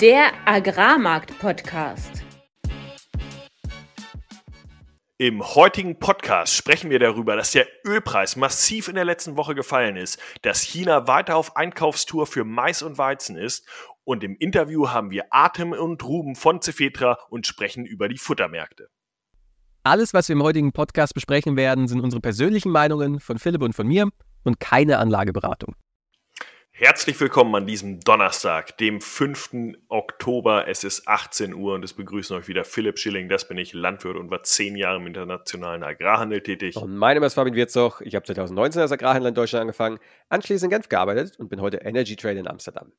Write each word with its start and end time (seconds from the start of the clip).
Der 0.00 0.30
Agrarmarkt-Podcast. 0.46 2.24
Im 5.18 5.42
heutigen 5.42 5.98
Podcast 5.98 6.54
sprechen 6.54 6.88
wir 6.88 6.98
darüber, 6.98 7.36
dass 7.36 7.52
der 7.52 7.66
Ölpreis 7.84 8.36
massiv 8.36 8.88
in 8.88 8.94
der 8.94 9.04
letzten 9.04 9.36
Woche 9.36 9.54
gefallen 9.54 9.96
ist, 9.96 10.18
dass 10.40 10.62
China 10.62 11.06
weiter 11.06 11.36
auf 11.36 11.56
Einkaufstour 11.56 12.26
für 12.26 12.44
Mais 12.44 12.80
und 12.80 12.96
Weizen 12.96 13.36
ist 13.36 13.68
und 14.04 14.24
im 14.24 14.36
Interview 14.36 14.88
haben 14.88 15.10
wir 15.10 15.26
Atem 15.28 15.72
und 15.72 16.02
Ruben 16.02 16.34
von 16.34 16.62
Cefetra 16.62 17.18
und 17.28 17.46
sprechen 17.46 17.84
über 17.84 18.08
die 18.08 18.16
Futtermärkte. 18.16 18.88
Alles, 19.82 20.14
was 20.14 20.28
wir 20.28 20.36
im 20.36 20.42
heutigen 20.42 20.72
Podcast 20.72 21.12
besprechen 21.12 21.56
werden, 21.56 21.88
sind 21.88 22.00
unsere 22.00 22.22
persönlichen 22.22 22.72
Meinungen 22.72 23.20
von 23.20 23.38
Philipp 23.38 23.60
und 23.60 23.74
von 23.74 23.86
mir 23.86 24.08
und 24.44 24.60
keine 24.60 24.98
Anlageberatung. 24.98 25.74
Herzlich 26.82 27.20
willkommen 27.20 27.54
an 27.54 27.66
diesem 27.66 28.00
Donnerstag, 28.00 28.78
dem 28.78 29.02
5. 29.02 29.76
Oktober. 29.88 30.66
Es 30.66 30.82
ist 30.82 31.06
18 31.06 31.52
Uhr 31.52 31.74
und 31.74 31.84
es 31.84 31.92
begrüßen 31.92 32.34
euch 32.34 32.48
wieder 32.48 32.64
Philipp 32.64 32.98
Schilling. 32.98 33.28
Das 33.28 33.46
bin 33.46 33.58
ich, 33.58 33.74
Landwirt 33.74 34.16
und 34.16 34.30
war 34.30 34.44
zehn 34.44 34.76
Jahre 34.76 34.96
im 34.96 35.06
internationalen 35.06 35.82
Agrarhandel 35.82 36.40
tätig. 36.40 36.76
Und 36.76 36.96
mein 36.96 37.16
Name 37.16 37.26
ist 37.26 37.34
Fabian 37.34 37.54
Wirzoch. 37.54 38.00
Ich 38.00 38.14
habe 38.14 38.24
2019 38.24 38.80
als 38.80 38.92
Agrarhändler 38.92 39.28
in 39.28 39.34
Deutschland 39.34 39.60
angefangen, 39.60 39.98
anschließend 40.30 40.72
in 40.72 40.78
Genf 40.78 40.88
gearbeitet 40.88 41.38
und 41.38 41.50
bin 41.50 41.60
heute 41.60 41.78
Energy 41.78 42.16
Trader 42.16 42.40
in 42.40 42.48
Amsterdam. 42.48 42.92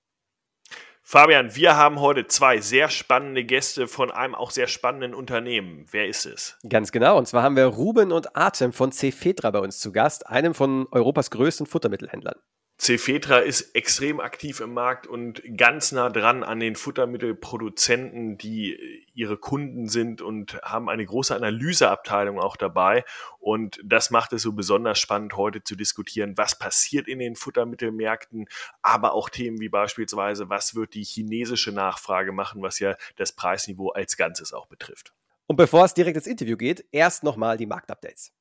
Fabian, 1.04 1.56
wir 1.56 1.76
haben 1.76 2.00
heute 2.00 2.28
zwei 2.28 2.62
sehr 2.62 2.88
spannende 2.88 3.44
Gäste 3.44 3.88
von 3.88 4.12
einem 4.12 4.34
auch 4.34 4.50
sehr 4.52 4.68
spannenden 4.68 5.14
Unternehmen. 5.14 5.86
Wer 5.92 6.08
ist 6.08 6.26
es? 6.26 6.58
Ganz 6.70 6.92
genau. 6.94 7.18
Und 7.18 7.28
zwar 7.28 7.44
haben 7.44 7.58
wir 7.58 7.66
Ruben 7.66 8.12
und 8.12 8.38
Atem 8.38 8.72
von 8.72 8.92
Cefetra 8.94 9.52
bei 9.52 9.60
uns 9.60 9.80
zu 9.80 9.92
Gast, 9.92 10.28
einem 10.28 10.54
von 10.54 10.88
Europas 10.92 11.30
größten 11.32 11.66
Futtermittelhändlern. 11.66 12.36
Cefetra 12.82 13.38
ist 13.38 13.76
extrem 13.76 14.20
aktiv 14.20 14.60
im 14.60 14.74
Markt 14.74 15.06
und 15.06 15.44
ganz 15.56 15.92
nah 15.92 16.10
dran 16.10 16.44
an 16.44 16.60
den 16.60 16.76
Futtermittelproduzenten, 16.76 18.40
die 18.40 19.06
ihre 19.14 19.38
Kunden 19.38 19.88
sind 19.88 20.24
und 20.24 20.60
haben 20.64 20.90
eine 20.90 21.06
große 21.06 21.36
Analyseabteilung 21.36 22.40
auch 22.40 22.56
dabei. 22.58 23.06
Und 23.38 23.80
das 23.84 24.10
macht 24.10 24.34
es 24.34 24.42
so 24.42 24.54
besonders 24.54 24.98
spannend, 24.98 25.38
heute 25.38 25.64
zu 25.64 25.76
diskutieren, 25.76 26.40
was 26.40 26.58
passiert 26.58 27.08
in 27.08 27.20
den 27.20 27.36
Futtermittelmärkten, 27.36 28.48
aber 28.82 29.14
auch 29.14 29.30
Themen 29.30 29.60
wie 29.60 29.70
beispielsweise, 29.70 30.50
was 30.50 30.74
wird 30.74 30.96
die 30.96 31.04
chinesische 31.04 31.72
Nachfrage 31.72 32.32
machen, 32.32 32.64
was 32.64 32.80
ja 32.80 32.96
das 33.16 33.32
Preisniveau 33.32 33.90
als 33.90 34.18
Ganzes 34.18 34.54
auch 34.54 34.66
betrifft. 34.66 35.14
Und 35.46 35.56
bevor 35.56 35.86
es 35.86 35.94
direkt 35.94 36.18
ins 36.18 36.26
Interview 36.26 36.58
geht, 36.58 36.84
erst 36.92 37.22
nochmal 37.22 37.58
die 37.58 37.68
Marktupdates. 37.68 38.32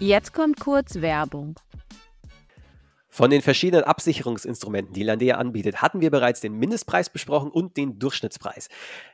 Jetzt 0.00 0.32
kommt 0.32 0.58
kurz 0.58 1.00
Werbung. 1.00 1.54
Von 3.08 3.30
den 3.30 3.42
verschiedenen 3.42 3.84
Absicherungsinstrumenten, 3.84 4.92
die 4.92 5.04
Landea 5.04 5.36
anbietet, 5.36 5.82
hatten 5.82 6.00
wir 6.00 6.10
bereits 6.10 6.40
den 6.40 6.54
Mindestpreis 6.54 7.10
besprochen 7.10 7.50
und 7.52 7.76
den 7.76 8.00
Durchschnittspreis. 8.00 8.68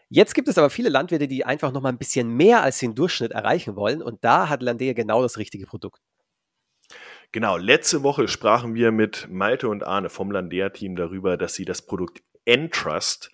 Jetzt 0.09 0.35
gibt 0.35 0.49
es 0.49 0.57
aber 0.57 0.71
viele 0.71 0.89
Landwirte, 0.89 1.29
die 1.29 1.45
einfach 1.45 1.71
noch 1.71 1.83
mal 1.83 1.91
ein 1.91 1.99
bisschen 1.99 2.35
mehr 2.35 2.63
als 2.63 2.79
den 2.79 2.95
Durchschnitt 2.95 3.33
erreichen 3.33 3.77
wollen 3.77 4.01
und 4.01 4.25
da 4.25 4.49
hat 4.49 4.63
Landea 4.63 4.95
genau 4.95 5.21
das 5.21 5.37
richtige 5.37 5.67
Produkt. 5.67 6.01
Genau, 7.31 7.59
letzte 7.59 8.03
Woche 8.03 8.27
sprachen 8.27 8.75
wir 8.75 8.91
mit 8.91 9.29
Malte 9.31 9.69
und 9.69 9.85
Arne 9.85 10.09
vom 10.09 10.31
Landea-Team 10.31 10.97
darüber, 10.97 11.37
dass 11.37 11.55
sie 11.55 11.67
das 11.67 11.83
Produkt 11.83 12.23
Entrust 12.47 13.31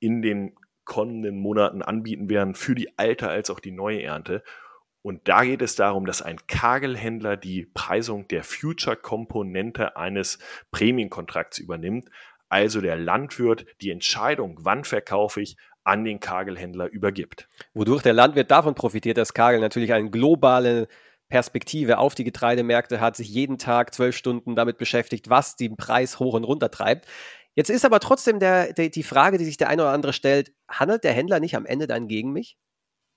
in 0.00 0.22
den 0.22 0.56
kommenden 0.84 1.38
Monaten 1.38 1.82
anbieten 1.82 2.30
werden 2.30 2.54
für 2.54 2.74
die 2.74 2.98
alte 2.98 3.28
als 3.28 3.50
auch 3.50 3.60
die 3.60 3.72
neue 3.72 4.02
Ernte. 4.02 4.42
Und 5.06 5.28
da 5.28 5.44
geht 5.44 5.62
es 5.62 5.76
darum, 5.76 6.04
dass 6.04 6.20
ein 6.20 6.36
Kagelhändler 6.48 7.36
die 7.36 7.66
Preisung 7.74 8.26
der 8.26 8.42
Future-Komponente 8.42 9.96
eines 9.96 10.40
Prämienkontrakts 10.72 11.58
übernimmt. 11.58 12.10
Also 12.48 12.80
der 12.80 12.96
Landwirt 12.96 13.66
die 13.80 13.92
Entscheidung, 13.92 14.58
wann 14.62 14.82
verkaufe 14.82 15.40
ich, 15.40 15.58
an 15.84 16.04
den 16.04 16.18
Kagelhändler 16.18 16.88
übergibt. 16.88 17.48
Wodurch 17.72 18.02
der 18.02 18.14
Landwirt 18.14 18.50
davon 18.50 18.74
profitiert, 18.74 19.16
dass 19.16 19.32
Kagel 19.32 19.60
natürlich 19.60 19.92
eine 19.92 20.10
globale 20.10 20.88
Perspektive 21.28 21.98
auf 21.98 22.16
die 22.16 22.24
Getreidemärkte 22.24 23.00
hat, 23.00 23.14
sich 23.14 23.28
jeden 23.28 23.58
Tag 23.58 23.94
zwölf 23.94 24.16
Stunden 24.16 24.56
damit 24.56 24.76
beschäftigt, 24.76 25.30
was 25.30 25.54
den 25.54 25.76
Preis 25.76 26.18
hoch 26.18 26.34
und 26.34 26.42
runter 26.42 26.72
treibt. 26.72 27.06
Jetzt 27.54 27.70
ist 27.70 27.84
aber 27.84 28.00
trotzdem 28.00 28.40
der, 28.40 28.72
der, 28.72 28.88
die 28.88 29.04
Frage, 29.04 29.38
die 29.38 29.44
sich 29.44 29.56
der 29.56 29.68
eine 29.68 29.82
oder 29.82 29.92
andere 29.92 30.12
stellt, 30.12 30.52
handelt 30.68 31.04
der 31.04 31.12
Händler 31.12 31.38
nicht 31.38 31.54
am 31.54 31.64
Ende 31.64 31.86
dann 31.86 32.08
gegen 32.08 32.32
mich? 32.32 32.58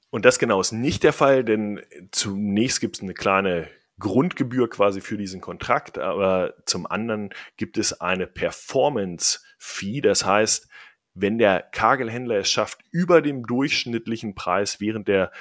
Und 0.10 0.26
das 0.26 0.40
genau 0.40 0.60
ist 0.60 0.72
nicht 0.72 1.04
der 1.04 1.14
Fall, 1.14 1.44
denn 1.44 1.82
zunächst 2.12 2.82
gibt 2.82 2.98
es 2.98 3.04
eine 3.04 3.14
kleine 3.14 3.70
Grundgebühr 4.00 4.70
quasi 4.70 5.02
für 5.02 5.18
diesen 5.18 5.42
Kontrakt, 5.42 5.98
aber 5.98 6.56
zum 6.66 6.88
anderen 6.88 7.30
gibt 7.58 7.78
es 7.78 8.00
eine 8.00 8.28
Performance-Fee. 8.28 10.02
Das 10.02 10.26
heißt, 10.26 10.70
wenn 11.14 11.38
der 11.38 11.62
Kagelhändler 11.62 12.38
es 12.38 12.50
schafft, 12.50 12.80
über 12.92 13.22
dem 13.22 13.46
durchschnittlichen 13.46 14.36
Preis 14.36 14.80
während 14.80 15.08
der 15.08 15.32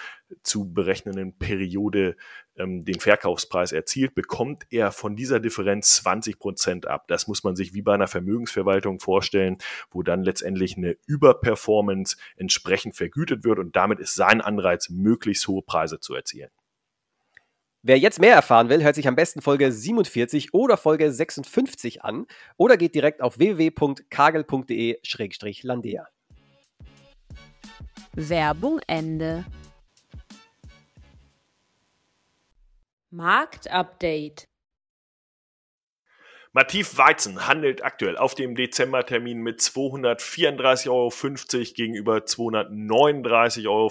zu 0.43 0.73
berechnenden 0.73 1.39
Periode 1.39 2.17
ähm, 2.57 2.85
den 2.85 3.01
Verkaufspreis 3.01 3.73
erzielt, 3.73 4.15
bekommt 4.15 4.65
er 4.71 4.93
von 4.93 5.17
dieser 5.17 5.41
Differenz 5.41 5.97
20 5.97 6.39
Prozent 6.39 6.87
ab. 6.87 7.07
Das 7.09 7.29
muss 7.29 7.45
man 7.45 7.57
sich 7.57 7.75
wie 7.75 7.83
bei 7.83 7.95
einer 7.95 8.09
Vermögensverwaltung 8.09 9.01
vorstellen, 9.01 9.59
wo 9.91 10.03
dann 10.03 10.23
letztendlich 10.23 10.77
eine 10.77 10.97
Überperformance 11.07 12.17
entsprechend 12.37 12.97
vergütet 12.97 13.45
wird 13.45 13.59
und 13.59 13.77
damit 13.77 14.01
ist 14.01 14.15
sein 14.15 14.41
Anreiz, 14.41 14.89
möglichst 14.89 15.47
hohe 15.49 15.63
Preise 15.63 16.01
zu 16.01 16.15
erzielen. 16.15 16.51
Wer 17.83 17.99
jetzt 17.99 18.21
mehr 18.21 18.35
erfahren 18.35 18.69
will, 18.69 18.83
hört 18.83 18.97
sich 18.97 19.07
am 19.07 19.15
besten 19.15 19.41
Folge 19.41 19.71
47 19.71 20.53
oder 20.53 20.77
Folge 20.77 21.13
56 21.13 22.03
an 22.03 22.27
oder 22.57 22.77
geht 22.77 22.93
direkt 22.95 23.23
auf 23.23 23.39
www.kagel.de-landea. 23.39 26.09
Werbung 28.15 28.81
Ende. 28.89 29.45
Marktupdate. 33.11 34.49
Mativ 36.53 36.97
Weizen 36.99 37.47
handelt 37.47 37.85
aktuell 37.85 38.17
auf 38.17 38.35
dem 38.35 38.55
Dezembertermin 38.55 39.41
mit 39.41 39.61
234,50 39.61 40.89
Euro 40.91 41.11
gegenüber 41.75 42.17
239,25 42.17 43.69
Euro 43.69 43.91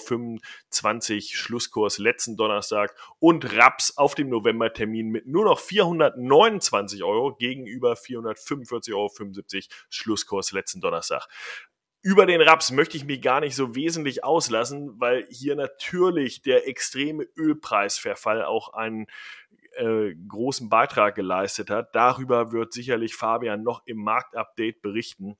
Schlusskurs 1.21 1.97
letzten 1.99 2.35
Donnerstag 2.35 2.95
und 3.19 3.55
Raps 3.55 3.97
auf 3.97 4.15
dem 4.15 4.29
Novembertermin 4.29 5.09
mit 5.09 5.27
nur 5.27 5.45
noch 5.45 5.59
429 5.59 7.03
Euro 7.03 7.35
gegenüber 7.35 7.93
445,75 7.93 8.93
Euro 8.93 9.11
Schlusskurs 9.89 10.51
letzten 10.51 10.81
Donnerstag 10.81 11.27
über 12.07 12.25
den 12.25 12.39
Raps 12.39 12.71
möchte 12.71 12.95
ich 12.95 13.03
mich 13.03 13.21
gar 13.21 13.41
nicht 13.41 13.53
so 13.53 13.75
wesentlich 13.75 14.23
auslassen, 14.23 14.97
weil 14.97 15.27
hier 15.29 15.57
natürlich 15.57 16.41
der 16.41 16.65
extreme 16.65 17.27
Ölpreisverfall 17.35 18.45
auch 18.45 18.71
einen 18.71 19.07
äh, 19.73 20.15
großen 20.29 20.69
Beitrag 20.69 21.15
geleistet 21.15 21.69
hat. 21.69 21.93
Darüber 21.93 22.53
wird 22.53 22.71
sicherlich 22.71 23.13
Fabian 23.13 23.61
noch 23.61 23.81
im 23.85 23.97
Marktupdate 23.97 24.81
berichten 24.81 25.37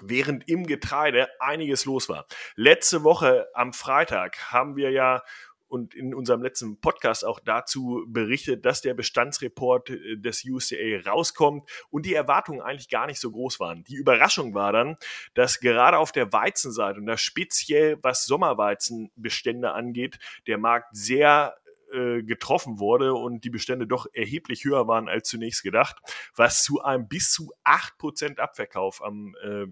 während 0.00 0.48
im 0.48 0.66
Getreide 0.66 1.28
einiges 1.38 1.84
los 1.84 2.08
war. 2.08 2.26
Letzte 2.56 3.04
Woche 3.04 3.46
am 3.54 3.72
Freitag 3.72 4.50
haben 4.50 4.74
wir 4.74 4.90
ja 4.90 5.22
und 5.70 5.94
in 5.94 6.14
unserem 6.14 6.42
letzten 6.42 6.80
Podcast 6.80 7.24
auch 7.24 7.38
dazu 7.38 8.04
berichtet, 8.08 8.66
dass 8.66 8.80
der 8.80 8.94
Bestandsreport 8.94 9.90
äh, 9.90 10.16
des 10.16 10.44
USDA 10.44 11.08
rauskommt 11.08 11.70
und 11.90 12.06
die 12.06 12.14
Erwartungen 12.14 12.60
eigentlich 12.60 12.88
gar 12.88 13.06
nicht 13.06 13.20
so 13.20 13.30
groß 13.30 13.60
waren. 13.60 13.84
Die 13.84 13.94
Überraschung 13.94 14.52
war 14.52 14.72
dann, 14.72 14.96
dass 15.34 15.60
gerade 15.60 15.98
auf 15.98 16.12
der 16.12 16.32
Weizenseite 16.32 16.98
und 16.98 17.06
da 17.06 17.16
speziell 17.16 17.98
was 18.02 18.26
Sommerweizenbestände 18.26 19.72
angeht, 19.72 20.18
der 20.46 20.58
Markt 20.58 20.88
sehr 20.96 21.56
äh, 21.92 22.22
getroffen 22.22 22.80
wurde 22.80 23.14
und 23.14 23.44
die 23.44 23.50
Bestände 23.50 23.86
doch 23.86 24.06
erheblich 24.12 24.64
höher 24.64 24.88
waren 24.88 25.08
als 25.08 25.28
zunächst 25.28 25.62
gedacht, 25.62 25.96
was 26.34 26.64
zu 26.64 26.82
einem 26.82 27.08
bis 27.08 27.30
zu 27.30 27.52
8% 27.64 28.38
Abverkauf 28.38 29.02
am 29.02 29.36
äh, 29.42 29.66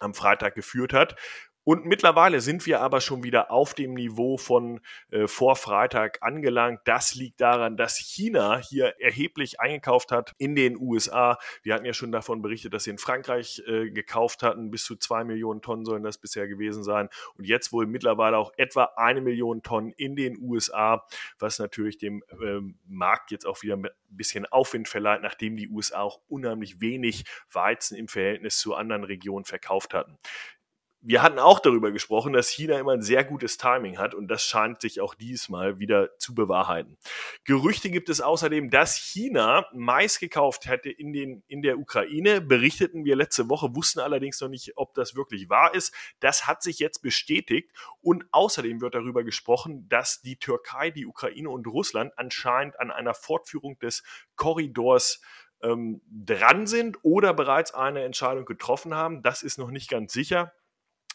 am 0.00 0.14
Freitag 0.14 0.54
geführt 0.54 0.92
hat. 0.92 1.16
Und 1.68 1.84
mittlerweile 1.84 2.40
sind 2.40 2.64
wir 2.64 2.80
aber 2.80 3.02
schon 3.02 3.24
wieder 3.24 3.50
auf 3.50 3.74
dem 3.74 3.92
Niveau 3.92 4.38
von 4.38 4.80
äh, 5.10 5.26
vor 5.26 5.54
Freitag 5.54 6.16
angelangt. 6.22 6.80
Das 6.86 7.14
liegt 7.14 7.42
daran, 7.42 7.76
dass 7.76 7.98
China 7.98 8.56
hier 8.56 8.94
erheblich 8.98 9.60
eingekauft 9.60 10.10
hat 10.10 10.34
in 10.38 10.54
den 10.54 10.78
USA. 10.78 11.36
Wir 11.62 11.74
hatten 11.74 11.84
ja 11.84 11.92
schon 11.92 12.10
davon 12.10 12.40
berichtet, 12.40 12.72
dass 12.72 12.84
sie 12.84 12.90
in 12.90 12.96
Frankreich 12.96 13.62
äh, 13.66 13.90
gekauft 13.90 14.42
hatten. 14.42 14.70
Bis 14.70 14.82
zu 14.86 14.96
zwei 14.96 15.24
Millionen 15.24 15.60
Tonnen 15.60 15.84
sollen 15.84 16.02
das 16.02 16.16
bisher 16.16 16.48
gewesen 16.48 16.84
sein. 16.84 17.10
Und 17.36 17.44
jetzt 17.44 17.70
wohl 17.70 17.86
mittlerweile 17.86 18.38
auch 18.38 18.54
etwa 18.56 18.84
eine 18.96 19.20
Million 19.20 19.62
Tonnen 19.62 19.90
in 19.90 20.16
den 20.16 20.38
USA, 20.40 21.06
was 21.38 21.58
natürlich 21.58 21.98
dem 21.98 22.24
ähm, 22.42 22.78
Markt 22.86 23.30
jetzt 23.30 23.44
auch 23.44 23.60
wieder 23.60 23.76
ein 23.76 23.90
bisschen 24.08 24.46
Aufwind 24.46 24.88
verleiht, 24.88 25.20
nachdem 25.20 25.58
die 25.58 25.68
USA 25.68 26.00
auch 26.00 26.22
unheimlich 26.28 26.80
wenig 26.80 27.26
Weizen 27.52 27.94
im 27.94 28.08
Verhältnis 28.08 28.56
zu 28.56 28.74
anderen 28.74 29.04
Regionen 29.04 29.44
verkauft 29.44 29.92
hatten 29.92 30.16
wir 31.00 31.22
hatten 31.22 31.38
auch 31.38 31.60
darüber 31.60 31.92
gesprochen, 31.92 32.32
dass 32.32 32.48
China 32.48 32.78
immer 32.78 32.92
ein 32.92 33.02
sehr 33.02 33.22
gutes 33.22 33.56
Timing 33.56 33.98
hat 33.98 34.14
und 34.14 34.28
das 34.28 34.42
scheint 34.42 34.80
sich 34.80 35.00
auch 35.00 35.14
diesmal 35.14 35.78
wieder 35.78 36.16
zu 36.18 36.34
bewahrheiten. 36.34 36.98
Gerüchte 37.44 37.88
gibt 37.90 38.08
es 38.08 38.20
außerdem, 38.20 38.70
dass 38.70 38.96
China 38.96 39.66
Mais 39.72 40.18
gekauft 40.18 40.66
hätte 40.66 40.90
in, 40.90 41.12
den, 41.12 41.44
in 41.46 41.62
der 41.62 41.78
Ukraine. 41.78 42.40
Berichteten 42.40 43.04
wir 43.04 43.14
letzte 43.14 43.48
Woche, 43.48 43.76
wussten 43.76 44.00
allerdings 44.00 44.40
noch 44.40 44.48
nicht, 44.48 44.72
ob 44.76 44.94
das 44.94 45.14
wirklich 45.14 45.48
wahr 45.48 45.72
ist. 45.72 45.94
Das 46.18 46.46
hat 46.48 46.62
sich 46.62 46.80
jetzt 46.80 47.00
bestätigt. 47.00 47.70
Und 48.00 48.26
außerdem 48.32 48.80
wird 48.80 48.94
darüber 48.94 49.22
gesprochen, 49.22 49.88
dass 49.88 50.20
die 50.20 50.36
Türkei, 50.36 50.90
die 50.90 51.06
Ukraine 51.06 51.50
und 51.50 51.66
Russland 51.68 52.12
anscheinend 52.16 52.78
an 52.80 52.90
einer 52.90 53.14
Fortführung 53.14 53.78
des 53.78 54.02
Korridors 54.34 55.20
ähm, 55.62 56.02
dran 56.10 56.66
sind 56.66 56.98
oder 57.02 57.34
bereits 57.34 57.72
eine 57.72 58.02
Entscheidung 58.02 58.44
getroffen 58.44 58.94
haben. 58.94 59.22
Das 59.22 59.42
ist 59.42 59.58
noch 59.58 59.70
nicht 59.70 59.90
ganz 59.90 60.12
sicher. 60.12 60.52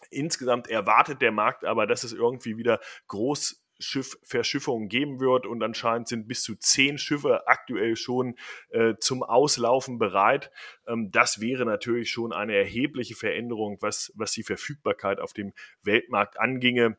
Insgesamt 0.10 0.68
erwartet 0.68 1.22
der 1.22 1.32
Markt 1.32 1.66
aber, 1.66 1.88
dass 1.88 2.04
es 2.04 2.14
irgendwie 2.14 2.58
wieder 2.58 2.80
Großschiffverschiffungen 3.08 4.90
geben 4.90 5.20
wird 5.20 5.46
und 5.46 5.62
anscheinend 5.64 6.08
sind 6.08 6.28
bis 6.28 6.44
zu 6.44 6.56
zehn 6.56 6.98
Schiffe 6.98 7.48
aktuell 7.48 7.96
schon 7.96 8.36
äh, 8.70 8.96
zum 9.00 9.24
Auslaufen 9.24 9.98
bereit. 10.00 10.52
Ähm, 10.88 11.12
das 11.12 11.42
wäre 11.42 11.66
natürlich 11.66 12.10
schon 12.12 12.34
eine 12.34 12.56
erhebliche 12.56 13.16
Veränderung, 13.16 13.78
was, 13.82 14.12
was 14.16 14.32
die 14.32 14.44
Verfügbarkeit 14.44 15.20
auf 15.20 15.34
dem 15.34 15.54
Weltmarkt 15.84 16.40
anginge 16.40 16.98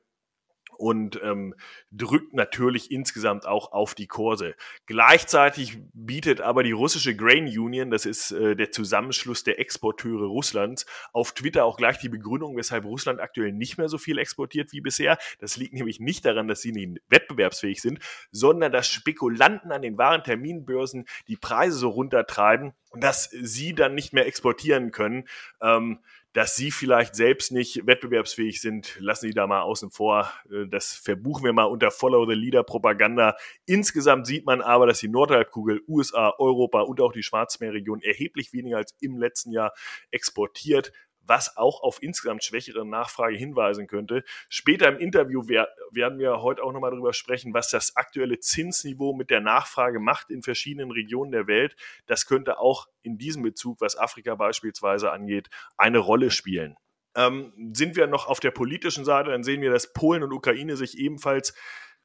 und 0.79 1.21
ähm, 1.23 1.55
drückt 1.91 2.35
natürlich 2.35 2.91
insgesamt 2.91 3.47
auch 3.47 3.73
auf 3.73 3.95
die 3.95 4.07
Kurse. 4.07 4.55
Gleichzeitig 4.87 5.79
bietet 5.93 6.41
aber 6.41 6.63
die 6.63 6.73
russische 6.73 7.15
Grain 7.17 7.47
Union, 7.47 7.91
das 7.91 8.07
ist 8.07 8.33
äh, 8.33 8.57
der 8.57 8.71
Zusammenschluss 8.71 9.45
der 9.45 9.59
Exporteure 9.59 10.27
Russlands, 10.27 10.87
auf 11.13 11.33
Twitter 11.33 11.65
auch 11.65 11.77
gleich 11.77 11.99
die 11.99 12.09
Begründung, 12.09 12.57
weshalb 12.57 12.85
Russland 12.85 13.21
aktuell 13.21 13.53
nicht 13.53 13.79
mehr 13.79 13.89
so 13.89 13.99
viel 13.99 14.19
exportiert 14.19 14.73
wie 14.73 14.81
bisher. 14.81 15.19
Das 15.41 15.57
liegt 15.57 15.75
nämlich 15.75 16.01
nicht 16.01 16.25
daran, 16.25 16.49
dass 16.49 16.61
sie 16.61 16.73
nicht 16.73 17.03
wettbewerbsfähig 17.09 17.81
sind, 17.81 17.99
sondern 18.31 18.73
dass 18.73 18.89
Spekulanten 18.89 19.73
an 19.73 19.83
den 19.83 19.99
wahren 19.99 20.25
Terminbörsen 20.25 21.07
die 21.29 21.37
Preise 21.37 21.79
so 21.79 21.89
runtertreiben, 21.89 22.73
dass 22.95 23.31
sie 23.31 23.75
dann 23.75 23.95
nicht 23.95 24.13
mehr 24.13 24.27
exportieren 24.27 24.91
können. 24.91 25.29
Ähm, 25.61 26.01
dass 26.35 26.57
sie 26.57 26.73
vielleicht 26.73 27.15
selbst 27.15 27.53
nicht 27.53 27.87
wettbewerbsfähig 27.87 28.61
sind, 28.61 28.97
lassen 28.99 29.29
sie 29.29 29.35
da 29.35 29.47
mal 29.47 29.63
außen 29.63 29.91
vor. 29.91 30.33
Äh, 30.51 30.67
das 30.67 30.93
verbuchen 30.93 31.45
wir 31.45 31.53
mal 31.53 31.65
unter 31.65 31.91
Follow 31.91 32.27
the 32.29 32.35
Leader 32.35 32.65
Propaganda. 32.65 33.37
Insgesamt 33.67 34.27
sieht 34.27 34.45
man 34.45 34.61
aber, 34.61 34.87
dass 34.87 34.99
die 34.99 35.09
Nordhalbkugel, 35.09 35.83
USA, 35.89 36.35
Europa 36.39 36.83
und 36.83 37.01
auch 37.01 37.13
die 37.13 37.23
Schwarzmeerregion 37.23 38.03
erheblich 38.03 38.53
weniger 38.53 38.79
als 38.79 38.95
im 39.01 39.17
letzten 39.17 39.53
Jahr 39.53 39.73
exportiert 40.11 40.93
was 41.27 41.57
auch 41.57 41.83
auf 41.83 42.03
insgesamt 42.03 42.45
schwächere 42.45 42.87
Nachfrage 42.87 43.37
hinweisen 43.37 43.87
könnte. 43.87 44.25
Später 44.49 44.89
im 44.89 44.99
Interview 44.99 45.43
werden 45.47 46.19
wir 46.19 46.43
heute 46.43 46.63
auch 46.63 46.73
nochmal 46.73 46.91
darüber 46.91 47.13
sprechen, 47.13 47.55
was 47.55 47.71
das 47.71 47.97
aktuelle 47.97 48.39
Zinsniveau 48.39 49.15
mit 49.15 49.31
der 49.31 49.41
Nachfrage 49.41 50.01
macht 50.01 50.31
in 50.31 50.43
verschiedenen 50.43 50.91
Regionen 50.91 51.33
der 51.33 51.47
Welt. 51.47 51.77
Das 52.07 52.27
könnte 52.27 52.59
auch 52.59 52.87
in 53.03 53.19
diesem 53.19 53.43
Bezug, 53.43 53.81
was 53.81 53.97
Afrika 53.97 54.35
beispielsweise 54.35 55.11
angeht, 55.11 55.49
eine 55.77 55.99
Rolle 55.99 56.31
spielen. 56.31 56.77
Ähm, 57.17 57.53
sind 57.73 57.97
wir 57.97 58.07
noch 58.07 58.27
auf 58.27 58.41
der 58.41 58.51
politischen 58.51 59.05
Seite, 59.05 59.31
dann 59.31 59.45
sehen 59.45 59.63
wir, 59.63 59.71
dass 59.71 59.93
Polen 59.93 60.25
und 60.25 60.33
Ukraine 60.33 60.77
sich 60.77 60.99
ebenfalls 60.99 61.55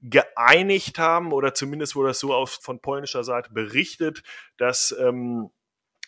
geeinigt 0.01 0.97
haben 0.97 1.33
oder 1.33 1.53
zumindest 1.53 1.95
wurde 1.95 2.09
das 2.09 2.19
so 2.19 2.33
auf, 2.33 2.59
von 2.61 2.79
polnischer 2.79 3.23
Seite 3.23 3.51
berichtet, 3.51 4.23
dass 4.57 4.95
ähm, 4.97 5.49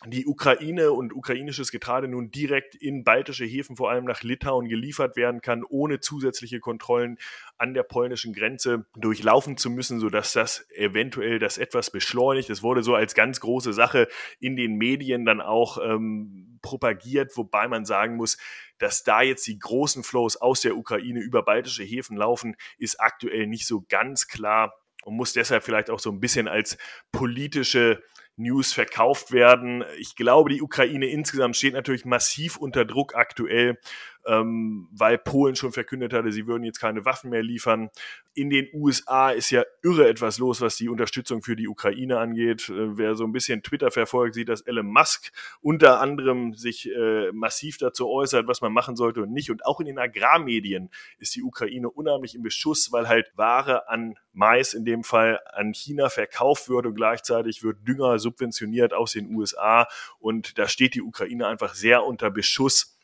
die 0.06 0.26
Ukraine 0.26 0.92
und 0.92 1.14
ukrainisches 1.14 1.70
Getreide 1.70 2.08
nun 2.08 2.30
direkt 2.30 2.74
in 2.74 3.04
baltische 3.04 3.44
Häfen, 3.44 3.76
vor 3.76 3.90
allem 3.90 4.04
nach 4.04 4.22
Litauen, 4.22 4.68
geliefert 4.68 5.16
werden 5.16 5.40
kann, 5.40 5.64
ohne 5.64 6.00
zusätzliche 6.00 6.60
Kontrollen 6.60 7.18
an 7.56 7.74
der 7.74 7.84
polnischen 7.84 8.32
Grenze 8.32 8.86
durchlaufen 8.96 9.56
zu 9.56 9.70
müssen, 9.70 10.00
sodass 10.00 10.32
das 10.32 10.68
eventuell 10.72 11.38
das 11.38 11.58
etwas 11.58 11.90
beschleunigt. 11.90 12.50
Es 12.50 12.62
wurde 12.62 12.82
so 12.82 12.94
als 12.94 13.14
ganz 13.14 13.40
große 13.40 13.72
Sache 13.72 14.08
in 14.40 14.56
den 14.56 14.74
Medien 14.76 15.24
dann 15.24 15.40
auch 15.40 15.78
ähm, 15.78 16.58
propagiert, 16.62 17.36
wobei 17.36 17.68
man 17.68 17.84
sagen 17.84 18.16
muss, 18.16 18.38
dass 18.78 19.04
da 19.04 19.22
jetzt 19.22 19.46
die 19.46 19.58
großen 19.58 20.02
Flows 20.02 20.36
aus 20.36 20.62
der 20.62 20.76
Ukraine 20.76 21.20
über 21.20 21.42
baltische 21.42 21.84
Häfen 21.84 22.16
laufen, 22.16 22.56
ist 22.78 23.00
aktuell 23.00 23.46
nicht 23.46 23.66
so 23.66 23.84
ganz 23.88 24.26
klar 24.26 24.74
und 25.04 25.16
muss 25.16 25.32
deshalb 25.32 25.64
vielleicht 25.64 25.90
auch 25.90 25.98
so 25.98 26.10
ein 26.10 26.20
bisschen 26.20 26.48
als 26.48 26.78
politische 27.10 28.02
News 28.36 28.72
verkauft 28.72 29.32
werden. 29.32 29.84
Ich 29.98 30.16
glaube, 30.16 30.50
die 30.50 30.62
Ukraine 30.62 31.06
insgesamt 31.06 31.56
steht 31.56 31.74
natürlich 31.74 32.04
massiv 32.04 32.56
unter 32.56 32.84
Druck 32.84 33.14
aktuell 33.14 33.78
ähm, 34.26 34.88
weil 34.92 35.18
Polen 35.18 35.56
schon 35.56 35.72
verkündet 35.72 36.12
hatte, 36.12 36.32
sie 36.32 36.46
würden 36.46 36.64
jetzt 36.64 36.80
keine 36.80 37.04
Waffen 37.04 37.30
mehr 37.30 37.42
liefern. 37.42 37.90
In 38.34 38.50
den 38.50 38.68
USA 38.72 39.30
ist 39.30 39.50
ja 39.50 39.64
irre 39.82 40.08
etwas 40.08 40.38
los, 40.38 40.60
was 40.60 40.76
die 40.76 40.88
Unterstützung 40.88 41.42
für 41.42 41.56
die 41.56 41.68
Ukraine 41.68 42.18
angeht. 42.18 42.68
Äh, 42.68 42.96
wer 42.96 43.14
so 43.14 43.24
ein 43.24 43.32
bisschen 43.32 43.62
Twitter 43.62 43.90
verfolgt, 43.90 44.34
sieht, 44.34 44.48
dass 44.48 44.62
Elon 44.62 44.86
Musk 44.86 45.32
unter 45.60 46.00
anderem 46.00 46.54
sich 46.54 46.90
äh, 46.90 47.32
massiv 47.32 47.78
dazu 47.78 48.08
äußert, 48.08 48.46
was 48.46 48.60
man 48.60 48.72
machen 48.72 48.96
sollte 48.96 49.22
und 49.22 49.32
nicht. 49.32 49.50
Und 49.50 49.66
auch 49.66 49.80
in 49.80 49.86
den 49.86 49.98
Agrarmedien 49.98 50.90
ist 51.18 51.34
die 51.34 51.42
Ukraine 51.42 51.90
unheimlich 51.90 52.34
im 52.34 52.42
Beschuss, 52.42 52.92
weil 52.92 53.08
halt 53.08 53.32
Ware 53.36 53.88
an 53.88 54.14
Mais 54.32 54.72
in 54.72 54.84
dem 54.84 55.04
Fall 55.04 55.40
an 55.52 55.74
China 55.74 56.08
verkauft 56.08 56.68
wird 56.68 56.86
und 56.86 56.94
gleichzeitig 56.94 57.62
wird 57.62 57.86
Dünger 57.86 58.18
subventioniert 58.18 58.94
aus 58.94 59.12
den 59.12 59.34
USA. 59.34 59.88
Und 60.18 60.58
da 60.58 60.68
steht 60.68 60.94
die 60.94 61.02
Ukraine 61.02 61.46
einfach 61.46 61.74
sehr 61.74 62.04
unter 62.04 62.30
Beschuss 62.30 62.96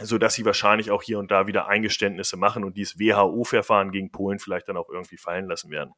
so 0.00 0.16
dass 0.16 0.32
sie 0.32 0.46
wahrscheinlich 0.46 0.90
auch 0.90 1.02
hier 1.02 1.18
und 1.18 1.30
da 1.30 1.46
wieder 1.46 1.68
Eingeständnisse 1.68 2.38
machen 2.38 2.64
und 2.64 2.78
dieses 2.78 2.98
WHO-Verfahren 2.98 3.90
gegen 3.90 4.10
Polen 4.10 4.38
vielleicht 4.38 4.68
dann 4.68 4.78
auch 4.78 4.88
irgendwie 4.88 5.18
fallen 5.18 5.46
lassen 5.46 5.70
werden. 5.70 5.92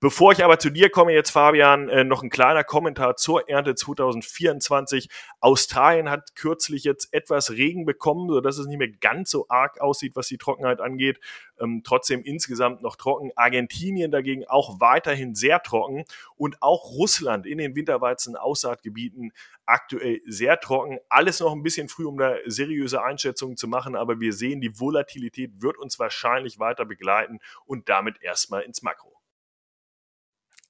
Bevor 0.00 0.32
ich 0.32 0.44
aber 0.44 0.58
zu 0.58 0.70
dir 0.70 0.90
komme 0.90 1.12
jetzt, 1.12 1.30
Fabian, 1.30 1.88
äh, 1.88 2.02
noch 2.02 2.24
ein 2.24 2.30
kleiner 2.30 2.64
Kommentar 2.64 3.14
zur 3.14 3.48
Ernte 3.48 3.76
2024. 3.76 5.08
Australien 5.38 6.10
hat 6.10 6.34
kürzlich 6.34 6.82
jetzt 6.82 7.14
etwas 7.14 7.52
Regen 7.52 7.86
bekommen, 7.86 8.28
so 8.28 8.40
dass 8.40 8.58
es 8.58 8.66
nicht 8.66 8.78
mehr 8.78 8.90
ganz 8.90 9.30
so 9.30 9.46
arg 9.48 9.80
aussieht, 9.80 10.16
was 10.16 10.26
die 10.26 10.38
Trockenheit 10.38 10.80
angeht. 10.80 11.20
Ähm, 11.60 11.82
trotzdem 11.84 12.22
insgesamt 12.24 12.82
noch 12.82 12.96
trocken. 12.96 13.30
Argentinien 13.36 14.10
dagegen 14.10 14.46
auch 14.48 14.80
weiterhin 14.80 15.36
sehr 15.36 15.62
trocken 15.62 16.04
und 16.36 16.60
auch 16.60 16.90
Russland 16.90 17.46
in 17.46 17.58
den 17.58 17.76
Winterweizen-Aussaatgebieten 17.76 19.32
aktuell 19.64 20.22
sehr 20.26 20.58
trocken. 20.58 20.98
Alles 21.08 21.40
noch 21.40 21.52
ein 21.52 21.62
bisschen 21.62 21.88
früh, 21.88 22.06
um 22.06 22.16
da 22.18 22.36
seriöse 22.46 23.02
Einschätzungen 23.02 23.27
zu 23.34 23.68
machen, 23.68 23.96
aber 23.96 24.20
wir 24.20 24.32
sehen, 24.32 24.60
die 24.60 24.78
Volatilität 24.78 25.62
wird 25.62 25.78
uns 25.78 25.98
wahrscheinlich 25.98 26.58
weiter 26.58 26.84
begleiten 26.84 27.38
und 27.64 27.88
damit 27.88 28.22
erstmal 28.22 28.62
ins 28.62 28.82
Makro. 28.82 29.18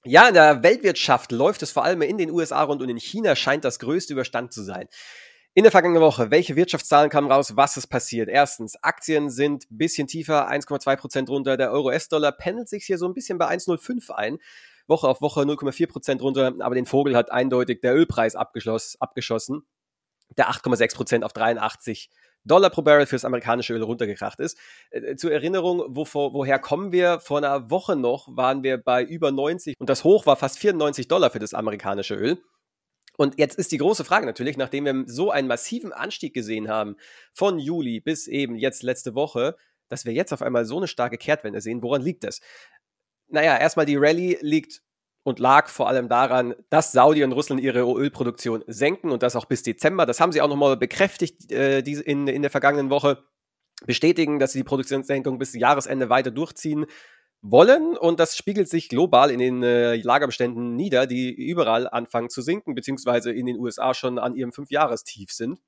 Ja, 0.05 0.29
in 0.29 0.33
der 0.33 0.63
Weltwirtschaft 0.63 1.31
läuft 1.31 1.61
es 1.61 1.71
vor 1.71 1.83
allem 1.83 2.01
in 2.01 2.17
den 2.17 2.31
USA 2.31 2.63
rund 2.63 2.81
und 2.81 2.89
in 2.89 2.97
China 2.97 3.35
scheint 3.35 3.65
das 3.65 3.79
größte 3.79 4.13
Überstand 4.13 4.53
zu 4.53 4.63
sein. 4.63 4.87
In 5.55 5.63
der 5.63 5.71
vergangenen 5.71 6.01
Woche, 6.01 6.31
welche 6.31 6.55
Wirtschaftszahlen 6.55 7.09
kamen 7.09 7.29
raus? 7.29 7.57
Was 7.57 7.75
ist 7.75 7.87
passiert? 7.87 8.29
Erstens, 8.29 8.81
Aktien 8.81 9.29
sind 9.29 9.69
ein 9.69 9.77
bisschen 9.77 10.07
tiefer, 10.07 10.49
1,2 10.49 10.95
Prozent 10.95 11.29
runter. 11.29 11.57
Der 11.57 11.71
Euro-S-Dollar 11.71 12.31
pendelt 12.31 12.69
sich 12.69 12.85
hier 12.85 12.97
so 12.97 13.07
ein 13.07 13.13
bisschen 13.13 13.37
bei 13.37 13.49
1,05 13.49 14.11
ein. 14.11 14.37
Woche 14.87 15.07
auf 15.07 15.21
Woche 15.21 15.41
0,4 15.41 15.87
Prozent 15.87 16.21
runter, 16.21 16.53
aber 16.59 16.75
den 16.75 16.85
Vogel 16.85 17.15
hat 17.15 17.31
eindeutig 17.31 17.81
der 17.81 17.93
Ölpreis 17.95 18.35
abgeschossen, 18.35 19.67
der 20.37 20.49
8,6 20.49 20.95
Prozent 20.95 21.23
auf 21.23 21.33
83 21.33 22.09
Dollar 22.49 22.69
pro 22.69 22.81
Barrel 22.81 23.05
fürs 23.05 23.25
amerikanische 23.25 23.73
Öl 23.73 23.83
runtergekracht 23.83 24.39
ist. 24.39 24.57
Äh, 24.91 25.15
zur 25.15 25.31
Erinnerung, 25.31 25.83
wovor, 25.95 26.33
woher 26.33 26.59
kommen 26.59 26.91
wir? 26.91 27.19
Vor 27.19 27.37
einer 27.37 27.69
Woche 27.69 27.95
noch 27.95 28.27
waren 28.35 28.63
wir 28.63 28.77
bei 28.77 29.03
über 29.03 29.31
90 29.31 29.75
und 29.79 29.89
das 29.89 30.03
Hoch 30.03 30.25
war 30.25 30.35
fast 30.35 30.59
94 30.59 31.07
Dollar 31.07 31.29
für 31.29 31.39
das 31.39 31.53
amerikanische 31.53 32.15
Öl. 32.15 32.41
Und 33.17 33.37
jetzt 33.37 33.57
ist 33.57 33.73
die 33.73 33.77
große 33.77 34.05
Frage 34.05 34.25
natürlich, 34.25 34.55
nachdem 34.55 34.85
wir 34.85 35.03
so 35.05 35.29
einen 35.29 35.49
massiven 35.49 35.91
Anstieg 35.91 36.33
gesehen 36.33 36.69
haben 36.69 36.95
von 37.33 37.59
Juli 37.59 37.99
bis 37.99 38.27
eben 38.27 38.55
jetzt 38.55 38.81
letzte 38.81 39.13
Woche, 39.13 39.57
dass 39.89 40.05
wir 40.05 40.13
jetzt 40.13 40.31
auf 40.31 40.41
einmal 40.41 40.63
so 40.63 40.77
eine 40.77 40.87
starke 40.87 41.17
Kehrtwende 41.17 41.59
sehen, 41.59 41.83
woran 41.83 42.01
liegt 42.01 42.23
das? 42.23 42.39
Naja, 43.27 43.57
erstmal 43.57 43.85
die 43.85 43.97
Rallye 43.97 44.37
liegt 44.41 44.81
und 45.23 45.39
lag 45.39 45.67
vor 45.67 45.87
allem 45.87 46.09
daran, 46.09 46.55
dass 46.69 46.91
Saudi 46.91 47.23
und 47.23 47.31
Russland 47.31 47.61
ihre 47.61 47.81
Ölproduktion 47.81 48.63
senken 48.67 49.11
und 49.11 49.23
das 49.23 49.35
auch 49.35 49.45
bis 49.45 49.63
Dezember. 49.63 50.05
Das 50.05 50.19
haben 50.19 50.31
sie 50.31 50.41
auch 50.41 50.47
nochmal 50.47 50.77
bekräftigt 50.77 51.51
äh, 51.51 51.79
in, 51.79 52.27
in 52.27 52.41
der 52.41 52.51
vergangenen 52.51 52.89
Woche. 52.89 53.23
Bestätigen, 53.85 54.39
dass 54.39 54.51
sie 54.51 54.59
die 54.59 54.65
Produktionssenkung 54.65 55.37
bis 55.37 55.53
Jahresende 55.53 56.09
weiter 56.09 56.31
durchziehen 56.31 56.85
wollen 57.41 57.95
und 57.97 58.19
das 58.19 58.35
spiegelt 58.35 58.69
sich 58.69 58.89
global 58.89 59.31
in 59.31 59.39
den 59.39 59.63
äh, 59.63 59.95
Lagerbeständen 59.95 60.75
nieder, 60.75 61.07
die 61.07 61.31
überall 61.33 61.87
anfangen 61.87 62.29
zu 62.29 62.41
sinken, 62.41 62.75
beziehungsweise 62.75 63.31
in 63.31 63.45
den 63.45 63.57
USA 63.57 63.93
schon 63.93 64.19
an 64.19 64.35
ihrem 64.35 64.51
Fünfjahrestief 64.51 65.31
sind. 65.31 65.59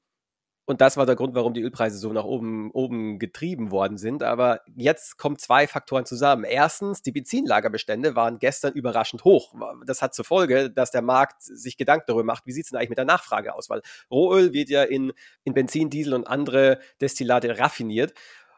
Und 0.72 0.80
das 0.80 0.96
war 0.96 1.06
der 1.06 1.18
Grund, 1.18 1.36
warum 1.36 1.54
die 1.54 1.64
Ölpreise 1.64 1.98
so 1.98 2.14
nach 2.14 2.24
oben, 2.24 2.72
oben 2.72 3.20
getrieben 3.20 3.72
worden 3.72 3.98
sind. 3.98 4.24
Aber 4.24 4.62
jetzt 4.74 5.18
kommen 5.18 5.38
zwei 5.38 5.68
Faktoren 5.68 6.06
zusammen. 6.06 6.46
Erstens, 6.46 7.02
die 7.02 7.12
Benzinlagerbestände 7.12 8.16
waren 8.16 8.40
gestern 8.40 8.72
überraschend 8.72 9.26
hoch. 9.26 9.54
Das 9.86 10.02
hat 10.02 10.16
zur 10.16 10.24
Folge, 10.24 10.70
dass 10.70 10.90
der 10.90 11.02
Markt 11.02 11.44
sich 11.44 11.76
Gedanken 11.76 12.06
darüber 12.08 12.24
macht, 12.24 12.46
wie 12.46 12.54
sieht 12.54 12.64
es 12.64 12.70
denn 12.70 12.80
eigentlich 12.80 12.88
mit 12.88 13.00
der 13.00 13.04
Nachfrage 13.04 13.54
aus? 13.54 13.70
Weil 13.70 13.82
Rohöl 14.10 14.54
wird 14.54 14.70
ja 14.70 14.84
in, 14.84 15.12
in 15.44 15.54
Benzin, 15.54 15.90
Diesel 15.90 16.14
und 16.14 16.26
andere 16.26 16.80
Destillate 17.02 17.60
raffiniert. 17.60 18.14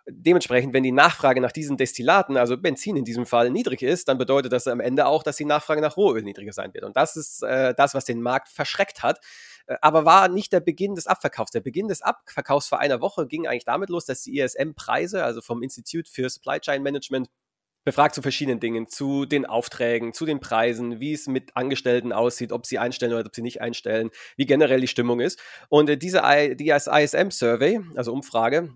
Dementsprechend, 0.05 0.71
wenn 0.75 0.83
die 0.83 0.91
Nachfrage 0.91 1.41
nach 1.41 1.51
diesen 1.51 1.77
Destillaten, 1.77 2.37
also 2.37 2.57
Benzin 2.57 2.95
in 2.95 3.05
diesem 3.05 3.25
Fall, 3.25 3.49
niedrig 3.49 3.81
ist, 3.81 4.07
dann 4.07 4.19
bedeutet 4.19 4.53
das 4.53 4.67
am 4.67 4.81
Ende 4.81 5.07
auch, 5.07 5.23
dass 5.23 5.37
die 5.37 5.45
Nachfrage 5.45 5.81
nach 5.81 5.97
Rohöl 5.97 6.21
niedriger 6.21 6.53
sein 6.53 6.75
wird. 6.75 6.83
Und 6.83 6.95
das 6.95 7.15
ist 7.15 7.41
äh, 7.41 7.73
das, 7.73 7.95
was 7.95 8.05
den 8.05 8.21
Markt 8.21 8.49
verschreckt 8.49 9.01
hat. 9.01 9.19
Äh, 9.67 9.75
aber 9.81 10.05
war 10.05 10.27
nicht 10.27 10.53
der 10.53 10.59
Beginn 10.59 10.95
des 10.95 11.07
Abverkaufs. 11.07 11.51
Der 11.51 11.61
Beginn 11.61 11.87
des 11.87 12.01
Abverkaufs 12.01 12.67
vor 12.67 12.79
einer 12.79 13.01
Woche 13.01 13.27
ging 13.27 13.47
eigentlich 13.47 13.65
damit 13.65 13.89
los, 13.89 14.05
dass 14.05 14.23
die 14.23 14.39
ISM-Preise, 14.39 15.23
also 15.23 15.41
vom 15.41 15.63
Institut 15.63 16.07
für 16.07 16.29
Supply 16.29 16.59
Chain 16.59 16.83
Management, 16.83 17.29
befragt 17.85 18.15
zu 18.15 18.21
verschiedenen 18.21 18.59
Dingen, 18.59 18.87
zu 18.87 19.25
den 19.25 19.45
Aufträgen, 19.45 20.13
zu 20.13 20.25
den 20.25 20.39
Preisen, 20.39 20.99
wie 21.01 21.13
es 21.13 21.27
mit 21.27 21.55
Angestellten 21.55 22.13
aussieht, 22.13 22.51
ob 22.53 22.65
sie 22.65 22.79
einstellen 22.79 23.13
oder 23.13 23.25
ob 23.25 23.35
sie 23.35 23.41
nicht 23.41 23.61
einstellen, 23.61 24.09
wie 24.37 24.45
generell 24.45 24.79
die 24.79 24.87
Stimmung 24.87 25.19
ist. 25.19 25.39
Und 25.69 25.89
äh, 25.89 25.97
diese 25.97 26.19
ISM-Survey, 26.19 27.81
also 27.95 28.13
Umfrage, 28.13 28.69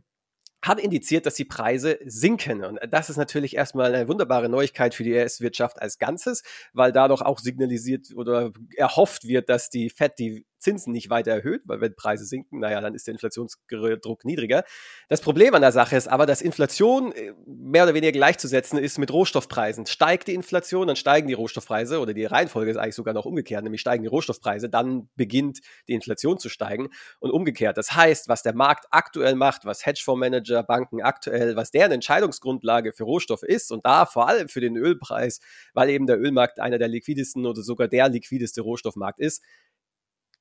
hat 0.64 0.80
indiziert, 0.80 1.26
dass 1.26 1.36
die 1.36 1.46
Preise 1.46 2.00
sinken. 2.06 2.64
Und 2.64 2.80
das 2.90 3.10
ist 3.10 3.18
natürlich 3.18 3.56
erstmal 3.56 3.94
eine 3.94 4.08
wunderbare 4.08 4.50
Neuigkeit 4.50 4.94
für 4.96 5.04
die 5.04 5.14
US-Wirtschaft 5.14 5.82
als 5.82 6.00
Ganzes, 6.00 6.44
weil 6.74 6.92
dadurch 6.92 7.22
auch 7.22 7.40
signalisiert 7.40 8.08
oder 8.16 8.52
erhofft 8.76 9.26
wird, 9.26 9.50
dass 9.50 9.70
die 9.70 9.90
FED 9.90 10.20
die 10.20 10.46
Zinsen 10.60 10.94
nicht 10.94 11.10
weiter 11.10 11.32
erhöht, 11.32 11.62
weil 11.66 11.82
wenn 11.82 11.96
Preise 11.96 12.26
sinken, 12.26 12.60
naja, 12.60 12.82
dann 12.82 12.96
ist 12.96 13.08
der 13.08 13.14
Inflationsdruck 13.14 14.26
niedriger. 14.26 14.64
Das 15.10 15.22
Problem 15.22 15.54
an 15.54 15.62
der 15.62 15.72
Sache 15.72 15.96
ist 15.96 16.08
aber, 16.08 16.26
dass 16.26 16.42
Inflation 16.42 17.12
äh, 17.12 17.34
mehr 17.46 17.84
oder 17.84 17.94
weniger 17.94 18.12
gleichzusetzen 18.12 18.80
ist 18.80 18.98
mit 18.98 19.12
Rohstoffpreisen. 19.12 19.86
Steigt 19.86 20.28
die 20.28 20.34
Inflation, 20.34 20.88
dann 20.88 20.96
steigen 20.96 21.28
die 21.28 21.34
Rohstoffpreise 21.34 22.00
oder 22.00 22.14
die 22.14 22.26
Reihenfolge 22.26 22.72
ist 22.72 22.78
eigentlich 22.78 22.96
sogar 22.96 23.14
noch 23.14 23.26
umgekehrt, 23.26 23.64
nämlich 23.64 23.82
steigen 23.82 24.04
die 24.04 24.10
Rohstoffpreise, 24.10 24.70
dann 24.70 25.10
beginnt 25.16 25.60
die 25.88 25.94
Inflation 25.94 26.40
zu 26.40 26.50
steigen 26.50 26.90
und 27.20 27.32
umgekehrt. 27.32 27.78
Das 27.78 27.94
heißt, 27.96 28.28
was 28.28 28.44
der 28.44 28.54
Markt 28.54 28.86
aktuell 28.92 29.36
macht, 29.36 29.66
was 29.66 29.86
Hedgefondsmanager, 29.86 30.64
Banken 30.64 31.02
aktuell, 31.02 31.56
was 31.56 31.72
deren 31.72 31.92
Entscheidungsgrundlage 31.92 32.94
für 32.94 33.04
Rohstoffe 33.04 33.44
ist 33.44 33.72
und 33.72 33.86
da 33.86 34.06
vor 34.06 34.28
allem 34.28 34.50
für 34.50 34.62
den 34.62 34.76
Ölpreis, 34.78 35.40
weil 35.74 35.90
eben 35.90 36.08
der 36.08 36.20
Ölmarkt 36.20 36.60
einer 36.60 36.78
der 36.78 36.88
liquidesten 36.88 37.46
oder 37.46 37.62
sogar 37.62 37.88
der 37.88 38.10
liquideste 38.10 38.62
Rohstoffmarkt 38.62 39.20
ist, 39.20 39.44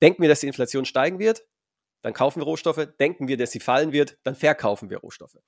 Denken 0.02 0.22
wir, 0.22 0.28
dass 0.28 0.40
die 0.40 0.46
Inflation 0.46 0.84
steigen 0.84 1.18
wird, 1.18 1.44
dann 2.06 2.12
kaufen 2.12 2.40
wir 2.40 2.44
Rohstoffe. 2.44 2.86
Denken 3.00 3.26
wir, 3.26 3.36
dass 3.36 3.50
sie 3.50 3.58
fallen 3.58 3.92
wird, 3.92 4.16
dann 4.22 4.36
verkaufen 4.36 4.90
wir 4.90 4.98
Rohstoffe. 4.98 5.38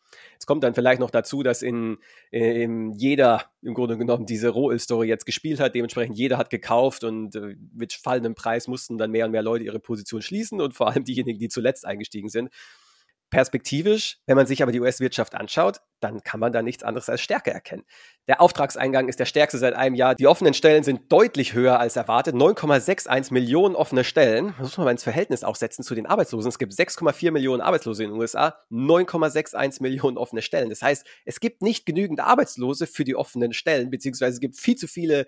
Es 0.41 0.47
kommt 0.47 0.65
dann 0.65 0.75
vielleicht 0.75 1.01
noch 1.01 1.11
dazu, 1.11 1.45
dass 1.45 1.63
in, 1.63 1.99
in 2.33 2.91
jeder 2.95 3.53
im 3.63 3.75
Grunde 3.75 3.97
genommen 3.97 4.27
diese 4.27 4.49
Rohöl-Story 4.49 5.07
jetzt 5.07 5.25
gespielt 5.25 5.61
hat. 5.61 5.77
Dementsprechend 5.77 6.19
jeder 6.19 6.37
hat 6.37 6.51
gekauft 6.51 7.05
und 7.05 7.37
äh, 7.37 7.55
mit 7.73 7.93
fallendem 7.93 8.35
Preis 8.35 8.67
mussten 8.67 8.99
dann 8.99 9.13
mehr 9.13 9.27
und 9.27 9.31
mehr 9.31 9.43
Leute 9.43 9.65
ihre 9.65 9.79
Position 9.79 10.21
schließen 10.21 10.61
und 10.61 10.75
vor 10.75 10.89
allem 10.89 11.05
diejenigen, 11.05 11.39
die 11.39 11.49
zuletzt 11.49 11.87
eingestiegen 11.87 12.29
sind. 12.29 12.51
Perspektivisch, 13.31 14.19
wenn 14.27 14.37
man 14.37 14.47
sich 14.47 14.63
aber 14.63 14.73
die 14.73 14.81
US-Wirtschaft 14.81 15.35
anschaut, 15.35 15.81
dann 16.01 16.23
kann 16.23 16.41
man 16.41 16.53
da 16.53 16.63
nichts 16.63 16.83
anderes 16.83 17.09
als 17.09 17.21
Stärke 17.21 17.51
erkennen. 17.51 17.85
Der 18.27 18.41
Auftragseingang 18.41 19.09
ist 19.09 19.21
der 19.21 19.25
stärkste 19.25 19.59
seit 19.59 19.75
einem 19.75 19.95
Jahr. 19.95 20.15
Die 20.15 20.27
offenen 20.27 20.55
Stellen 20.55 20.85
sind 20.85 21.13
deutlich 21.13 21.55
höher 21.55 21.81
als 21.81 21.97
erwartet. 21.97 22.35
9,61 22.35 23.33
Millionen 23.33 23.75
offene 23.75 24.05
Stellen. 24.05 24.55
Das 24.59 24.69
muss 24.69 24.77
man 24.79 24.85
mal 24.87 24.91
ins 24.93 25.03
Verhältnis 25.03 25.45
auch 25.45 25.57
setzen 25.57 25.83
zu 25.83 25.95
den 25.95 26.07
Arbeitslosen. 26.07 26.49
Es 26.49 26.59
gibt 26.59 26.73
6,4 26.73 27.31
Millionen 27.31 27.61
Arbeitslose 27.61 28.05
in 28.05 28.11
den 28.11 28.19
USA, 28.19 28.57
9,61 28.71 29.83
Millionen 29.83 30.19
offene 30.19 30.43
Stellen. 30.43 30.71
Das 30.71 30.83
heißt, 30.83 31.07
es 31.25 31.41
gibt 31.41 31.63
nicht 31.63 31.87
genügend 31.87 32.21
Arbeitslose 32.21 32.87
für 32.87 33.05
die 33.05 33.17
offenen 33.17 33.53
Stellen, 33.53 33.91
beziehungsweise 33.91 34.35
es 34.35 34.41
gibt 34.41 34.57
viel 34.57 34.77
zu 34.77 34.87
viele 34.87 35.27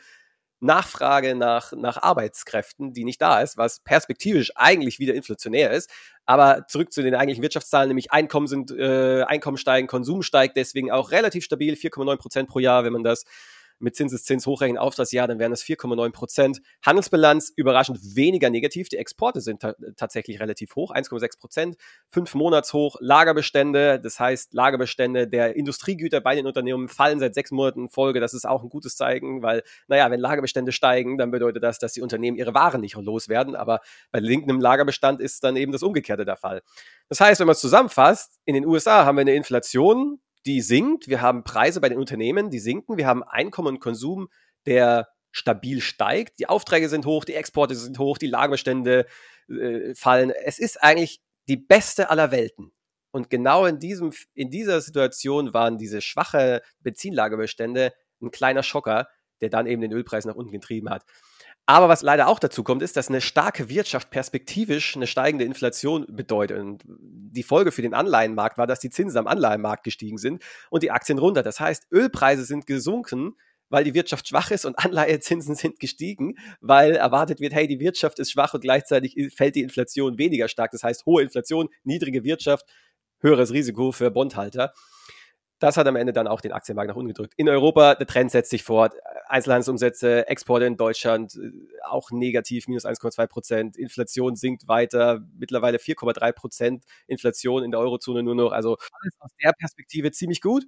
Nachfrage 0.60 1.34
nach, 1.34 1.72
nach 1.72 1.96
Arbeitskräften, 2.02 2.92
die 2.92 3.04
nicht 3.04 3.20
da 3.20 3.40
ist, 3.40 3.56
was 3.56 3.80
perspektivisch 3.80 4.52
eigentlich 4.56 4.98
wieder 4.98 5.14
inflationär 5.14 5.70
ist. 5.70 5.90
Aber 6.26 6.66
zurück 6.68 6.92
zu 6.92 7.02
den 7.02 7.14
eigentlichen 7.14 7.42
Wirtschaftszahlen, 7.42 7.88
nämlich 7.88 8.12
Einkommen 8.12 8.46
sind, 8.46 8.70
äh, 8.70 9.22
Einkommen 9.22 9.56
steigen, 9.56 9.88
Konsum 9.88 10.22
steigt, 10.22 10.56
deswegen 10.56 10.90
auch 10.90 11.10
relativ 11.10 11.44
stabil, 11.44 11.74
4,9 11.74 12.16
Prozent 12.18 12.48
pro 12.48 12.58
Jahr, 12.58 12.84
wenn 12.84 12.92
man 12.92 13.02
das 13.02 13.24
mit 13.80 13.96
Zinseszins 13.96 14.46
hochrechnen 14.46 14.78
auf 14.78 14.94
das 14.94 15.12
Jahr, 15.12 15.28
dann 15.28 15.38
wären 15.38 15.50
das 15.50 15.62
4,9 15.62 16.12
Prozent. 16.12 16.60
Handelsbilanz 16.84 17.52
überraschend 17.56 17.98
weniger 18.16 18.50
negativ. 18.50 18.88
Die 18.88 18.96
Exporte 18.96 19.40
sind 19.40 19.60
ta 19.60 19.74
tatsächlich 19.96 20.40
relativ 20.40 20.76
hoch, 20.76 20.92
1,6 20.92 21.38
Prozent. 21.38 21.76
Fünf 22.08 22.34
Monats 22.34 22.72
hoch. 22.72 22.96
Lagerbestände, 23.00 24.00
das 24.00 24.20
heißt 24.20 24.54
Lagerbestände 24.54 25.28
der 25.28 25.56
Industriegüter 25.56 26.20
bei 26.20 26.34
den 26.34 26.46
Unternehmen 26.46 26.88
fallen 26.88 27.18
seit 27.18 27.34
sechs 27.34 27.50
Monaten 27.50 27.84
in 27.84 27.88
Folge. 27.88 28.20
Das 28.20 28.34
ist 28.34 28.46
auch 28.46 28.62
ein 28.62 28.68
gutes 28.68 28.96
Zeichen, 28.96 29.42
weil, 29.42 29.62
naja, 29.88 30.10
wenn 30.10 30.20
Lagerbestände 30.20 30.72
steigen, 30.72 31.18
dann 31.18 31.30
bedeutet 31.30 31.62
das, 31.62 31.78
dass 31.78 31.92
die 31.92 32.02
Unternehmen 32.02 32.36
ihre 32.36 32.54
Waren 32.54 32.80
nicht 32.80 32.96
loswerden. 32.96 33.56
Aber 33.56 33.80
bei 34.10 34.20
linkendem 34.20 34.60
Lagerbestand 34.60 35.20
ist 35.20 35.44
dann 35.44 35.56
eben 35.56 35.72
das 35.72 35.82
Umgekehrte 35.82 36.24
der 36.24 36.36
Fall. 36.36 36.62
Das 37.08 37.20
heißt, 37.20 37.40
wenn 37.40 37.46
man 37.46 37.54
es 37.54 37.60
zusammenfasst, 37.60 38.38
in 38.44 38.54
den 38.54 38.66
USA 38.66 39.04
haben 39.04 39.16
wir 39.16 39.22
eine 39.22 39.34
Inflation, 39.34 40.20
die 40.46 40.60
sinkt. 40.60 41.08
Wir 41.08 41.20
haben 41.20 41.44
Preise 41.44 41.80
bei 41.80 41.88
den 41.88 41.98
Unternehmen, 41.98 42.50
die 42.50 42.58
sinken. 42.58 42.96
Wir 42.96 43.06
haben 43.06 43.22
Einkommen 43.22 43.68
und 43.68 43.80
Konsum, 43.80 44.28
der 44.66 45.08
stabil 45.32 45.80
steigt. 45.80 46.38
Die 46.38 46.48
Aufträge 46.48 46.88
sind 46.88 47.06
hoch, 47.06 47.24
die 47.24 47.34
Exporte 47.34 47.74
sind 47.74 47.98
hoch, 47.98 48.18
die 48.18 48.26
Lagerbestände 48.26 49.06
äh, 49.48 49.94
fallen. 49.94 50.30
Es 50.30 50.58
ist 50.58 50.82
eigentlich 50.82 51.20
die 51.48 51.56
beste 51.56 52.10
aller 52.10 52.30
Welten. 52.30 52.72
Und 53.12 53.30
genau 53.30 53.66
in, 53.66 53.78
diesem, 53.78 54.12
in 54.34 54.50
dieser 54.50 54.80
Situation 54.80 55.52
waren 55.52 55.78
diese 55.78 56.00
schwache 56.00 56.62
Benzinlagerbestände 56.80 57.92
ein 58.22 58.30
kleiner 58.30 58.62
Schocker, 58.62 59.08
der 59.40 59.50
dann 59.50 59.66
eben 59.66 59.82
den 59.82 59.92
Ölpreis 59.92 60.24
nach 60.24 60.36
unten 60.36 60.52
getrieben 60.52 60.90
hat. 60.90 61.04
Aber 61.70 61.88
was 61.88 62.02
leider 62.02 62.26
auch 62.26 62.40
dazu 62.40 62.64
kommt, 62.64 62.82
ist, 62.82 62.96
dass 62.96 63.10
eine 63.10 63.20
starke 63.20 63.68
Wirtschaft 63.68 64.10
perspektivisch 64.10 64.96
eine 64.96 65.06
steigende 65.06 65.44
Inflation 65.44 66.04
bedeutet. 66.08 66.58
Und 66.58 66.82
die 66.84 67.44
Folge 67.44 67.70
für 67.70 67.80
den 67.80 67.94
Anleihenmarkt 67.94 68.58
war, 68.58 68.66
dass 68.66 68.80
die 68.80 68.90
Zinsen 68.90 69.16
am 69.18 69.28
Anleihenmarkt 69.28 69.84
gestiegen 69.84 70.18
sind 70.18 70.42
und 70.70 70.82
die 70.82 70.90
Aktien 70.90 71.18
runter. 71.18 71.44
Das 71.44 71.60
heißt, 71.60 71.86
Ölpreise 71.92 72.44
sind 72.44 72.66
gesunken, 72.66 73.36
weil 73.68 73.84
die 73.84 73.94
Wirtschaft 73.94 74.26
schwach 74.26 74.50
ist 74.50 74.64
und 74.64 74.76
Anleihezinsen 74.84 75.54
sind 75.54 75.78
gestiegen, 75.78 76.34
weil 76.60 76.96
erwartet 76.96 77.38
wird, 77.38 77.52
hey, 77.52 77.68
die 77.68 77.78
Wirtschaft 77.78 78.18
ist 78.18 78.32
schwach 78.32 78.52
und 78.52 78.62
gleichzeitig 78.62 79.14
fällt 79.32 79.54
die 79.54 79.62
Inflation 79.62 80.18
weniger 80.18 80.48
stark. 80.48 80.72
Das 80.72 80.82
heißt, 80.82 81.06
hohe 81.06 81.22
Inflation, 81.22 81.68
niedrige 81.84 82.24
Wirtschaft, 82.24 82.66
höheres 83.20 83.52
Risiko 83.52 83.92
für 83.92 84.10
Bondhalter. 84.10 84.72
Das 85.60 85.76
hat 85.76 85.86
am 85.86 85.94
Ende 85.94 86.14
dann 86.14 86.26
auch 86.26 86.40
den 86.40 86.52
Aktienmarkt 86.52 86.88
nach 86.88 86.96
unten 86.96 87.08
gedrückt. 87.08 87.34
In 87.36 87.48
Europa, 87.48 87.94
der 87.94 88.06
Trend 88.06 88.30
setzt 88.30 88.50
sich 88.50 88.64
fort. 88.64 88.94
Einzelhandelsumsätze, 89.28 90.26
Exporte 90.26 90.64
in 90.64 90.78
Deutschland 90.78 91.36
äh, 91.36 91.50
auch 91.84 92.10
negativ, 92.10 92.66
minus 92.66 92.86
1,2 92.86 93.26
Prozent. 93.26 93.76
Inflation 93.76 94.36
sinkt 94.36 94.68
weiter, 94.68 95.20
mittlerweile 95.38 95.78
4,3 95.78 96.32
Prozent 96.32 96.84
Inflation 97.06 97.62
in 97.62 97.70
der 97.70 97.78
Eurozone 97.78 98.22
nur 98.22 98.34
noch. 98.34 98.52
Also 98.52 98.78
alles 98.90 99.14
aus 99.20 99.30
der 99.42 99.52
Perspektive 99.52 100.10
ziemlich 100.12 100.40
gut. 100.40 100.64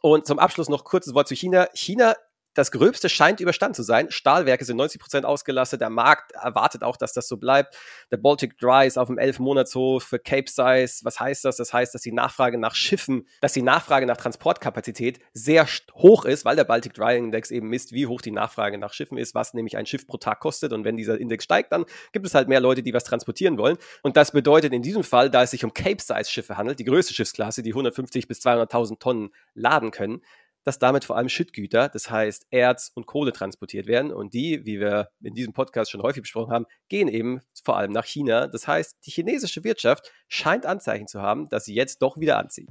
Und 0.00 0.26
zum 0.26 0.38
Abschluss 0.38 0.70
noch 0.70 0.84
kurzes 0.84 1.12
Wort 1.12 1.28
zu 1.28 1.34
China. 1.34 1.68
China 1.74 2.14
das 2.54 2.70
Gröbste 2.72 3.08
scheint 3.08 3.40
überstanden 3.40 3.74
zu 3.74 3.82
sein. 3.82 4.10
Stahlwerke 4.10 4.64
sind 4.64 4.76
90 4.76 5.00
Prozent 5.00 5.26
ausgelastet. 5.26 5.80
Der 5.80 5.90
Markt 5.90 6.32
erwartet 6.32 6.82
auch, 6.82 6.96
dass 6.96 7.12
das 7.12 7.28
so 7.28 7.36
bleibt. 7.36 7.76
Der 8.10 8.16
Baltic 8.16 8.58
Dry 8.58 8.86
ist 8.86 8.98
auf 8.98 9.08
dem 9.08 9.18
11-Monats-Hoch 9.18 10.02
für 10.02 10.18
Cape 10.18 10.50
Size. 10.50 11.04
Was 11.04 11.20
heißt 11.20 11.44
das? 11.44 11.56
Das 11.56 11.72
heißt, 11.72 11.94
dass 11.94 12.02
die 12.02 12.12
Nachfrage 12.12 12.58
nach 12.58 12.74
Schiffen, 12.74 13.26
dass 13.40 13.52
die 13.52 13.62
Nachfrage 13.62 14.06
nach 14.06 14.16
Transportkapazität 14.16 15.20
sehr 15.32 15.66
hoch 15.94 16.24
ist, 16.24 16.44
weil 16.44 16.56
der 16.56 16.64
Baltic 16.64 16.94
Dry 16.94 17.16
Index 17.16 17.50
eben 17.50 17.68
misst, 17.68 17.92
wie 17.92 18.06
hoch 18.06 18.20
die 18.20 18.32
Nachfrage 18.32 18.78
nach 18.78 18.92
Schiffen 18.92 19.18
ist, 19.18 19.34
was 19.34 19.54
nämlich 19.54 19.76
ein 19.76 19.86
Schiff 19.86 20.06
pro 20.06 20.16
Tag 20.16 20.40
kostet. 20.40 20.72
Und 20.72 20.84
wenn 20.84 20.96
dieser 20.96 21.18
Index 21.18 21.44
steigt, 21.44 21.72
dann 21.72 21.84
gibt 22.12 22.26
es 22.26 22.34
halt 22.34 22.48
mehr 22.48 22.60
Leute, 22.60 22.82
die 22.82 22.92
was 22.92 23.04
transportieren 23.04 23.58
wollen. 23.58 23.78
Und 24.02 24.16
das 24.16 24.32
bedeutet 24.32 24.72
in 24.72 24.82
diesem 24.82 25.04
Fall, 25.04 25.30
da 25.30 25.42
es 25.44 25.52
sich 25.52 25.64
um 25.64 25.72
Cape 25.72 26.00
Size 26.02 26.30
Schiffe 26.30 26.56
handelt, 26.56 26.80
die 26.80 26.84
größte 26.84 27.14
Schiffsklasse, 27.14 27.62
die 27.62 27.70
150 27.70 28.26
bis 28.26 28.40
200.000 28.40 28.98
Tonnen 28.98 29.30
laden 29.54 29.92
können, 29.92 30.22
dass 30.64 30.78
damit 30.78 31.04
vor 31.04 31.16
allem 31.16 31.28
Schüttgüter, 31.28 31.88
das 31.88 32.10
heißt 32.10 32.46
Erz 32.50 32.90
und 32.94 33.06
Kohle 33.06 33.32
transportiert 33.32 33.86
werden. 33.86 34.12
Und 34.12 34.34
die, 34.34 34.64
wie 34.64 34.80
wir 34.80 35.10
in 35.22 35.34
diesem 35.34 35.52
Podcast 35.52 35.90
schon 35.90 36.02
häufig 36.02 36.22
besprochen 36.22 36.52
haben, 36.52 36.66
gehen 36.88 37.08
eben 37.08 37.40
vor 37.64 37.76
allem 37.76 37.92
nach 37.92 38.04
China. 38.04 38.46
Das 38.46 38.68
heißt, 38.68 38.98
die 39.06 39.10
chinesische 39.10 39.64
Wirtschaft 39.64 40.12
scheint 40.28 40.66
Anzeichen 40.66 41.08
zu 41.08 41.22
haben, 41.22 41.48
dass 41.48 41.64
sie 41.64 41.74
jetzt 41.74 42.02
doch 42.02 42.18
wieder 42.18 42.38
anzieht. 42.38 42.70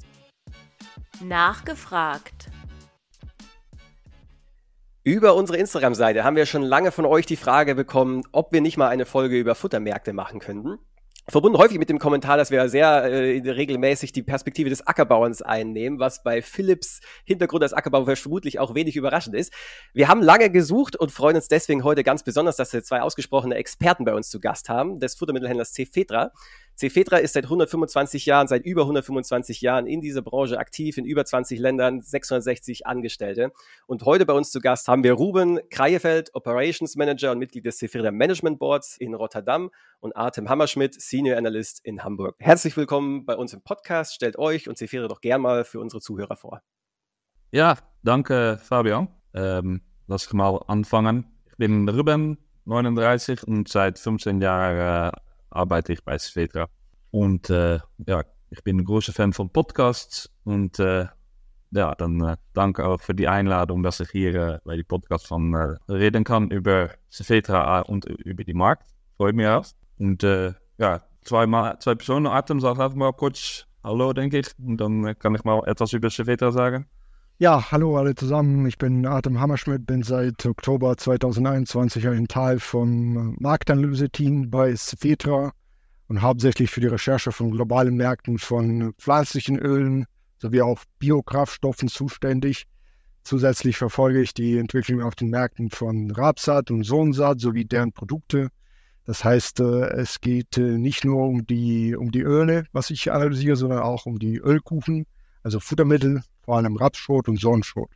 Nachgefragt. 1.21 2.49
Über 5.03 5.33
unsere 5.33 5.57
Instagram-Seite 5.57 6.23
haben 6.23 6.35
wir 6.35 6.45
schon 6.45 6.61
lange 6.61 6.91
von 6.91 7.05
euch 7.05 7.25
die 7.25 7.37
Frage 7.37 7.73
bekommen, 7.73 8.23
ob 8.31 8.51
wir 8.51 8.61
nicht 8.61 8.77
mal 8.77 8.89
eine 8.89 9.05
Folge 9.05 9.39
über 9.39 9.55
Futtermärkte 9.55 10.13
machen 10.13 10.39
könnten. 10.39 10.77
Verbunden 11.29 11.59
häufig 11.59 11.77
mit 11.77 11.89
dem 11.89 11.99
Kommentar, 11.99 12.37
dass 12.37 12.49
wir 12.49 12.67
sehr 12.69 12.87
äh, 12.87 13.51
regelmäßig 13.51 14.11
die 14.11 14.23
Perspektive 14.23 14.69
des 14.69 14.85
Ackerbauens 14.87 15.41
einnehmen, 15.41 15.99
was 15.99 16.23
bei 16.23 16.41
Philips 16.41 17.01
Hintergrund 17.23 17.61
als 17.61 17.73
Ackerbauer 17.73 18.15
vermutlich 18.15 18.57
auch 18.59 18.73
wenig 18.73 18.95
überraschend 18.95 19.35
ist. 19.35 19.53
Wir 19.93 20.07
haben 20.07 20.23
lange 20.23 20.49
gesucht 20.49 20.95
und 20.95 21.11
freuen 21.11 21.35
uns 21.35 21.47
deswegen 21.47 21.83
heute 21.83 22.03
ganz 22.03 22.23
besonders, 22.23 22.55
dass 22.55 22.73
wir 22.73 22.83
zwei 22.83 23.01
ausgesprochene 23.01 23.55
Experten 23.55 24.05
bei 24.05 24.13
uns 24.15 24.29
zu 24.29 24.39
Gast 24.39 24.69
haben, 24.69 24.99
des 24.99 25.15
Futtermittelhändlers 25.15 25.71
C. 25.71 25.85
Cefetra 26.79 27.17
ist 27.17 27.33
seit 27.33 27.43
125 27.43 28.25
Jahren, 28.25 28.47
seit 28.47 28.65
über 28.65 28.83
125 28.83 29.59
Jahren 29.59 29.85
in 29.85 29.99
dieser 29.99 30.21
Branche 30.21 30.57
aktiv, 30.57 30.97
in 30.97 31.03
über 31.03 31.25
20 31.25 31.59
Ländern, 31.59 32.01
660 32.01 32.87
Angestellte. 32.87 33.51
Und 33.85 34.03
heute 34.03 34.25
bei 34.25 34.31
uns 34.31 34.49
zu 34.49 34.61
Gast 34.61 34.87
haben 34.87 35.03
wir 35.03 35.11
Ruben 35.11 35.59
Kreyefeld, 35.71 36.33
Operations 36.35 36.95
Manager 36.95 37.33
und 37.33 37.39
Mitglied 37.39 37.65
des 37.65 37.79
Cefetra 37.79 38.11
Management 38.11 38.59
Boards 38.59 38.95
in 38.95 39.13
Rotterdam 39.13 39.71
und 39.99 40.15
Artem 40.15 40.47
Hammerschmidt, 40.47 40.93
Senior 41.01 41.37
Analyst 41.37 41.81
in 41.83 42.05
Hamburg. 42.05 42.37
Herzlich 42.39 42.77
willkommen 42.77 43.25
bei 43.25 43.35
uns 43.35 43.51
im 43.51 43.61
Podcast. 43.61 44.13
Stellt 44.15 44.39
euch 44.39 44.69
und 44.69 44.77
Cefetra 44.77 45.09
doch 45.09 45.19
gern 45.19 45.41
mal 45.41 45.65
für 45.65 45.81
unsere 45.81 45.99
Zuhörer 45.99 46.37
vor. 46.37 46.61
Ja, 47.51 47.77
danke 48.03 48.57
Fabian. 48.63 49.09
Ähm, 49.33 49.81
lass 50.07 50.27
ich 50.27 50.31
mal 50.31 50.63
anfangen. 50.67 51.25
Ich 51.51 51.57
bin 51.57 51.89
Ruben, 51.89 52.37
39 52.63 53.45
und 53.45 53.67
seit 53.67 53.99
15 53.99 54.39
Jahren 54.39 55.09
äh, 55.09 55.19
arbeite 55.49 55.93
ich 55.93 56.03
bei 56.03 56.17
Svetra. 56.17 56.67
Und 57.11 57.49
äh, 57.49 57.79
ja, 58.05 58.23
ich 58.49 58.63
bin 58.63 58.77
ein 58.77 58.85
großer 58.85 59.13
Fan 59.13 59.33
von 59.33 59.49
Podcasts 59.49 60.29
und 60.43 60.79
äh, 60.79 61.07
ja, 61.71 61.93
dann 61.95 62.21
äh, 62.21 62.37
danke 62.53 62.85
auch 62.85 62.99
für 62.99 63.13
die 63.13 63.27
Einladung, 63.27 63.83
dass 63.83 63.99
ich 63.99 64.09
hier 64.09 64.35
äh, 64.35 64.59
bei 64.63 64.75
die 64.75 64.83
Podcast 64.83 65.27
von 65.27 65.53
äh, 65.53 65.77
reden 65.91 66.23
kann 66.23 66.49
über 66.49 66.89
Svetra 67.11 67.81
und 67.81 68.05
über 68.05 68.43
die 68.43 68.53
Markt. 68.53 68.87
Freut 69.17 69.35
mich 69.35 69.47
auch. 69.47 69.65
Und 69.97 70.23
äh, 70.23 70.53
ja, 70.77 71.01
zwei, 71.21 71.45
mal, 71.45 71.77
zwei 71.79 71.95
Personen, 71.95 72.27
Atem 72.27 72.59
sagt 72.59 72.79
einfach 72.79 72.95
mal 72.95 73.13
kurz 73.13 73.65
Hallo, 73.83 74.13
denke 74.13 74.39
ich. 74.39 74.47
Und 74.59 74.77
dann 74.77 75.17
kann 75.19 75.35
ich 75.35 75.43
mal 75.43 75.61
etwas 75.65 75.93
über 75.93 76.09
Svetra 76.09 76.51
sagen. 76.51 76.85
Ja, 77.41 77.71
hallo 77.71 77.95
alle 77.97 78.15
zusammen. 78.15 78.65
Ich 78.65 78.77
bin 78.77 79.05
Artem 79.05 79.39
Hammerschmidt, 79.39 79.85
bin 79.85 80.03
seit 80.03 80.45
Oktober 80.45 80.97
2021 80.97 82.05
ein 82.09 82.27
Teil 82.27 82.59
vom 82.59 83.37
Marktanalyse-Team 83.39 84.49
bei 84.49 84.75
Cepetra 84.75 85.53
und 86.09 86.21
hauptsächlich 86.21 86.69
für 86.69 86.81
die 86.81 86.87
Recherche 86.87 87.31
von 87.31 87.51
globalen 87.51 87.95
Märkten 87.95 88.39
von 88.39 88.91
pflanzlichen 88.97 89.57
Ölen 89.57 90.05
sowie 90.37 90.61
auch 90.61 90.83
Biokraftstoffen 90.99 91.87
zuständig. 91.87 92.65
Zusätzlich 93.23 93.77
verfolge 93.77 94.19
ich 94.19 94.33
die 94.33 94.57
Entwicklung 94.57 95.01
auf 95.01 95.15
den 95.15 95.29
Märkten 95.29 95.69
von 95.69 96.11
Rapsat 96.11 96.71
und 96.71 96.83
Sohnsaat 96.83 97.39
sowie 97.39 97.63
deren 97.63 97.93
Produkte. 97.93 98.49
Das 99.05 99.23
heißt, 99.23 99.61
äh, 99.61 99.91
es 99.91 100.19
geht 100.19 100.57
äh, 100.57 100.77
nicht 100.77 101.05
nur 101.05 101.25
um 101.25 101.47
die, 101.47 101.95
um 101.95 102.11
die 102.11 102.19
Öle, 102.19 102.65
was 102.73 102.89
ich 102.89 103.13
analysiere, 103.13 103.55
sondern 103.55 103.79
auch 103.79 104.07
um 104.07 104.19
die 104.19 104.35
Ölkuchen, 104.39 105.05
also 105.41 105.61
Futtermittel, 105.61 106.21
vor 106.49 106.57
allem 106.57 106.77
Rapsschrot 106.77 107.29
und 107.29 107.39
Sonnenschrot. 107.39 107.91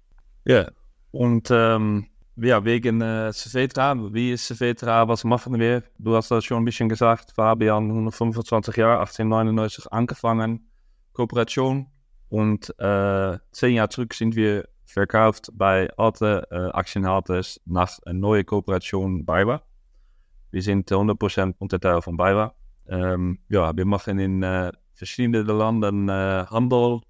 Ja, 0.46 0.70
und 1.10 1.50
ähm, 1.50 2.06
ja, 2.36 2.64
wegen 2.64 3.02
äh, 3.02 3.34
Cevetra, 3.34 3.96
wie 4.14 4.34
ist 4.34 4.46
Cevetra, 4.46 5.08
was 5.08 5.24
machen 5.24 5.60
wir? 5.60 5.82
Du 5.98 6.16
hast 6.16 6.30
das 6.30 6.46
schon 6.46 6.62
ein 6.62 6.66
bisschen 6.66 6.88
gesagt, 6.88 7.32
Fabian, 7.32 7.90
125 7.90 8.78
Jahre, 8.78 9.00
1899 9.00 9.92
angefangen, 9.92 10.70
Kooperation 11.14 11.88
und 12.30 12.70
äh, 12.78 13.40
zehn 13.52 13.74
Jahre 13.74 13.90
zurück 13.90 14.14
sind 14.14 14.36
wir 14.36 14.70
verkauft 14.86 15.50
bei 15.54 15.90
alte 15.98 16.48
äh, 16.52 16.78
Aktienhalters 16.78 17.60
nach 17.66 17.98
eine 18.06 18.20
neue 18.20 18.44
Kooperation 18.44 19.26
BayWa. 19.26 19.64
Wir 20.52 20.62
sind 20.62 20.92
100% 20.92 21.56
Unterteil 21.58 22.04
von 22.04 22.18
BayWa. 22.18 22.54
Ähm, 22.88 23.40
ja, 23.50 23.76
wir 23.76 23.86
machen 23.86 24.20
in 24.20 24.44
äh, 24.44 24.72
verschiedenen 24.94 25.48
Ländern 25.48 26.08
äh, 26.08 26.46
Handel, 26.52 27.02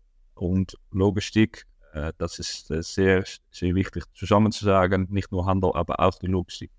und 0.44 0.78
Logistik. 0.92 1.66
Äh, 1.94 2.14
das 2.18 2.40
ist 2.40 2.70
äh, 2.72 2.84
sehr, 2.84 3.24
sehr 3.52 3.76
wichtig 3.76 4.04
zusammen 4.14 4.52
zu 4.52 4.66
sagen, 4.66 5.08
nicht 5.10 5.32
nur 5.32 5.46
Handel, 5.46 5.72
aber 5.74 6.00
auch 6.00 6.18
die 6.20 6.28
Logistik. 6.28 6.72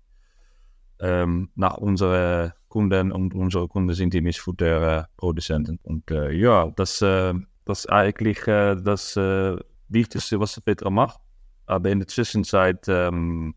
Ähm, 0.99 1.49
nach 1.55 1.77
unseren 1.77 2.53
Kunden 2.69 3.11
und 3.11 3.33
unsere 3.33 3.67
Kunden 3.67 3.93
sind 3.93 4.13
die 4.13 4.21
Mischfutterproduzenten. 4.21 5.79
Und 5.83 6.09
äh, 6.11 6.31
ja, 6.31 6.71
das, 6.75 7.01
äh, 7.01 7.33
das 7.65 7.79
ist 7.79 7.89
eigentlich 7.91 8.47
äh, 8.47 8.75
das 8.75 9.17
äh, 9.17 9.57
Wichtigste, 9.89 10.39
was 10.39 10.59
Petra 10.61 10.89
macht. 10.89 11.19
Aber 11.65 11.89
in 11.89 11.99
der 11.99 12.07
Zwischenzeit 12.07 12.85
ähm, 12.87 13.55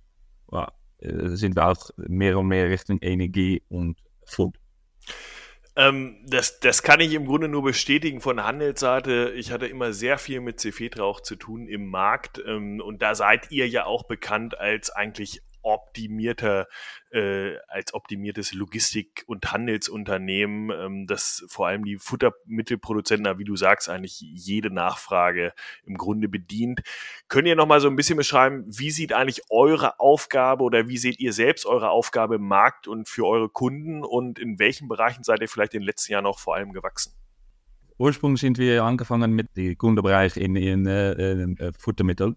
ja, 0.51 0.73
sind 1.01 1.55
wir 1.55 1.69
auch 1.69 1.91
mehr 1.97 2.39
und 2.39 2.49
mehr 2.49 2.69
Richtung 2.71 2.99
Energie 3.03 3.63
und 3.69 3.99
Food. 4.25 4.57
Ähm, 5.79 6.17
das, 6.27 6.59
das 6.59 6.83
kann 6.83 6.99
ich 6.99 7.15
im 7.15 7.25
Grunde 7.25 7.47
nur 7.47 7.63
bestätigen 7.63 8.21
von 8.21 8.43
Handelsseite. 8.43 9.33
Ich 9.37 9.53
hatte 9.53 9.69
immer 9.69 9.93
sehr 9.93 10.19
viel 10.19 10.41
mit 10.41 10.59
Cefetra 10.61 11.05
auch 11.05 11.21
zu 11.21 11.37
tun 11.37 11.69
im 11.69 11.87
Markt. 11.87 12.43
Ähm, 12.45 12.81
und 12.81 13.01
da 13.01 13.15
seid 13.15 13.53
ihr 13.53 13.69
ja 13.69 13.87
auch 13.87 14.03
bekannt 14.03 14.59
als 14.59 14.91
eigentlich 14.91 15.41
optimierter, 15.63 16.67
äh, 17.13 17.57
als 17.69 17.95
optimiertes 17.95 18.53
Logistik- 18.53 19.25
und 19.27 19.53
Handelsunternehmen, 19.53 20.71
ähm, 20.71 21.07
das 21.07 21.45
vor 21.49 21.69
allem 21.69 21.85
die 21.85 21.97
Futtermittelproduzenten, 21.97 23.39
wie 23.39 23.45
du 23.45 23.57
sagst, 23.57 23.89
eigentlich 23.89 24.21
jede 24.21 24.71
Nachfrage 24.71 25.53
im 25.85 25.97
Grunde 25.97 26.29
bedient. 26.29 26.81
Könnt 27.29 27.49
ihr 27.49 27.57
noch 27.57 27.67
mal 27.67 27.81
so 27.81 27.89
ein 27.89 27.97
bisschen 27.97 28.17
beschreiben, 28.17 28.65
wie 28.67 28.91
sieht 28.91 29.13
eigentlich 29.13 29.43
eure 29.51 30.01
Aufgabe 30.01 30.65
oder 30.65 30.89
wie 30.89 30.99
seht 30.99 31.21
ihr 31.21 31.33
selbst 31.33 31.67
eure 31.67 31.91
Aufgabe 31.91 32.37
im 32.37 32.47
Markt 32.47 32.89
und 32.89 33.09
für 33.09 33.27
eure 33.27 33.49
Kunden 33.49 34.05
und 34.05 34.39
in 34.39 34.59
welchen 34.59 34.89
Bereichen 34.89 35.25
seid 35.25 35.41
ihr 35.41 35.49
vielleicht 35.49 35.75
in 35.75 35.81
den 35.81 35.87
letzten 35.87 36.13
Jahren 36.13 36.27
auch 36.27 36.39
vor 36.39 36.55
allem 36.55 36.73
gewachsen? 36.73 37.13
Ursprünglich 37.99 38.41
sind 38.41 38.59
wir 38.59 38.85
angefangen 38.85 39.33
mit 39.33 39.57
dem 39.57 39.77
Kundenbereich 39.77 40.37
in, 40.37 40.55
in, 40.55 40.87
äh, 40.87 41.33
in 41.33 41.57
äh, 41.57 41.73
Futtermittel. 41.77 42.37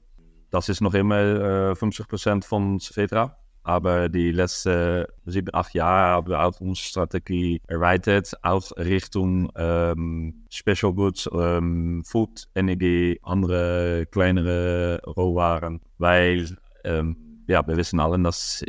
Das 0.50 0.69
ist 0.69 0.82
noch 0.82 0.93
immer 0.95 1.19
äh, 1.19 1.72
50% 1.74 2.43
von 2.43 2.80
Cevetra. 2.80 3.40
Aber 3.63 4.10
die 4.10 4.32
letzten 4.32 5.06
sieben, 5.26 5.54
acht 5.54 5.74
Jahre 5.76 6.15
haben 6.15 6.28
wir 6.30 6.43
auch 6.43 6.60
Strategie 6.76 7.62
erweitert, 7.67 8.34
auch 8.41 8.71
Richtung 8.78 9.52
ähm, 9.56 10.45
Special 10.50 10.93
Goods, 10.93 11.30
ähm, 11.32 12.04
Food, 12.04 12.47
Energie, 12.56 13.19
andere 13.21 14.08
kleinere 14.10 15.02
Rohwaren. 15.06 15.80
Weil 16.00 16.58
ähm, 16.84 17.43
ja, 17.47 17.65
wir 17.67 17.78
wissen 17.78 18.00
alle, 18.00 18.19
dass 18.19 18.63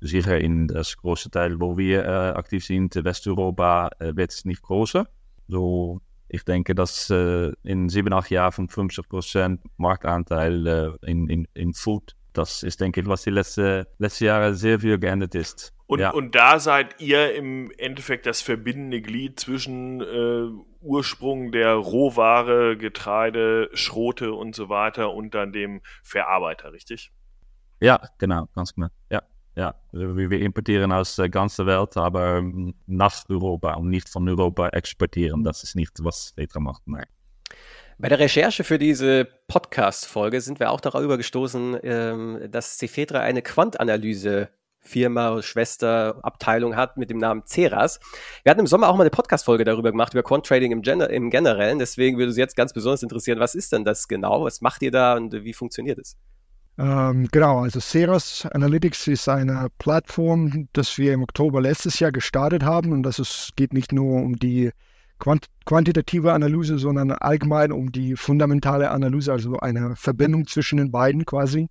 sicher 0.00 0.40
in 0.40 0.66
das 0.66 0.96
große 0.96 1.30
Teil, 1.30 1.60
wo 1.60 1.76
wir 1.76 2.04
äh, 2.04 2.36
aktiv 2.36 2.64
sind, 2.64 2.96
Westeuropa, 2.96 3.90
äh, 4.00 4.16
wird 4.16 4.32
es 4.32 4.44
nicht 4.44 4.62
größer. 4.62 5.06
So 5.46 6.00
ich 6.28 6.44
denke, 6.44 6.74
dass 6.74 7.10
in 7.10 7.88
sieben, 7.88 8.12
acht 8.12 8.30
Jahren 8.30 8.68
50 8.68 9.08
Prozent 9.08 9.60
Marktanteil 9.76 10.96
in, 11.02 11.28
in, 11.28 11.46
in 11.54 11.74
Food, 11.74 12.16
das 12.34 12.62
ist, 12.62 12.80
denke 12.80 13.00
ich, 13.00 13.06
was 13.06 13.22
die 13.22 13.30
letzten 13.30 13.86
letzte 13.98 14.26
Jahre 14.26 14.54
sehr 14.54 14.80
viel 14.80 14.98
geändert 14.98 15.34
ist. 15.34 15.72
Und, 15.86 16.00
ja. 16.00 16.10
und 16.10 16.34
da 16.34 16.58
seid 16.58 17.00
ihr 17.00 17.34
im 17.34 17.70
Endeffekt 17.78 18.26
das 18.26 18.40
verbindende 18.40 19.02
Glied 19.02 19.38
zwischen 19.38 20.00
äh, 20.00 20.48
Ursprung 20.80 21.52
der 21.52 21.74
Rohware, 21.74 22.76
Getreide, 22.76 23.70
Schrote 23.74 24.32
und 24.32 24.54
so 24.54 24.68
weiter 24.68 25.12
und 25.12 25.34
dann 25.34 25.52
dem 25.52 25.82
Verarbeiter, 26.02 26.72
richtig? 26.72 27.12
Ja, 27.80 28.00
genau, 28.18 28.46
ganz 28.54 28.74
genau. 28.74 28.88
Ja. 29.10 29.22
Ja, 29.56 29.72
wir 29.92 30.40
importieren 30.40 30.90
aus 30.90 31.14
der 31.14 31.28
ganzen 31.28 31.66
Welt, 31.66 31.96
aber 31.96 32.38
ähm, 32.38 32.74
nach 32.86 33.22
Europa 33.28 33.74
und 33.74 33.88
nicht 33.88 34.08
von 34.08 34.28
Europa 34.28 34.70
exportieren. 34.70 35.44
Das 35.44 35.62
ist 35.62 35.76
nicht, 35.76 35.92
was 36.02 36.32
Petra 36.34 36.58
macht. 36.58 36.82
Nein. 36.86 37.06
Bei 37.98 38.08
der 38.08 38.18
Recherche 38.18 38.64
für 38.64 38.78
diese 38.78 39.24
Podcast-Folge 39.46 40.40
sind 40.40 40.58
wir 40.58 40.70
auch 40.70 40.80
darüber 40.80 41.16
gestoßen, 41.16 41.78
ähm, 41.84 42.40
dass 42.50 42.76
Cefetra 42.76 43.20
eine 43.20 43.40
Quantanalyse 43.40 44.48
Firma, 44.80 45.40
Schwester, 45.42 46.18
Abteilung 46.22 46.76
hat 46.76 46.96
mit 46.96 47.08
dem 47.08 47.18
Namen 47.18 47.44
Ceras. 47.46 48.00
Wir 48.42 48.50
hatten 48.50 48.60
im 48.60 48.66
Sommer 48.66 48.88
auch 48.88 48.96
mal 48.96 49.04
eine 49.04 49.10
Podcast-Folge 49.10 49.64
darüber 49.64 49.92
gemacht, 49.92 50.12
über 50.12 50.24
Quant-Trading 50.24 50.72
im, 50.72 50.82
Gen 50.82 51.00
im 51.02 51.30
Generellen. 51.30 51.78
Deswegen 51.78 52.18
würde 52.18 52.32
es 52.32 52.36
jetzt 52.36 52.56
ganz 52.56 52.72
besonders 52.72 53.02
interessieren, 53.02 53.38
was 53.38 53.54
ist 53.54 53.72
denn 53.72 53.84
das 53.84 54.08
genau? 54.08 54.44
Was 54.44 54.60
macht 54.60 54.82
ihr 54.82 54.90
da 54.90 55.14
und 55.14 55.32
wie 55.32 55.54
funktioniert 55.54 55.98
es? 55.98 56.16
Ähm, 56.76 57.28
genau, 57.30 57.60
also 57.60 57.78
Ceras 57.78 58.46
Analytics 58.50 59.06
ist 59.06 59.28
eine 59.28 59.68
Plattform, 59.78 60.68
das 60.72 60.98
wir 60.98 61.12
im 61.12 61.22
Oktober 61.22 61.60
letztes 61.60 62.00
Jahr 62.00 62.10
gestartet 62.10 62.64
haben 62.64 62.92
und 62.92 63.04
das 63.04 63.20
ist, 63.20 63.52
geht 63.54 63.72
nicht 63.72 63.92
nur 63.92 64.20
um 64.20 64.36
die 64.36 64.72
quant 65.24 65.46
quantitative 65.64 66.34
Analyse, 66.34 66.78
sondern 66.78 67.10
allgemein 67.10 67.72
um 67.72 67.90
die 67.90 68.14
fundamentale 68.14 68.90
Analyse, 68.90 69.32
also 69.32 69.56
eine 69.56 69.96
Verbindung 69.96 70.46
zwischen 70.46 70.76
den 70.76 70.90
beiden 70.90 71.24
quasi. 71.24 71.70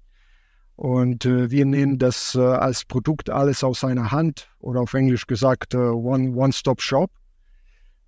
Und 0.76 1.26
äh, 1.26 1.52
wir 1.52 1.66
nehmen 1.66 2.00
das 2.00 2.34
äh, 2.34 2.40
als 2.40 2.84
Produkt 2.84 3.30
alles 3.30 3.64
aus 3.64 3.84
einer 3.84 4.12
Hand 4.12 4.50
oder 4.60 4.82
auf 4.82 4.96
Englisch 4.96 5.28
gesagt 5.28 5.76
äh, 5.76 5.78
One-Stop-Shop. 5.78 7.12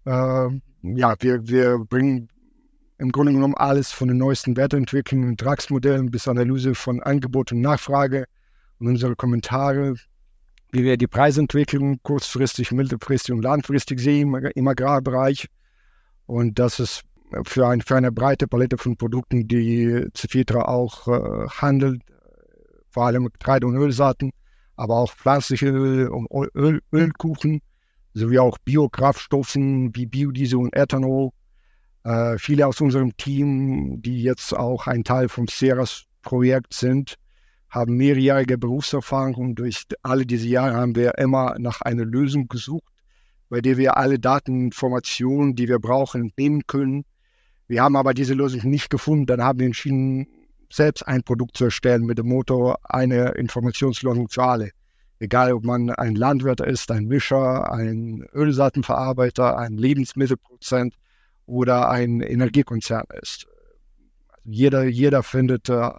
One 0.06 0.62
äh, 0.84 0.98
ja, 1.00 1.14
wir, 1.20 1.48
wir 1.48 1.78
bringen 1.78 2.30
im 2.98 3.12
Grunde 3.12 3.34
genommen 3.34 3.56
alles 3.56 3.92
von 3.92 4.08
den 4.08 4.18
neuesten 4.18 4.58
Werteentwicklungen 4.58 5.30
und 5.30 5.40
Tragsmodellen 5.40 6.10
bis 6.10 6.28
Analyse 6.28 6.74
von 6.74 7.04
Angebot 7.04 7.52
und 7.52 7.62
Nachfrage 7.62 8.26
und 8.80 8.88
unsere 8.88 9.16
Kommentare, 9.16 9.94
wie 10.76 10.84
wir 10.84 10.98
die 10.98 11.08
Preisentwicklung 11.08 12.00
kurzfristig, 12.04 12.72
mittelfristig 12.72 13.34
und 13.34 13.42
langfristig 13.42 14.00
sehen 14.02 14.36
im 14.36 14.68
Agrarbereich. 14.68 15.48
Und 16.26 16.60
das 16.60 16.80
ist 16.82 17.04
für, 17.46 17.68
ein, 17.68 17.82
für 17.82 17.96
eine 17.96 18.12
breite 18.12 18.48
Palette 18.48 18.78
von 18.78 18.98
Produkten, 18.98 19.48
die 19.48 20.06
Cefitra 20.14 20.64
auch 20.64 21.08
äh, 21.08 21.48
handelt, 21.48 22.02
vor 22.90 23.06
allem 23.06 23.30
Getreide- 23.32 23.68
und 23.68 23.78
Ölsaaten, 23.78 24.32
aber 24.76 24.98
auch 24.98 25.14
pflanzliche 25.14 25.68
Öl 25.68 26.10
und 26.10 26.28
Öl, 26.56 26.82
Ölkuchen 26.92 27.62
sowie 28.14 28.40
auch 28.40 28.58
Biokraftstoffen 28.58 29.96
wie 29.96 30.06
Biodiesel 30.06 30.60
und 30.60 30.76
Ethanol. 30.76 31.30
Äh, 32.04 32.38
viele 32.38 32.68
aus 32.68 32.82
unserem 32.82 33.16
Team, 33.16 34.02
die 34.02 34.24
jetzt 34.24 34.54
auch 34.54 34.88
ein 34.88 35.04
Teil 35.06 35.30
vom 35.30 35.48
Ceras-Projekt 35.48 36.74
sind, 36.74 37.16
haben 37.70 37.98
mehrjährige 37.98 38.58
Berufserfahrung 38.58 39.36
und 39.36 39.56
durch 39.56 39.84
alle 40.02 40.26
diese 40.26 40.48
Jahre 40.48 40.76
haben 40.76 40.96
wir 40.96 41.18
immer 41.18 41.56
nach 41.60 41.82
einer 41.82 42.06
Lösung 42.06 42.48
gesucht, 42.48 42.84
bei 43.50 43.62
der 43.62 43.78
wir 43.78 43.98
alle 43.98 44.20
Dateninformationen, 44.20 45.56
die 45.56 45.68
wir 45.68 45.80
brauchen, 45.80 46.32
nehmen 46.38 46.66
können. 46.68 47.06
Wir 47.68 47.84
haben 47.84 47.96
aber 47.96 48.14
diese 48.14 48.34
Lösung 48.34 48.70
nicht 48.70 48.90
gefunden. 48.90 49.26
Dann 49.26 49.44
haben 49.44 49.60
wir 49.60 49.66
entschieden, 49.66 50.28
selbst 50.72 51.08
ein 51.08 51.24
Produkt 51.24 51.58
zu 51.58 51.66
erstellen 51.66 52.06
mit 52.06 52.18
dem 52.18 52.28
Motto 52.28 52.76
eine 52.84 53.32
Informationslösung 53.32 54.30
für 54.30 54.44
alle. 54.44 54.70
Egal, 55.20 55.54
ob 55.54 55.64
man 55.64 55.90
ein 55.92 56.16
Landwirt 56.16 56.60
ist, 56.62 56.92
ein 56.92 57.06
Mischer, 57.06 57.72
ein 57.72 58.26
Ölsaatenverarbeiter, 58.34 59.58
ein 59.58 59.78
Lebensmittelproduzent 59.78 60.96
oder 61.46 61.90
ein 61.90 62.22
Energiekonzern 62.22 63.06
ist. 63.22 63.48
Jeder, 64.44 64.84
jeder 64.84 65.24
findet 65.24 65.70
äh, 65.70 65.90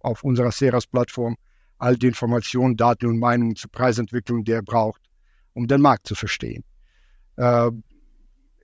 auf 0.00 0.24
unserer 0.24 0.52
Seras-Plattform 0.52 1.36
all 1.78 1.96
die 1.96 2.08
Informationen, 2.08 2.76
Daten 2.76 3.06
und 3.06 3.18
Meinungen 3.18 3.56
zur 3.56 3.70
Preisentwicklung, 3.70 4.44
die 4.44 4.52
er 4.52 4.62
braucht, 4.62 5.02
um 5.54 5.66
den 5.66 5.80
Markt 5.80 6.06
zu 6.06 6.14
verstehen. 6.14 6.64
Äh, 7.36 7.70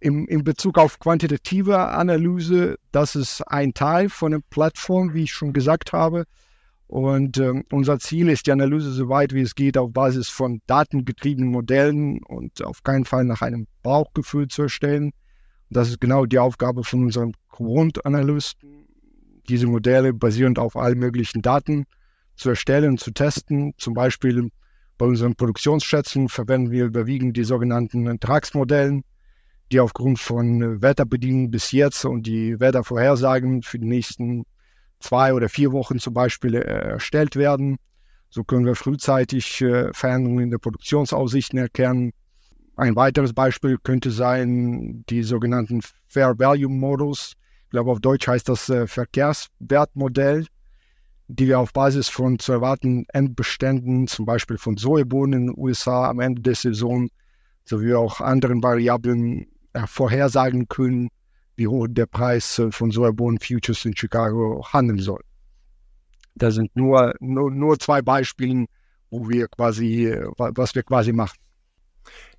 im, 0.01 0.27
in 0.27 0.44
Bezug 0.44 0.79
auf 0.79 0.99
quantitative 0.99 1.79
Analyse, 1.79 2.77
das 2.92 3.16
ist 3.16 3.40
ein 3.42 3.73
Teil 3.73 4.11
von 4.11 4.33
der 4.33 4.40
Plattform, 4.51 5.14
wie 5.14 5.23
ich 5.23 5.33
schon 5.33 5.53
gesagt 5.53 5.92
habe. 5.92 6.25
Und 6.87 7.38
äh, 7.38 7.62
unser 7.73 7.99
Ziel 7.99 8.29
ist 8.29 8.47
die 8.47 8.53
Analyse 8.53 8.92
so 8.92 9.09
weit 9.09 9.33
wie 9.33 9.40
es 9.40 9.55
geht 9.55 9.79
auf 9.79 9.92
Basis 9.92 10.29
von 10.29 10.61
datengetriebenen 10.66 11.51
Modellen 11.51 12.23
und 12.23 12.62
auf 12.62 12.83
keinen 12.83 13.07
Fall 13.07 13.25
nach 13.25 13.40
einem 13.40 13.66
Bauchgefühl 13.83 14.49
zu 14.49 14.62
erstellen. 14.62 15.12
Das 15.70 15.88
ist 15.88 16.01
genau 16.01 16.27
die 16.27 16.38
Aufgabe 16.38 16.85
von 16.85 17.05
unseren 17.05 17.33
Grundanalysten, 17.49 18.74
diese 19.48 19.66
Modelle 19.66 20.12
basierend 20.12 20.59
auf 20.59 20.76
allen 20.76 20.98
möglichen 20.98 21.42
Daten 21.42 21.85
zu 22.37 22.50
erstellen 22.50 22.90
und 22.90 23.00
zu 23.00 23.12
testen. 23.12 23.74
Zum 23.78 23.94
Beispiel 23.94 24.50
bei 24.98 25.07
unseren 25.07 25.35
Produktionsschätzen 25.35 26.28
verwenden 26.28 26.70
wir 26.70 26.85
überwiegend 26.85 27.37
die 27.37 27.44
sogenannten 27.44 28.07
Ertragsmodellen 28.07 29.04
die 29.72 29.80
aufgrund 29.80 30.18
von 30.18 30.83
Wetterbedingungen 30.83 31.50
bis 31.50 31.72
jetzt 31.72 32.04
und 32.04 32.26
die 32.26 32.59
Wettervorhersagen 32.61 33.62
für 33.62 33.78
die 33.78 33.88
nächsten 33.88 34.44
zwei 35.00 35.35
oder 35.35 35.48
vier 35.48 35.72
Wochen 35.72 35.98
zum 35.98 36.14
Beispiel 36.14 36.54
äh, 36.54 36.61
erstellt 36.61 37.37
werden. 37.37 37.76
So 38.30 38.44
können 38.44 38.66
wir 38.66 38.74
frühzeitig 38.74 39.61
äh, 39.62 39.92
Veränderungen 39.92 40.44
in 40.44 40.50
der 40.50 40.59
Produktionsaussichten 40.59 41.59
erkennen. 41.59 42.12
Ein 42.76 42.96
weiteres 42.96 43.33
Beispiel 43.33 43.78
könnte 43.83 44.11
sein 44.11 45.04
die 45.09 45.22
sogenannten 45.22 45.80
Fair 46.07 46.38
Value 46.38 46.68
Models. 46.68 47.35
Ich 47.75 47.77
glaube, 47.77 47.91
auf 47.91 47.99
Deutsch 47.99 48.29
heißt 48.29 48.49
das 48.49 48.69
äh, 48.69 48.87
Verkehrswertmodell, 48.87 50.47
die 51.27 51.49
wir 51.49 51.59
auf 51.59 51.73
Basis 51.73 52.09
von 52.09 52.39
zu 52.39 52.53
erwartenden 52.53 53.05
Endbeständen, 53.13 54.07
zum 54.07 54.27
Beispiel 54.27 54.59
von 54.59 54.77
Sojabohnen 54.77 55.41
in 55.41 55.47
den 55.49 55.59
USA 55.59 56.09
am 56.09 56.21
Ende 56.21 56.41
der 56.41 56.55
Saison, 56.55 57.09
sowie 57.65 57.95
auch 57.95 58.21
anderen 58.21 58.63
Variablen 58.63 59.49
äh, 59.73 59.89
vorhersagen 59.89 60.69
können, 60.69 61.09
wie 61.57 61.67
hoch 61.67 61.89
der 61.91 62.07
Preis 62.07 62.61
äh, 62.61 62.71
von 62.71 62.93
Sojabohnen 62.93 63.41
Futures 63.41 63.85
in 63.85 63.97
Chicago 63.97 64.65
handeln 64.73 65.01
soll. 65.01 65.25
Das 66.37 66.55
sind 66.55 66.77
nur, 66.77 67.13
nur, 67.19 67.51
nur 67.51 67.77
zwei 67.81 68.03
Beispiele, 68.03 68.67
wo 69.11 69.29
wir 69.29 69.49
quasi, 69.49 70.07
äh, 70.07 70.29
was 70.37 70.77
wir 70.77 70.85
quasi 70.85 71.13
machen. 71.13 71.41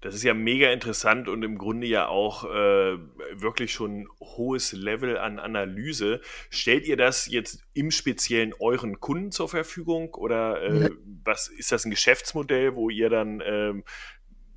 Das 0.01 0.13
ist 0.13 0.23
ja 0.23 0.33
mega 0.33 0.71
interessant 0.71 1.27
und 1.27 1.43
im 1.43 1.57
Grunde 1.57 1.87
ja 1.87 2.07
auch 2.07 2.45
äh, 2.45 2.97
wirklich 3.33 3.73
schon 3.73 4.07
hohes 4.19 4.71
Level 4.73 5.17
an 5.17 5.39
Analyse. 5.39 6.21
Stellt 6.49 6.87
ihr 6.87 6.97
das 6.97 7.27
jetzt 7.27 7.63
im 7.73 7.91
Speziellen 7.91 8.53
euren 8.59 8.99
Kunden 8.99 9.31
zur 9.31 9.49
Verfügung 9.49 10.13
oder 10.13 10.61
äh, 10.61 10.89
was 11.23 11.47
ist 11.47 11.71
das 11.71 11.85
ein 11.85 11.91
Geschäftsmodell, 11.91 12.75
wo 12.75 12.89
ihr 12.89 13.09
dann 13.09 13.41
ähm, 13.45 13.83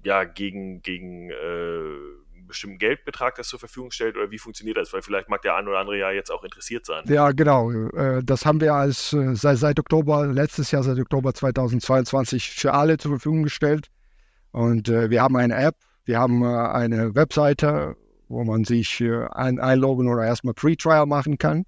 ja 0.05 0.25
gegen, 0.25 0.83
gegen 0.83 1.31
äh, 1.31 2.18
bestimmten 2.49 2.79
Geldbetrag 2.79 3.37
das 3.37 3.49
zur 3.49 3.61
Verfügung 3.61 3.92
stellt 3.92 4.16
oder 4.16 4.31
wie 4.31 4.38
funktioniert 4.38 4.77
das? 4.77 4.92
Weil 4.92 5.03
vielleicht 5.03 5.29
mag 5.29 5.42
der 5.42 5.55
ein 5.55 5.68
oder 5.68 5.79
andere 5.79 5.99
ja 5.99 6.11
jetzt 6.11 6.31
auch 6.31 6.42
interessiert 6.42 6.85
sein. 6.85 7.05
Ja, 7.07 7.31
genau. 7.31 7.71
Äh, 7.71 8.25
das 8.25 8.44
haben 8.44 8.61
wir 8.61 8.75
als 8.75 9.12
äh, 9.12 9.35
seit, 9.35 9.59
seit 9.59 9.79
Oktober, 9.79 10.27
letztes 10.27 10.71
Jahr, 10.73 10.83
seit 10.83 10.99
Oktober 10.99 11.33
2022 11.33 12.51
für 12.51 12.75
alle 12.75 12.99
zur 12.99 13.12
Verfügung 13.12 13.44
gestellt. 13.44 13.90
Und 14.52 14.88
äh, 14.88 15.11
wir 15.11 15.22
haben 15.22 15.37
eine 15.37 15.56
App, 15.56 15.76
wir 16.04 16.18
haben 16.18 16.42
eine 16.44 17.14
Webseite, 17.14 17.96
wo 18.28 18.44
man 18.44 18.64
sich 18.64 19.02
ein, 19.32 19.58
einloggen 19.58 20.08
oder 20.08 20.24
erstmal 20.24 20.54
Pre-Trial 20.54 21.06
machen 21.06 21.38
kann, 21.38 21.64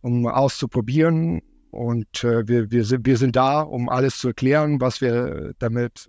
um 0.00 0.26
auszuprobieren. 0.26 1.40
Und 1.70 2.24
wir, 2.24 2.70
wir, 2.70 2.84
sind, 2.84 3.06
wir 3.06 3.16
sind 3.16 3.36
da, 3.36 3.60
um 3.60 3.88
alles 3.88 4.18
zu 4.18 4.28
erklären, 4.28 4.80
was 4.80 5.00
wir 5.00 5.52
damit 5.58 6.08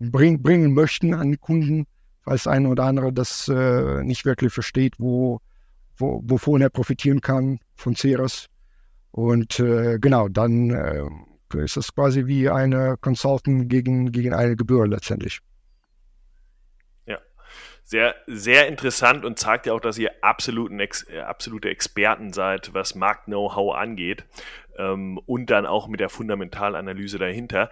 bring, 0.00 0.42
bringen 0.42 0.72
möchten 0.72 1.14
an 1.14 1.38
Kunden 1.38 1.86
falls 2.30 2.46
ein 2.46 2.66
oder 2.66 2.84
andere 2.84 3.12
das 3.12 3.48
äh, 3.48 4.02
nicht 4.04 4.24
wirklich 4.24 4.52
versteht, 4.52 4.94
wo, 4.98 5.40
wo, 5.96 6.22
wovon 6.24 6.60
er 6.60 6.70
profitieren 6.70 7.20
kann 7.20 7.58
von 7.74 7.96
Ceres. 7.96 8.46
Und 9.10 9.58
äh, 9.58 9.98
genau, 9.98 10.28
dann 10.28 10.70
äh, 11.54 11.64
ist 11.64 11.76
es 11.76 11.94
quasi 11.94 12.26
wie 12.26 12.48
eine 12.48 12.96
Consultant 13.00 13.68
gegen, 13.68 14.12
gegen 14.12 14.34
eine 14.34 14.56
Gebühr 14.56 14.86
letztendlich. 14.86 15.40
Ja, 17.06 17.18
sehr, 17.82 18.14
sehr 18.26 18.68
interessant 18.68 19.24
und 19.24 19.38
zeigt 19.38 19.66
ja 19.66 19.72
auch, 19.72 19.80
dass 19.80 19.98
ihr 19.98 20.12
absoluten, 20.22 20.80
äh, 20.80 21.20
absolute 21.20 21.70
Experten 21.70 22.32
seid, 22.32 22.74
was 22.74 22.94
Markt-Know-how 22.94 23.74
angeht 23.74 24.24
ähm, 24.80 25.18
und 25.26 25.50
dann 25.50 25.66
auch 25.66 25.88
mit 25.88 26.00
der 26.00 26.08
Fundamentalanalyse 26.08 27.18
dahinter. 27.18 27.70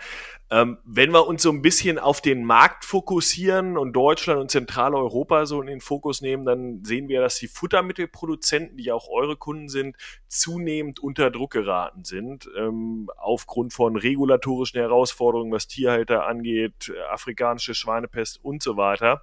Ähm, 0.50 0.78
wenn 0.84 1.12
wir 1.12 1.26
uns 1.26 1.42
so 1.42 1.50
ein 1.50 1.62
bisschen 1.62 1.98
auf 1.98 2.20
den 2.20 2.44
Markt 2.44 2.84
fokussieren 2.84 3.76
und 3.76 3.92
Deutschland 3.92 4.40
und 4.40 4.50
Zentraleuropa 4.50 5.46
so 5.46 5.60
in 5.60 5.66
den 5.66 5.80
Fokus 5.80 6.20
nehmen, 6.20 6.44
dann 6.44 6.84
sehen 6.84 7.08
wir, 7.08 7.20
dass 7.20 7.36
die 7.36 7.48
Futtermittelproduzenten, 7.48 8.76
die 8.76 8.92
auch 8.92 9.08
eure 9.08 9.36
Kunden 9.36 9.68
sind, 9.68 9.96
zunehmend 10.28 11.00
unter 11.00 11.30
Druck 11.30 11.52
geraten 11.52 12.04
sind, 12.04 12.48
ähm, 12.56 13.10
aufgrund 13.16 13.72
von 13.72 13.96
regulatorischen 13.96 14.80
Herausforderungen, 14.80 15.52
was 15.52 15.66
Tierhalter 15.66 16.26
angeht, 16.26 16.92
afrikanische 17.10 17.74
Schweinepest 17.74 18.42
und 18.42 18.62
so 18.62 18.76
weiter 18.76 19.22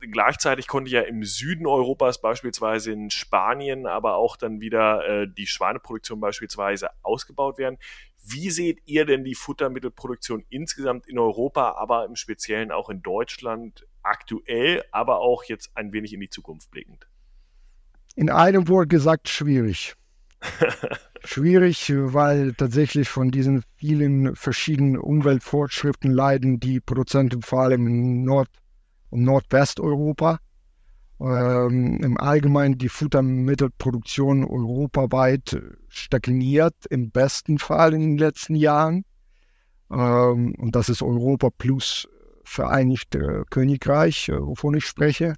gleichzeitig 0.00 0.66
konnte 0.66 0.90
ja 0.90 1.02
im 1.02 1.24
Süden 1.24 1.66
Europas, 1.66 2.20
beispielsweise 2.20 2.92
in 2.92 3.10
Spanien, 3.10 3.86
aber 3.86 4.16
auch 4.16 4.36
dann 4.36 4.60
wieder 4.60 5.06
äh, 5.06 5.28
die 5.28 5.46
Schweineproduktion 5.46 6.20
beispielsweise 6.20 6.90
ausgebaut 7.02 7.58
werden. 7.58 7.78
Wie 8.28 8.50
seht 8.50 8.80
ihr 8.86 9.04
denn 9.04 9.24
die 9.24 9.34
Futtermittelproduktion 9.34 10.44
insgesamt 10.48 11.06
in 11.06 11.18
Europa, 11.18 11.76
aber 11.78 12.04
im 12.04 12.16
Speziellen 12.16 12.72
auch 12.72 12.90
in 12.90 13.02
Deutschland 13.02 13.86
aktuell, 14.02 14.82
aber 14.90 15.20
auch 15.20 15.44
jetzt 15.44 15.70
ein 15.76 15.92
wenig 15.92 16.12
in 16.12 16.20
die 16.20 16.28
Zukunft 16.28 16.70
blickend? 16.70 17.06
In 18.16 18.30
einem 18.30 18.66
Wort 18.68 18.88
gesagt, 18.88 19.28
schwierig. 19.28 19.94
schwierig, 21.24 21.92
weil 21.94 22.54
tatsächlich 22.54 23.08
von 23.08 23.30
diesen 23.30 23.62
vielen 23.76 24.34
verschiedenen 24.34 24.98
Umweltfortschriften 24.98 26.10
leiden 26.10 26.60
die 26.60 26.80
Produzenten 26.80 27.42
vor 27.42 27.62
allem 27.62 27.86
in 27.86 28.24
Nord- 28.24 28.50
und 29.16 29.24
Nordwesteuropa. 29.24 30.38
Ähm, 31.18 31.98
Im 32.02 32.18
Allgemeinen 32.18 32.76
die 32.76 32.90
Futtermittelproduktion 32.90 34.44
europaweit 34.44 35.58
stagniert, 35.88 36.74
im 36.90 37.10
besten 37.10 37.58
Fall 37.58 37.94
in 37.94 38.02
den 38.02 38.18
letzten 38.18 38.54
Jahren. 38.54 39.04
Ähm, 39.90 40.54
und 40.58 40.76
das 40.76 40.90
ist 40.90 41.02
Europa 41.02 41.48
plus 41.56 42.06
Vereinigte 42.44 43.44
Königreich, 43.50 44.28
äh, 44.28 44.40
wovon 44.40 44.74
ich 44.74 44.84
spreche. 44.84 45.34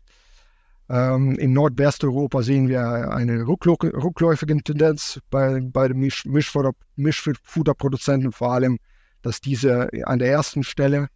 Ähm, 0.91 1.37
in 1.39 1.53
Nordwesteuropa 1.53 2.43
sehen 2.43 2.69
wir 2.69 3.13
eine 3.13 3.47
rückläufige 3.47 4.57
Tendenz 4.63 5.21
bei, 5.31 5.61
bei 5.63 5.89
den 5.89 6.01
Misch 6.01 6.27
Mischfutter 6.27 6.73
Mischfutterproduzenten, 6.97 8.33
vor 8.33 8.53
allem, 8.53 8.79
dass 9.23 9.41
diese 9.41 9.89
an 10.05 10.19
der 10.19 10.31
ersten 10.31 10.65
Stelle 10.65 11.09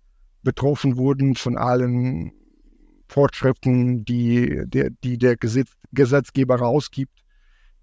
betroffen 0.42 0.96
wurden 0.96 1.34
von 1.34 1.58
allen 1.58 2.32
Vorschriften, 3.12 4.04
die, 4.04 4.62
die, 4.66 4.88
die 5.04 5.18
der 5.18 5.36
Gesetz, 5.36 5.72
Gesetzgeber 5.92 6.56
rausgibt. 6.56 7.12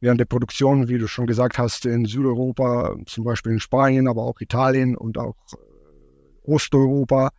Während 0.02 0.20
der 0.20 0.26
Produktion, 0.26 0.88
wie 0.88 0.98
du 0.98 1.08
schon 1.08 1.28
gesagt 1.28 1.58
hast, 1.58 1.86
in 1.86 2.06
Südeuropa, 2.06 2.96
zum 3.06 3.26
Beispiel 3.26 3.52
in 3.52 3.60
Spanien, 3.60 4.08
aber 4.08 4.24
auch 4.24 4.40
Italien 4.40 4.96
und 4.96 5.18
auch 5.18 5.36
äh, 5.54 6.52
Osteuropa, 6.52 7.32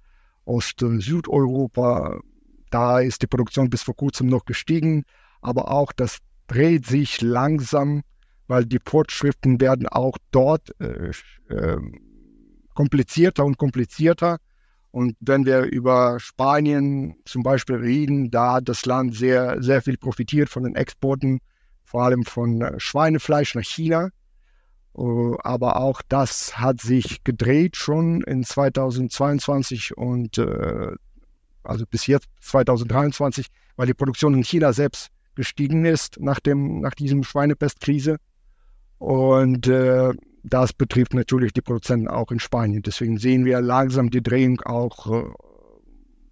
Ost-Südeuropa, 0.45 2.21
da 2.71 3.01
ist 3.01 3.23
die 3.23 3.27
Produktion 3.27 3.71
bis 3.71 3.83
vor 3.83 3.97
kurzem 3.97 4.29
noch 4.29 4.45
gestiegen. 4.45 5.05
Aber 5.41 5.71
auch 5.71 5.93
das 5.93 6.19
dreht 6.47 6.87
sich 6.87 7.21
langsam, 7.21 8.03
weil 8.47 8.67
die 8.67 8.81
Fortschriften 8.85 9.61
werden 9.61 9.89
auch 9.89 10.17
dort 10.31 10.75
äh, 10.81 11.11
äh, 11.49 11.79
komplizierter 12.75 13.45
und 13.45 13.59
komplizierter. 13.59 14.39
Und 14.91 15.17
wenn 15.21 15.47
wir 15.47 15.63
über 15.63 16.19
Spanien 16.19 17.17
zum 17.25 17.43
Beispiel 17.43 17.77
reden, 17.77 18.31
da 18.31 18.55
hat 18.55 18.69
das 18.69 18.87
Land 18.87 19.15
sehr, 19.15 19.63
sehr 19.63 19.83
viel 19.83 19.97
profitiert 19.97 20.49
von 20.49 20.65
den 20.65 20.75
Exporten, 20.75 21.41
vor 21.85 22.03
allem 22.03 22.25
von 22.25 22.61
äh, 22.61 22.79
Schweinefleisch 22.79 23.55
nach 23.55 23.65
China. 23.65 24.11
Uh, 24.93 25.37
aber 25.45 25.77
auch 25.77 26.03
das 26.09 26.59
hat 26.59 26.81
sich 26.81 27.23
gedreht 27.23 27.77
schon 27.77 28.23
in 28.23 28.43
2022 28.43 29.97
und 29.97 30.37
uh, 30.39 30.97
also 31.63 31.85
bis 31.89 32.09
jetzt 32.09 32.27
2023, 32.41 33.47
weil 33.77 33.87
die 33.87 33.95
Produktion 33.95 34.35
in 34.35 34.43
China 34.43 34.73
selbst 34.73 35.11
gestiegen 35.37 35.85
ist 35.85 36.19
nach, 36.21 36.41
dem, 36.41 36.81
nach 36.81 36.95
diesem 36.95 37.23
Schweinepestkrise. 37.23 38.17
Und 38.99 39.69
uh, 39.69 40.13
das 40.43 40.73
betrifft 40.73 41.13
natürlich 41.15 41.53
die 41.53 41.61
Produzenten 41.61 42.09
auch 42.09 42.31
in 42.31 42.41
Spanien. 42.41 42.83
Deswegen 42.83 43.19
sehen 43.19 43.45
wir 43.45 43.61
langsam 43.61 44.09
die 44.11 44.23
Drehung 44.23 44.61
auch 44.63 45.13
äh, 45.13 45.25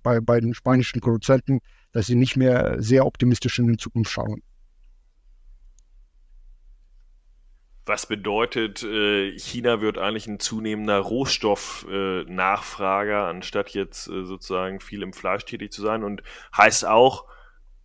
bei, 0.03 0.21
bei 0.21 0.41
den 0.41 0.55
spanischen 0.55 1.01
Produzenten, 1.01 1.61
dass 1.93 2.07
sie 2.07 2.15
nicht 2.15 2.37
mehr 2.37 2.81
sehr 2.81 3.05
optimistisch 3.07 3.59
in 3.59 3.67
die 3.69 3.77
Zukunft 3.77 4.11
schauen. 4.11 4.43
Was 7.87 8.07
bedeutet, 8.07 8.83
äh, 8.83 9.39
China 9.39 9.81
wird 9.81 9.97
eigentlich 9.97 10.27
ein 10.27 10.41
zunehmender 10.41 10.99
Rohstoffnachfrager, 10.99 13.27
anstatt 13.27 13.71
jetzt 13.71 14.09
äh, 14.09 14.25
sozusagen 14.25 14.81
viel 14.81 15.03
im 15.03 15.15
Fleisch 15.15 15.47
tätig 15.47 15.73
zu 15.73 15.81
sein 15.81 16.05
und 16.05 16.23
heißt 16.55 16.85
auch, 16.85 17.25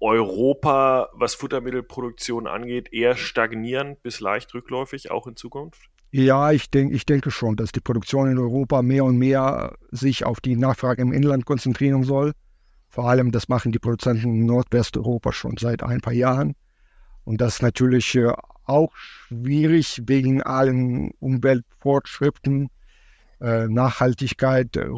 Europa, 0.02 1.08
was 1.14 1.36
Futtermittelproduktion 1.36 2.48
angeht, 2.48 2.92
eher 2.92 3.16
stagnierend 3.16 4.04
bis 4.04 4.20
leicht 4.20 4.54
rückläufig, 4.54 5.10
auch 5.10 5.26
in 5.28 5.38
Zukunft? 5.38 5.93
Ja, 6.16 6.52
ich, 6.52 6.70
denk, 6.70 6.94
ich 6.94 7.08
denke 7.08 7.32
schon, 7.32 7.56
dass 7.56 7.72
die 7.72 7.80
Produktion 7.80 8.30
in 8.30 8.38
Europa 8.38 8.84
mehr 8.84 9.04
und 9.04 9.18
mehr 9.18 9.74
sich 9.90 10.26
auf 10.26 10.42
die 10.42 10.56
Nachfrage 10.56 11.02
im 11.02 11.12
Inland 11.12 11.48
konzentrieren 11.48 12.04
soll. 12.04 12.34
Vor 12.88 13.10
allem, 13.10 13.32
das 13.32 13.50
machen 13.50 13.72
die 13.72 13.80
Produzenten 13.80 14.36
in 14.36 14.46
Nordwesteuropa 14.46 15.34
schon 15.34 15.58
seit 15.58 15.82
ein 15.82 16.02
paar 16.02 16.14
Jahren. 16.14 16.54
Und 17.24 17.42
das 17.42 17.56
ist 17.56 17.62
natürlich 17.64 18.14
äh, 18.14 18.32
auch 18.66 18.96
schwierig 18.96 20.04
wegen 20.06 20.44
allen 20.44 21.10
Umweltfortschritten, 21.18 22.70
äh, 23.42 23.68
Nachhaltigkeit, 23.68 24.78
äh, 24.78 24.90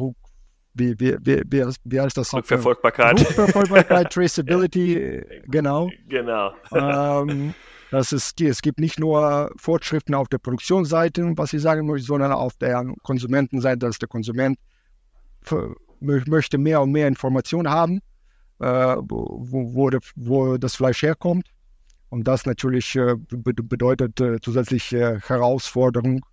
wie, 0.74 1.00
wie, 1.00 1.16
wie, 1.22 1.42
wie, 1.46 1.64
wie 1.82 2.00
heißt 2.02 2.18
das? 2.18 2.34
Rückverfolgbarkeit. 2.34 3.20
Rückverfolgbarkeit, 3.20 4.10
Traceability, 4.12 5.24
genau. 5.46 5.88
Genau. 6.08 6.52
Ähm, 6.74 7.54
das 7.90 8.12
ist, 8.12 8.40
es 8.40 8.62
gibt 8.62 8.80
nicht 8.80 8.98
nur 8.98 9.50
Fortschriften 9.56 10.14
auf 10.14 10.28
der 10.28 10.38
Produktionsseite, 10.38 11.32
was 11.36 11.52
ich 11.52 11.62
sagen 11.62 11.86
möchte, 11.86 12.06
sondern 12.06 12.32
auf 12.32 12.56
der 12.56 12.84
Konsumentenseite, 13.02 13.78
dass 13.78 13.98
der 13.98 14.08
Konsument 14.08 14.58
möchte 16.00 16.58
mehr 16.58 16.82
und 16.82 16.92
mehr 16.92 17.08
Informationen 17.08 17.70
haben, 17.70 18.00
äh, 18.60 18.66
wo, 18.66 19.38
wo, 19.40 19.90
wo, 20.16 20.56
das 20.56 20.76
Fleisch 20.76 21.02
herkommt. 21.02 21.48
Und 22.08 22.26
das 22.26 22.46
natürlich 22.46 22.96
äh, 22.96 23.14
bedeutet 23.16 24.20
äh, 24.20 24.40
zusätzliche 24.40 25.20
Herausforderung 25.26 26.24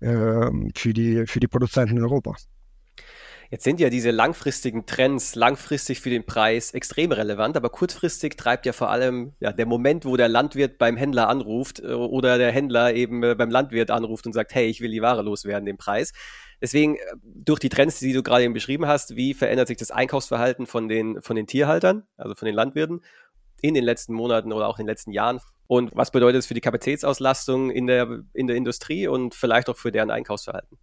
ähm, 0.00 0.70
für, 0.74 0.92
die, 0.92 1.26
für 1.26 1.40
die 1.40 1.48
Produzenten 1.48 1.98
in 1.98 2.02
Europa. 2.02 2.34
Jetzt 3.54 3.62
sind 3.62 3.78
ja 3.78 3.88
diese 3.88 4.10
langfristigen 4.10 4.84
Trends 4.84 5.36
langfristig 5.36 6.00
für 6.00 6.10
den 6.10 6.26
Preis 6.26 6.74
extrem 6.74 7.12
relevant, 7.12 7.56
aber 7.56 7.70
kurzfristig 7.70 8.36
treibt 8.36 8.66
ja 8.66 8.72
vor 8.72 8.90
allem 8.90 9.34
ja, 9.38 9.52
der 9.52 9.64
Moment, 9.64 10.04
wo 10.04 10.16
der 10.16 10.28
Landwirt 10.28 10.76
beim 10.76 10.96
Händler 10.96 11.28
anruft 11.28 11.78
äh, 11.78 11.92
oder 11.92 12.36
der 12.36 12.50
Händler 12.50 12.94
eben 12.94 13.22
äh, 13.22 13.36
beim 13.36 13.50
Landwirt 13.50 13.92
anruft 13.92 14.26
und 14.26 14.32
sagt, 14.32 14.56
hey, 14.56 14.66
ich 14.66 14.80
will 14.80 14.90
die 14.90 15.02
Ware 15.02 15.22
loswerden, 15.22 15.66
den 15.66 15.76
Preis. 15.76 16.12
Deswegen, 16.60 16.96
äh, 16.96 16.98
durch 17.22 17.60
die 17.60 17.68
Trends, 17.68 18.00
die 18.00 18.12
du 18.12 18.24
gerade 18.24 18.42
eben 18.42 18.54
beschrieben 18.54 18.88
hast, 18.88 19.14
wie 19.14 19.34
verändert 19.34 19.68
sich 19.68 19.76
das 19.76 19.92
Einkaufsverhalten 19.92 20.66
von 20.66 20.88
den, 20.88 21.22
von 21.22 21.36
den 21.36 21.46
Tierhaltern, 21.46 22.08
also 22.16 22.34
von 22.34 22.46
den 22.46 22.56
Landwirten, 22.56 23.02
in 23.62 23.74
den 23.74 23.84
letzten 23.84 24.14
Monaten 24.14 24.52
oder 24.52 24.66
auch 24.66 24.80
in 24.80 24.86
den 24.86 24.90
letzten 24.90 25.12
Jahren? 25.12 25.38
Und 25.68 25.92
was 25.94 26.10
bedeutet 26.10 26.40
es 26.40 26.46
für 26.46 26.54
die 26.54 26.60
Kapazitätsauslastung 26.60 27.70
in 27.70 27.86
der, 27.86 28.24
in 28.32 28.48
der 28.48 28.56
Industrie 28.56 29.06
und 29.06 29.32
vielleicht 29.32 29.68
auch 29.68 29.76
für 29.76 29.92
deren 29.92 30.10
Einkaufsverhalten? 30.10 30.76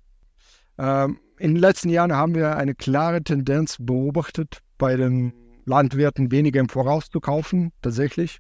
Ähm, 0.81 1.19
in 1.37 1.53
den 1.53 1.61
letzten 1.61 1.89
Jahren 1.89 2.13
haben 2.13 2.33
wir 2.33 2.57
eine 2.57 2.73
klare 2.73 3.21
Tendenz 3.23 3.77
beobachtet, 3.79 4.61
bei 4.79 4.95
den 4.95 5.31
Landwirten 5.65 6.31
weniger 6.31 6.59
im 6.59 6.69
Voraus 6.69 7.09
zu 7.09 7.19
kaufen, 7.19 7.71
tatsächlich. 7.83 8.39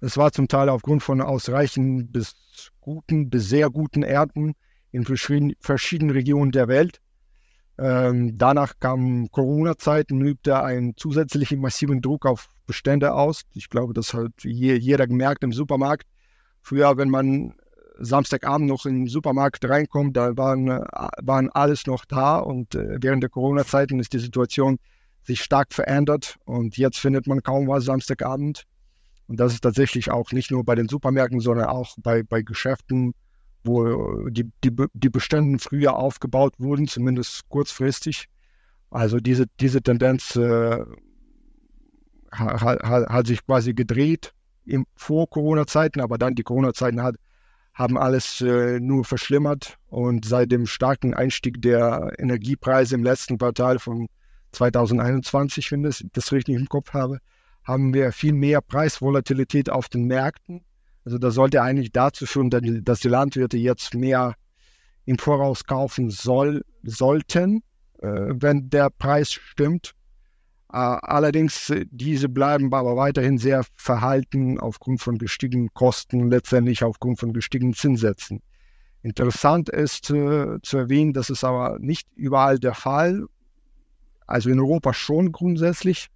Es 0.00 0.16
war 0.16 0.32
zum 0.32 0.48
Teil 0.48 0.68
aufgrund 0.68 1.04
von 1.04 1.20
ausreichend 1.20 2.12
bis 2.12 2.34
guten, 2.80 3.30
bis 3.30 3.48
sehr 3.48 3.70
guten 3.70 4.02
Ernten 4.02 4.54
in 4.90 5.04
verschiedenen 5.04 6.10
Regionen 6.10 6.50
der 6.50 6.66
Welt. 6.66 7.00
Ähm, 7.78 8.36
danach 8.38 8.74
kam 8.80 9.30
Corona-Zeiten, 9.30 10.20
übte 10.20 10.60
einen 10.62 10.96
zusätzlichen 10.96 11.60
massiven 11.60 12.02
Druck 12.02 12.26
auf 12.26 12.48
Bestände 12.66 13.14
aus. 13.14 13.42
Ich 13.54 13.68
glaube, 13.68 13.94
das 13.94 14.14
hat 14.14 14.32
jeder 14.42 15.06
gemerkt 15.06 15.44
im 15.44 15.52
Supermarkt. 15.52 16.08
Früher, 16.60 16.96
wenn 16.96 17.08
man 17.08 17.54
Samstagabend 17.98 18.68
noch 18.68 18.82
den 18.82 19.06
Supermarkt 19.06 19.68
reinkommt, 19.68 20.16
da 20.16 20.36
waren, 20.36 20.68
äh, 20.68 20.80
waren 21.22 21.50
alles 21.50 21.86
noch 21.86 22.04
da 22.04 22.38
und 22.38 22.74
äh, 22.74 22.98
während 23.00 23.22
der 23.22 23.30
Corona-Zeiten 23.30 23.98
ist 24.00 24.12
die 24.12 24.18
Situation 24.18 24.78
sich 25.24 25.42
stark 25.42 25.72
verändert 25.74 26.36
und 26.44 26.76
jetzt 26.76 26.98
findet 26.98 27.26
man 27.26 27.42
kaum 27.42 27.68
was 27.68 27.84
Samstagabend. 27.84 28.64
Und 29.26 29.38
das 29.38 29.52
ist 29.52 29.60
tatsächlich 29.60 30.10
auch 30.10 30.32
nicht 30.32 30.50
nur 30.50 30.64
bei 30.64 30.74
den 30.74 30.88
Supermärkten, 30.88 31.40
sondern 31.40 31.66
auch 31.66 31.96
bei, 31.98 32.22
bei 32.22 32.40
Geschäften, 32.40 33.12
wo 33.62 34.28
die, 34.30 34.50
die, 34.64 34.74
die 34.94 35.10
Bestände 35.10 35.58
früher 35.58 35.96
aufgebaut 35.96 36.54
wurden, 36.58 36.88
zumindest 36.88 37.46
kurzfristig. 37.50 38.28
Also 38.90 39.18
diese, 39.20 39.44
diese 39.60 39.82
Tendenz 39.82 40.34
äh, 40.36 40.82
hat, 42.32 42.82
hat, 42.82 43.08
hat 43.08 43.26
sich 43.26 43.44
quasi 43.44 43.74
gedreht 43.74 44.32
im, 44.64 44.86
vor 44.96 45.28
Corona-Zeiten, 45.28 46.00
aber 46.00 46.16
dann 46.16 46.34
die 46.34 46.42
Corona-Zeiten 46.42 47.02
hat, 47.02 47.16
haben 47.78 47.96
alles 47.96 48.40
äh, 48.40 48.80
nur 48.80 49.04
verschlimmert. 49.04 49.78
Und 49.88 50.24
seit 50.24 50.50
dem 50.50 50.66
starken 50.66 51.14
Einstieg 51.14 51.62
der 51.62 52.12
Energiepreise 52.18 52.96
im 52.96 53.04
letzten 53.04 53.38
Quartal 53.38 53.78
von 53.78 54.08
2021, 54.52 55.70
wenn 55.70 55.84
ich 55.84 56.04
das 56.12 56.32
richtig 56.32 56.56
im 56.56 56.68
Kopf 56.68 56.92
habe, 56.92 57.20
haben 57.62 57.94
wir 57.94 58.10
viel 58.12 58.32
mehr 58.32 58.60
Preisvolatilität 58.60 59.70
auf 59.70 59.88
den 59.88 60.06
Märkten. 60.06 60.64
Also 61.04 61.18
das 61.18 61.34
sollte 61.34 61.62
eigentlich 61.62 61.92
dazu 61.92 62.26
führen, 62.26 62.50
dass 62.84 63.00
die 63.00 63.08
Landwirte 63.08 63.56
jetzt 63.56 63.94
mehr 63.94 64.34
im 65.04 65.18
Voraus 65.18 65.64
kaufen 65.64 66.10
soll, 66.10 66.64
sollten, 66.82 67.62
äh, 68.00 68.08
wenn 68.08 68.70
der 68.70 68.90
Preis 68.90 69.32
stimmt. 69.32 69.92
Äh, 70.70 70.76
allerdings, 70.76 71.70
äh, 71.70 71.86
diese 71.90 72.28
bleiben 72.28 72.72
aber 72.74 72.96
weiterhin 72.96 73.38
sehr 73.38 73.64
verhalten 73.74 74.60
aufgrund 74.60 75.00
von 75.00 75.16
gestiegenen 75.16 75.72
Kosten, 75.72 76.30
letztendlich 76.30 76.84
aufgrund 76.84 77.18
von 77.18 77.32
gestiegenen 77.32 77.74
Zinssätzen. 77.74 78.42
Interessant 79.02 79.70
ist 79.70 80.10
äh, 80.10 80.58
zu 80.62 80.76
erwähnen, 80.76 81.14
das 81.14 81.30
ist 81.30 81.42
aber 81.42 81.78
nicht 81.78 82.06
überall 82.16 82.58
der 82.58 82.74
Fall. 82.74 83.26
Also 84.26 84.50
in 84.50 84.60
Europa 84.60 84.92
schon 84.92 85.32
grundsätzlich, 85.32 86.08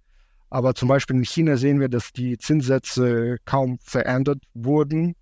aber 0.51 0.75
zum 0.75 0.87
Beispiel 0.87 1.15
in 1.15 1.25
China 1.25 1.57
sehen 1.57 1.79
wir, 1.79 1.89
dass 1.89 2.13
die 2.13 2.37
Zinssätze 2.37 3.37
kaum 3.45 3.79
verändert 3.79 4.43
wurden. 4.53 5.15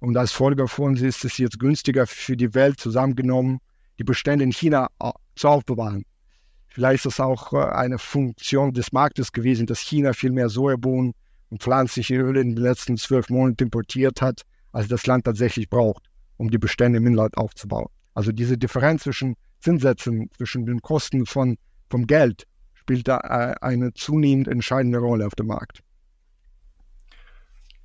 Und 0.00 0.16
als 0.16 0.32
Folge 0.32 0.56
davon 0.56 0.96
ist 0.96 1.24
es 1.24 1.38
jetzt 1.38 1.60
günstiger 1.60 2.06
für 2.08 2.36
die 2.36 2.52
Welt 2.54 2.80
zusammengenommen, 2.80 3.60
die 4.00 4.04
Bestände 4.04 4.42
in 4.42 4.50
China 4.50 4.88
zu 5.36 5.48
aufbewahren. 5.48 6.04
Vielleicht 6.70 7.04
ist 7.04 7.14
es 7.14 7.20
auch 7.20 7.52
äh, 7.52 7.56
eine 7.56 7.98
Funktion 7.98 8.72
des 8.72 8.92
Marktes 8.92 9.32
gewesen, 9.32 9.66
dass 9.66 9.80
China 9.80 10.12
viel 10.12 10.30
mehr 10.30 10.48
Sojabohnen 10.48 11.14
und 11.50 11.62
pflanzliche 11.62 12.14
Öle 12.14 12.40
in 12.40 12.54
den 12.54 12.62
letzten 12.62 12.96
zwölf 12.96 13.28
Monaten 13.28 13.64
importiert 13.64 14.22
hat, 14.22 14.42
als 14.72 14.86
das 14.86 15.06
Land 15.06 15.24
tatsächlich 15.24 15.68
braucht, 15.68 16.04
um 16.36 16.48
die 16.48 16.58
Bestände 16.58 16.98
im 16.98 17.06
Inland 17.06 17.36
aufzubauen. 17.36 17.88
Also 18.14 18.30
diese 18.30 18.56
Differenz 18.56 19.02
zwischen 19.02 19.34
Zinssätzen, 19.58 20.30
zwischen 20.36 20.64
den 20.64 20.80
Kosten 20.80 21.26
von, 21.26 21.56
vom 21.90 22.06
Geld, 22.06 22.44
spielt 22.74 23.08
da 23.08 23.18
äh, 23.18 23.54
eine 23.60 23.92
zunehmend 23.92 24.46
entscheidende 24.46 24.98
Rolle 24.98 25.26
auf 25.26 25.34
dem 25.34 25.48
Markt. 25.48 25.80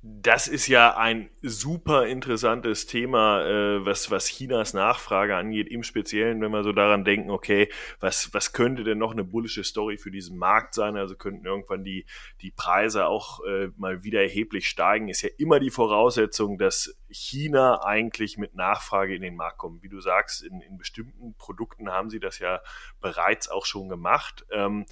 Das 0.08 0.46
ist 0.46 0.68
ja 0.68 0.96
ein 0.96 1.30
super 1.42 2.06
interessantes 2.06 2.86
Thema, 2.86 3.44
äh, 3.44 3.84
was, 3.84 4.08
was 4.08 4.26
Chinas 4.26 4.72
Nachfrage 4.72 5.34
angeht, 5.34 5.66
im 5.68 5.82
Speziellen, 5.82 6.40
wenn 6.40 6.52
wir 6.52 6.62
so 6.62 6.70
daran 6.70 7.04
denken, 7.04 7.30
okay, 7.30 7.68
was, 7.98 8.32
was 8.32 8.52
könnte 8.52 8.84
denn 8.84 8.98
noch 8.98 9.10
eine 9.10 9.24
bullische 9.24 9.64
Story 9.64 9.98
für 9.98 10.12
diesen 10.12 10.38
Markt 10.38 10.74
sein? 10.74 10.96
Also 10.96 11.16
könnten 11.16 11.44
irgendwann 11.44 11.82
die, 11.82 12.06
die 12.40 12.52
Preise 12.52 13.06
auch 13.06 13.44
äh, 13.46 13.70
mal 13.76 14.04
wieder 14.04 14.20
erheblich 14.20 14.68
steigen, 14.68 15.08
ist 15.08 15.22
ja 15.22 15.30
immer 15.38 15.58
die 15.58 15.70
Voraussetzung, 15.70 16.56
dass 16.56 16.96
China 17.08 17.82
eigentlich 17.82 18.38
mit 18.38 18.54
Nachfrage 18.54 19.16
in 19.16 19.22
den 19.22 19.34
Markt 19.34 19.58
kommt. 19.58 19.82
Wie 19.82 19.88
du 19.88 20.00
sagst, 20.00 20.44
in, 20.44 20.60
in 20.60 20.78
bestimmten 20.78 21.34
Produkten 21.36 21.90
haben 21.90 22.10
sie 22.10 22.20
das 22.20 22.38
ja 22.38 22.60
bereits 23.00 23.48
auch 23.48 23.66
schon 23.66 23.88
gemacht. 23.88 24.46
Ähm, 24.52 24.86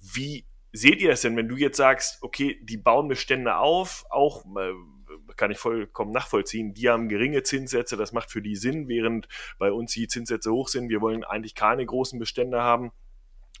wie 0.00 0.44
seht 0.76 1.00
ihr 1.00 1.10
das 1.10 1.22
denn, 1.22 1.36
wenn 1.36 1.48
du 1.48 1.56
jetzt 1.56 1.76
sagst, 1.76 2.22
okay, 2.22 2.58
die 2.62 2.76
bauen 2.76 3.08
Bestände 3.08 3.56
auf, 3.56 4.04
auch 4.10 4.44
äh, 4.56 4.72
kann 5.36 5.50
ich 5.50 5.58
vollkommen 5.58 6.12
nachvollziehen, 6.12 6.74
die 6.74 6.88
haben 6.88 7.08
geringe 7.08 7.42
Zinssätze, 7.42 7.96
das 7.96 8.12
macht 8.12 8.30
für 8.30 8.42
die 8.42 8.56
Sinn, 8.56 8.88
während 8.88 9.28
bei 9.58 9.72
uns 9.72 9.92
die 9.92 10.08
Zinssätze 10.08 10.52
hoch 10.52 10.68
sind, 10.68 10.88
wir 10.88 11.00
wollen 11.00 11.24
eigentlich 11.24 11.54
keine 11.54 11.84
großen 11.84 12.18
Bestände 12.18 12.60
haben. 12.62 12.92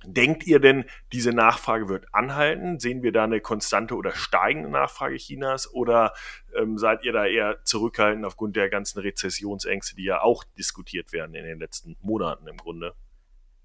Denkt 0.04 0.46
ihr 0.46 0.60
denn, 0.60 0.84
diese 1.12 1.30
Nachfrage 1.30 1.88
wird 1.88 2.06
anhalten? 2.12 2.78
Sehen 2.78 3.02
wir 3.02 3.12
da 3.12 3.24
eine 3.24 3.40
konstante 3.40 3.96
oder 3.96 4.12
steigende 4.12 4.68
Nachfrage 4.68 5.16
Chinas 5.16 5.72
oder 5.72 6.12
ähm, 6.54 6.76
seid 6.76 7.02
ihr 7.04 7.12
da 7.12 7.24
eher 7.24 7.64
zurückhaltend 7.64 8.26
aufgrund 8.26 8.56
der 8.56 8.68
ganzen 8.68 9.00
Rezessionsängste, 9.00 9.96
die 9.96 10.04
ja 10.04 10.20
auch 10.20 10.44
diskutiert 10.58 11.12
werden 11.12 11.34
in 11.34 11.46
den 11.46 11.58
letzten 11.58 11.96
Monaten 12.02 12.46
im 12.46 12.58
Grunde? 12.58 12.94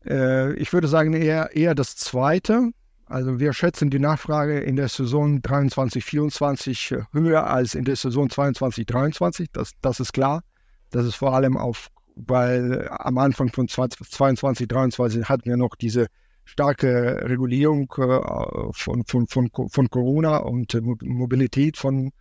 Äh, 0.05 0.53
ich 0.53 0.71
würde 0.71 0.87
sagen 0.87 1.13
eher, 1.13 1.53
eher 1.53 1.75
das 1.75 1.97
Zweite. 1.97 2.71
Also 3.11 3.41
wir 3.41 3.51
schätzen 3.51 3.89
die 3.89 3.99
Nachfrage 3.99 4.61
in 4.61 4.77
der 4.77 4.87
Saison 4.87 5.41
23, 5.41 6.01
24 6.01 6.91
äh, 6.91 7.01
höher 7.11 7.45
als 7.45 7.75
in 7.75 7.83
der 7.83 7.97
Saison 7.97 8.29
22, 8.29 8.85
23. 8.85 9.49
Das, 9.51 9.73
das 9.81 9.99
ist 9.99 10.13
klar. 10.13 10.43
Das 10.91 11.05
ist 11.05 11.15
vor 11.15 11.35
allem 11.35 11.57
auf, 11.57 11.89
weil 12.15 12.87
am 12.89 13.17
Anfang 13.17 13.49
von 13.51 13.67
20, 13.67 14.09
22, 14.09 14.65
23 14.65 15.27
hatten 15.27 15.43
wir 15.43 15.57
noch 15.57 15.75
diese 15.75 16.07
starke 16.45 17.19
Regulierung 17.23 17.93
äh, 17.97 18.71
von, 18.71 19.03
von, 19.05 19.27
von, 19.27 19.49
von 19.51 19.89
Corona 19.89 20.37
und 20.37 20.73
äh, 20.73 20.79
Mobilität 20.79 21.75
von, 21.75 22.13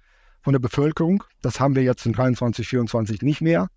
von 0.43 0.53
der 0.55 0.61
Bevölkerung. 0.61 1.23
Das 1.41 1.61
haben 1.61 1.77
wir 1.77 1.85
jetzt 1.85 2.05
in 2.05 2.15
23, 2.15 2.67
24 2.67 3.23
nicht 3.23 3.43
mehr. 3.43 3.69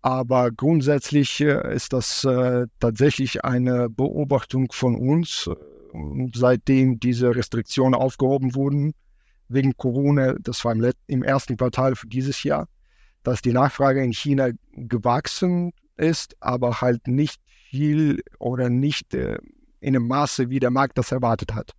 Aber 0.00 0.52
grundsätzlich 0.52 1.40
äh, 1.40 1.74
ist 1.74 1.92
das 1.92 2.22
äh, 2.22 2.68
tatsächlich 2.78 3.44
eine 3.44 3.90
Beobachtung 3.90 4.70
von 4.70 4.94
uns, 4.94 5.50
seitdem 6.34 7.00
diese 7.00 7.34
Restriktionen 7.34 7.94
aufgehoben 7.94 8.54
wurden 8.54 8.92
wegen 9.48 9.76
Corona. 9.76 10.34
Das 10.40 10.64
war 10.64 10.72
im, 10.72 10.92
im 11.06 11.22
ersten 11.22 11.56
Quartal 11.56 11.96
für 11.96 12.06
dieses 12.06 12.42
Jahr, 12.42 12.68
dass 13.22 13.42
die 13.42 13.52
Nachfrage 13.52 14.02
in 14.02 14.12
China 14.12 14.50
gewachsen 14.72 15.72
ist, 15.96 16.36
aber 16.40 16.80
halt 16.80 17.06
nicht 17.06 17.40
viel 17.70 18.22
oder 18.38 18.70
nicht 18.70 19.14
äh, 19.14 19.38
in 19.80 19.96
einem 19.96 20.08
Maße, 20.08 20.50
wie 20.50 20.60
der 20.60 20.70
Markt 20.70 20.98
das 20.98 21.12
erwartet 21.12 21.54
hat. 21.54 21.72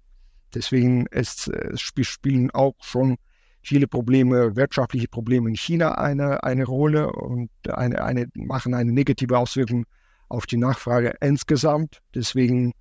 Deswegen 0.54 1.06
ist, 1.08 1.48
äh, 1.48 1.78
spielen 1.78 2.52
auch 2.52 2.76
schon 2.82 3.18
viele 3.62 3.88
Probleme, 3.88 4.56
wirtschaftliche 4.56 5.08
Probleme 5.08 5.50
in 5.50 5.56
China 5.56 5.94
eine, 5.96 6.44
eine 6.44 6.66
Rolle 6.66 7.12
und 7.12 7.50
eine, 7.70 8.04
eine, 8.04 8.28
machen 8.34 8.74
eine 8.74 8.92
negative 8.92 9.38
Auswirkung 9.38 9.86
auf 10.30 10.46
die 10.46 10.58
Nachfrage 10.58 11.16
insgesamt. 11.22 12.00
Deswegen 12.16 12.74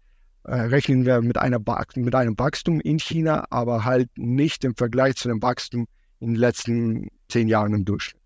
rechnen 0.45 1.07
wir 1.07 1.21
mit, 1.21 1.39
einer, 1.39 1.59
mit 1.97 2.15
einem 2.15 2.39
Wachstum 2.39 2.81
in 2.81 2.99
China, 2.99 3.45
aber 3.51 3.85
halt 3.85 4.09
nicht 4.17 4.65
im 4.65 4.75
Vergleich 4.75 5.17
zu 5.17 5.29
dem 5.29 5.43
Wachstum 5.43 5.87
in 6.21 6.29
den 6.29 6.37
letzten 6.37 7.09
zehn 7.29 7.49
Jahren 7.49 7.75
im 7.75 7.85
Durchschnitt. 7.85 8.21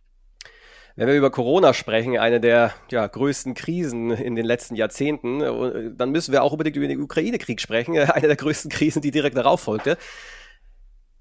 Wenn 0.97 1.09
wir 1.09 1.17
über 1.17 1.31
Corona 1.31 1.75
sprechen, 1.75 2.17
eine 2.19 2.41
der 2.41 2.73
ja, 2.89 3.05
größten 3.05 3.55
Krisen 3.55 4.13
in 4.13 4.37
den 4.37 4.47
letzten 4.47 4.77
Jahrzehnten, 4.77 5.41
äh, 5.41 5.91
dann 5.97 6.11
müssen 6.11 6.31
wir 6.31 6.45
auch 6.45 6.53
unbedingt 6.53 6.77
über 6.77 6.87
den 6.87 7.01
Ukraine-Krieg 7.01 7.61
sprechen, 7.61 7.99
eine 7.99 8.29
der 8.29 8.37
größten 8.37 8.71
Krisen, 8.71 9.03
die 9.03 9.11
direkt 9.11 9.37
darauf 9.37 9.61
folgte. 9.61 9.99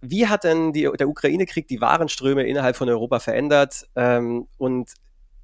Wie 0.01 0.27
hat 0.27 0.43
denn 0.43 0.73
die, 0.73 0.89
der 0.99 1.07
Ukraine-Krieg 1.07 1.67
die 1.67 1.81
Warenströme 1.81 2.43
innerhalb 2.43 2.75
von 2.75 2.89
Europa 2.89 3.19
verändert? 3.19 3.87
Ähm, 3.95 4.47
und 4.57 4.91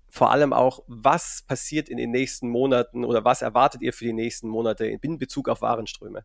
vor 0.09 0.31
allem 0.31 0.53
auch, 0.53 0.83
was 0.87 1.43
passiert 1.47 1.89
in 1.89 1.97
den 1.97 2.11
nächsten 2.11 2.49
Monaten 2.49 3.05
oder 3.05 3.23
was 3.25 3.41
erwartet 3.41 3.81
ihr 3.81 3.93
für 3.93 4.05
die 4.05 4.13
nächsten 4.13 4.47
Monate 4.47 4.85
in 4.85 5.17
Bezug 5.17 5.49
auf 5.49 5.61
Warenströme? 5.61 6.23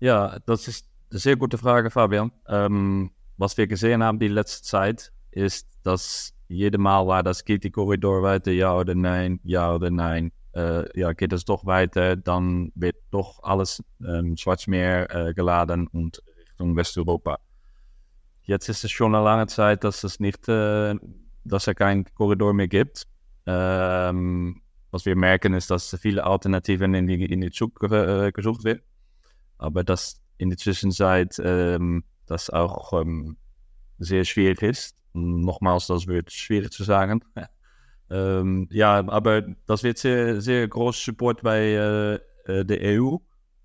Ja, 0.00 0.38
das 0.46 0.68
ist 0.68 0.88
eine 1.10 1.20
sehr 1.20 1.36
gute 1.36 1.58
Frage, 1.58 1.90
Fabian. 1.90 2.32
Ähm, 2.48 3.10
was 3.36 3.56
wir 3.56 3.66
gesehen 3.66 4.02
haben 4.02 4.18
die 4.18 4.28
letzte 4.28 4.62
Zeit, 4.64 5.12
ist, 5.30 5.68
dass 5.82 6.34
jede 6.48 6.78
Mal 6.78 7.06
war 7.06 7.22
das, 7.22 7.44
geht 7.44 7.64
die 7.64 7.70
Korridor 7.70 8.22
weiter, 8.22 8.52
ja 8.52 8.76
oder 8.76 8.94
nein, 8.94 9.40
ja 9.42 9.74
oder 9.74 9.90
nein. 9.90 10.30
Äh, 10.52 10.98
ja, 10.98 11.12
geht 11.12 11.32
es 11.32 11.44
doch 11.44 11.66
weiter, 11.66 12.16
dann 12.16 12.70
wird 12.76 12.96
doch 13.10 13.42
alles 13.42 13.82
ähm, 14.06 14.36
Schwarzmeer 14.36 15.10
äh, 15.10 15.34
geladen 15.34 15.88
und 15.88 16.22
Richtung 16.38 16.76
Westeuropa. 16.76 17.38
Jetzt 18.42 18.68
ist 18.68 18.84
es 18.84 18.90
schon 18.90 19.14
eine 19.14 19.24
lange 19.24 19.46
Zeit, 19.48 19.82
dass 19.82 20.04
es 20.04 20.20
nicht, 20.20 20.48
äh, 20.48 20.94
dass 21.44 21.66
er 21.66 21.74
keinen 21.74 22.04
Korridor 22.14 22.52
mehr 22.52 22.68
gibt. 22.68 23.06
Ähm, 23.46 24.62
was 24.90 25.04
wir 25.04 25.16
merken 25.16 25.54
ist, 25.54 25.70
dass 25.70 25.96
viele 26.00 26.24
Alternativen 26.24 26.94
in 26.94 27.06
die, 27.06 27.24
in 27.24 27.40
die 27.40 27.50
Zug 27.50 27.82
äh, 27.82 28.32
gesucht 28.32 28.64
werden. 28.64 28.82
Aber 29.58 29.84
dass 29.84 30.20
in 30.38 30.50
der 30.50 30.58
Zwischenzeit 30.58 31.40
ähm, 31.44 32.04
das 32.26 32.50
auch 32.50 32.92
ähm, 33.00 33.36
sehr 33.98 34.24
schwierig 34.24 34.62
ist. 34.62 34.96
Nochmals, 35.12 35.86
das 35.88 36.06
wird 36.06 36.32
schwierig 36.32 36.72
zu 36.72 36.84
sagen. 36.84 37.20
ähm, 38.10 38.68
ja, 38.70 39.06
aber 39.08 39.42
das 39.66 39.82
wird 39.82 39.98
sehr, 39.98 40.40
sehr 40.40 40.66
groß 40.68 41.04
Support 41.04 41.42
bei 41.42 41.60
äh, 41.60 42.14
äh 42.46 42.64
der 42.64 43.00
EU 43.00 43.18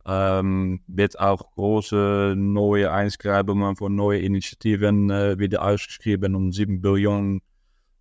ähm, 0.10 0.82
wird 0.88 1.20
auch 1.20 1.52
große 1.52 2.34
neue 2.36 2.92
Einschreibungen 2.92 3.76
von 3.76 3.96
neuen 3.96 4.24
Initiativen 4.24 5.10
äh, 5.10 5.38
wieder 5.38 5.62
ausgeschrieben 5.62 6.36
um 6.36 6.52
7 6.52 6.82
Billionen 6.82 7.42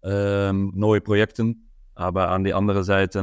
ähm, 0.03 0.73
neue 0.75 1.01
Projekte. 1.01 1.55
Aber 1.95 2.31
an 2.31 2.45
die 2.45 2.55
andere 2.55 2.85
Seite 2.85 3.19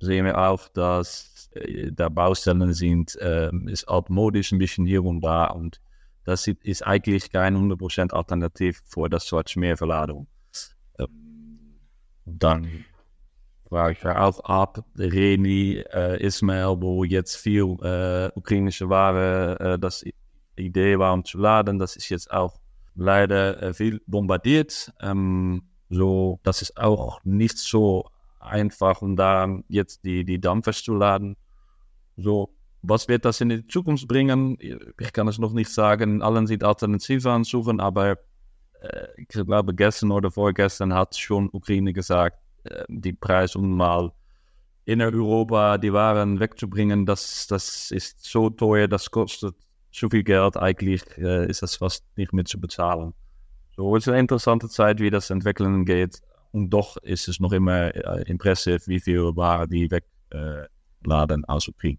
sehen 0.00 0.24
wir 0.24 0.38
auch, 0.38 0.68
dass 0.68 1.50
äh, 1.54 1.90
da 1.92 2.08
Baustellen 2.08 2.72
sind, 2.74 3.16
äh, 3.16 3.50
ist 3.66 3.88
altmodisch 3.88 4.52
ein 4.52 4.58
bisschen 4.58 4.86
hier 4.86 5.04
und 5.04 5.22
da 5.22 5.46
und 5.46 5.80
das 6.24 6.46
ist 6.46 6.86
eigentlich 6.86 7.32
kein 7.32 7.56
100% 7.56 8.12
Alternativ 8.12 8.82
für 8.84 9.08
das 9.08 9.26
Schwarzmeerverladung. 9.26 10.26
Ähm, 10.98 11.80
dann 12.26 12.84
frage 13.68 13.96
ich 13.98 14.04
auch 14.04 14.40
ab, 14.40 14.84
Reni, 14.98 15.82
äh, 15.92 16.22
Ismail, 16.22 16.76
wo 16.80 17.04
jetzt 17.04 17.36
viel 17.36 17.76
äh, 17.82 18.30
ukrainische 18.34 18.88
Ware 18.88 19.58
äh, 19.60 19.78
das 19.78 20.04
Idee 20.56 20.98
war, 20.98 21.14
um 21.14 21.24
zu 21.24 21.38
laden, 21.38 21.78
das 21.78 21.96
ist 21.96 22.08
jetzt 22.10 22.30
auch 22.30 22.60
leider 22.94 23.62
äh, 23.62 23.74
viel 23.74 24.02
bombardiert. 24.06 24.92
Ähm, 25.00 25.62
so, 25.90 26.38
das 26.44 26.62
ist 26.62 26.76
auch 26.78 27.20
nicht 27.24 27.58
so 27.58 28.08
einfach, 28.38 29.02
um 29.02 29.16
da 29.16 29.58
jetzt 29.68 30.04
die, 30.04 30.24
die 30.24 30.40
Dampfers 30.40 30.82
zu 30.82 30.94
laden. 30.94 31.36
So, 32.16 32.54
was 32.82 33.08
wird 33.08 33.24
das 33.24 33.40
in 33.40 33.50
die 33.50 33.66
Zukunft 33.66 34.08
bringen? 34.08 34.56
Ich 34.60 35.12
kann 35.12 35.28
es 35.28 35.38
noch 35.38 35.52
nicht 35.52 35.70
sagen. 35.70 36.22
Allen 36.22 36.46
sind 36.46 36.64
Alternativen 36.64 37.32
ansuchen, 37.32 37.80
aber 37.80 38.18
äh, 38.80 39.08
ich 39.16 39.28
glaube, 39.28 39.74
gestern 39.74 40.12
oder 40.12 40.30
vorgestern 40.30 40.94
hat 40.94 41.16
schon 41.16 41.50
Ukraine 41.52 41.92
gesagt, 41.92 42.38
äh, 42.64 42.84
die 42.88 43.12
Preis, 43.12 43.56
um 43.56 43.76
mal 43.76 44.12
in 44.84 45.02
Europa 45.02 45.76
die 45.76 45.92
Waren 45.92 46.40
wegzubringen, 46.40 47.04
das, 47.04 47.46
das 47.48 47.90
ist 47.90 48.24
so 48.24 48.48
teuer, 48.48 48.88
das 48.88 49.10
kostet 49.10 49.56
so 49.92 50.08
viel 50.08 50.22
Geld, 50.22 50.56
eigentlich 50.56 51.02
äh, 51.18 51.46
ist 51.48 51.62
das 51.62 51.76
fast 51.76 52.04
nicht 52.16 52.32
mehr 52.32 52.44
zu 52.44 52.60
bezahlen. 52.60 53.12
So 53.80 53.96
es 53.96 54.06
ist 54.06 54.08
eine 54.08 54.20
interessante 54.20 54.68
Zeit, 54.68 55.00
wie 55.00 55.08
das 55.08 55.30
entwickeln 55.30 55.86
geht. 55.86 56.20
Und 56.52 56.68
doch 56.68 56.98
ist 56.98 57.28
es 57.28 57.40
noch 57.40 57.50
immer 57.52 57.94
äh, 57.94 58.24
impressiv, 58.28 58.86
wie 58.88 59.00
viel 59.00 59.34
Waren 59.36 59.70
die 59.70 59.90
wegladen 59.90 61.44
äh, 61.44 61.50
aus 61.50 61.66
Ukraine. 61.66 61.96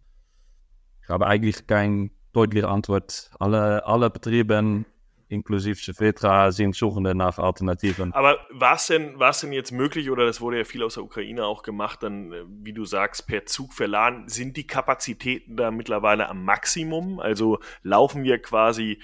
Ich 1.01 1.09
habe 1.09 1.25
eigentlich 1.25 1.65
keine 1.65 2.11
deutliche 2.33 2.67
Antwort. 2.67 3.31
Alle, 3.39 3.83
alle 3.83 4.11
Betriebe 4.11 4.85
inklusive 5.27 5.79
Cefetra 5.81 6.51
sind 6.51 6.75
Suchende 6.75 7.15
nach 7.15 7.39
Alternativen. 7.39 8.13
Aber 8.13 8.37
war 8.51 8.75
es 8.75 8.85
denn, 8.85 9.17
denn 9.17 9.51
jetzt 9.51 9.71
möglich, 9.71 10.11
oder 10.11 10.27
das 10.27 10.39
wurde 10.39 10.59
ja 10.59 10.65
viel 10.65 10.83
aus 10.83 10.93
der 10.93 11.03
Ukraine 11.03 11.45
auch 11.45 11.63
gemacht, 11.63 12.03
dann, 12.03 12.31
äh, 12.31 12.43
wie 12.47 12.73
du 12.73 12.85
sagst, 12.85 13.25
per 13.25 13.47
Zug 13.47 13.73
verladen, 13.73 14.27
sind 14.27 14.55
die 14.55 14.67
Kapazitäten 14.67 15.57
da 15.57 15.71
mittlerweile 15.71 16.29
am 16.29 16.45
Maximum? 16.45 17.19
Also 17.19 17.57
laufen 17.81 18.23
wir 18.23 18.39
quasi 18.39 18.99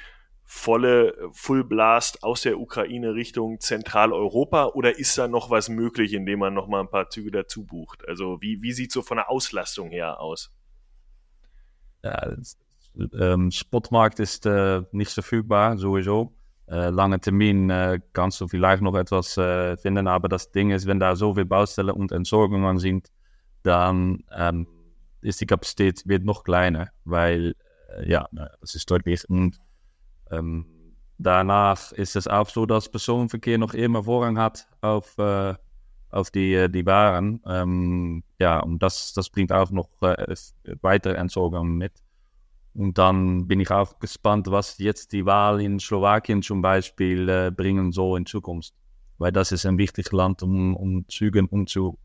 volle 0.50 1.14
Full 1.34 1.66
Blast 1.66 2.24
aus 2.24 2.42
der 2.42 2.58
Ukraine 2.58 3.14
Richtung 3.14 3.60
Zentraleuropa 3.60 4.68
oder 4.68 4.98
ist 4.98 5.18
da 5.18 5.28
noch 5.28 5.50
was 5.50 5.68
möglich, 5.68 6.14
indem 6.14 6.40
man 6.40 6.54
noch 6.54 6.68
mal 6.68 6.80
ein 6.80 6.90
paar 6.90 7.10
Züge 7.10 7.32
dazu 7.32 7.66
bucht? 7.66 8.08
Also 8.08 8.42
wie, 8.42 8.62
wie 8.62 8.72
sieht 8.72 8.94
so 8.94 9.02
von 9.02 9.18
der 9.18 9.30
Auslastung 9.30 9.90
her 9.90 10.22
aus? 10.22 10.50
Ja, 12.02 12.34
ähm, 13.20 13.52
Spotmarkt 13.52 14.22
ist 14.22 14.46
äh, 14.46 14.84
nicht 14.94 15.12
verfügbar, 15.12 15.78
sowieso. 15.78 16.34
Äh, 16.70 16.92
lange 16.92 17.20
Termin 17.20 17.70
äh, 17.70 18.00
kannst 18.14 18.40
du 18.40 18.48
vielleicht 18.48 18.82
noch 18.82 18.96
etwas 18.96 19.38
äh, 19.38 19.76
finden, 19.76 20.08
aber 20.08 20.30
das 20.30 20.52
Ding 20.52 20.72
ist, 20.72 20.88
wenn 20.88 21.00
da 21.00 21.18
so 21.18 21.34
viele 21.34 21.46
Baustellen 21.46 21.90
und 21.90 22.14
Entsorgungen 22.14 22.78
sind, 22.78 23.12
dann 23.64 24.24
ähm, 24.34 24.66
ist 25.22 25.42
die 25.42 25.46
Kapazität 25.46 26.08
wird 26.08 26.24
noch 26.24 26.46
kleiner, 26.46 26.90
weil 27.04 27.56
äh, 27.98 28.10
ja, 28.10 28.30
das 28.62 28.76
ist 28.76 28.90
deutlich. 28.90 29.30
Und 29.30 29.60
ähm, 30.32 30.66
danach 31.18 31.92
ist 31.92 32.16
es 32.16 32.28
auch 32.28 32.50
so, 32.50 32.66
dass 32.66 32.90
Personenverkehr 32.90 33.58
noch 33.58 33.73
immer 33.73 34.04
Vorrang 34.04 34.38
hat 34.38 34.67
auf, 34.82 35.17
äh, 35.17 35.56
auf 36.10 36.32
die, 36.32 36.69
die 36.71 36.86
Waren. 36.86 37.42
Ähm, 37.46 38.23
ja, 38.40 38.60
und 38.60 38.82
das, 38.84 39.13
das 39.13 39.30
bringt 39.30 39.52
auch 39.52 39.71
noch 39.71 39.90
weitere 40.82 41.15
Entsorgungen 41.15 41.78
mit. 41.78 41.94
Und 42.78 43.00
dann 43.00 43.48
bin 43.48 43.60
ich 43.60 43.71
auch 43.71 43.98
gespannt, 43.98 44.52
was 44.52 44.78
jetzt 44.78 45.12
die 45.12 45.25
Wahl 45.25 45.60
in 45.62 45.80
Slowakien 45.80 46.44
zum 46.44 46.62
Beispiel 46.62 47.28
äh, 47.28 47.52
bringen 47.52 47.92
soll 47.92 48.19
in 48.19 48.25
Zukunft. 48.28 48.73
Weil 49.17 49.32
das 49.32 49.52
ist 49.52 49.65
ein 49.65 49.80
wichtiges 49.80 50.12
Land, 50.12 50.44
um, 50.44 50.75
um 50.75 51.10
Züge 51.10 51.44
umzu, 51.50 51.98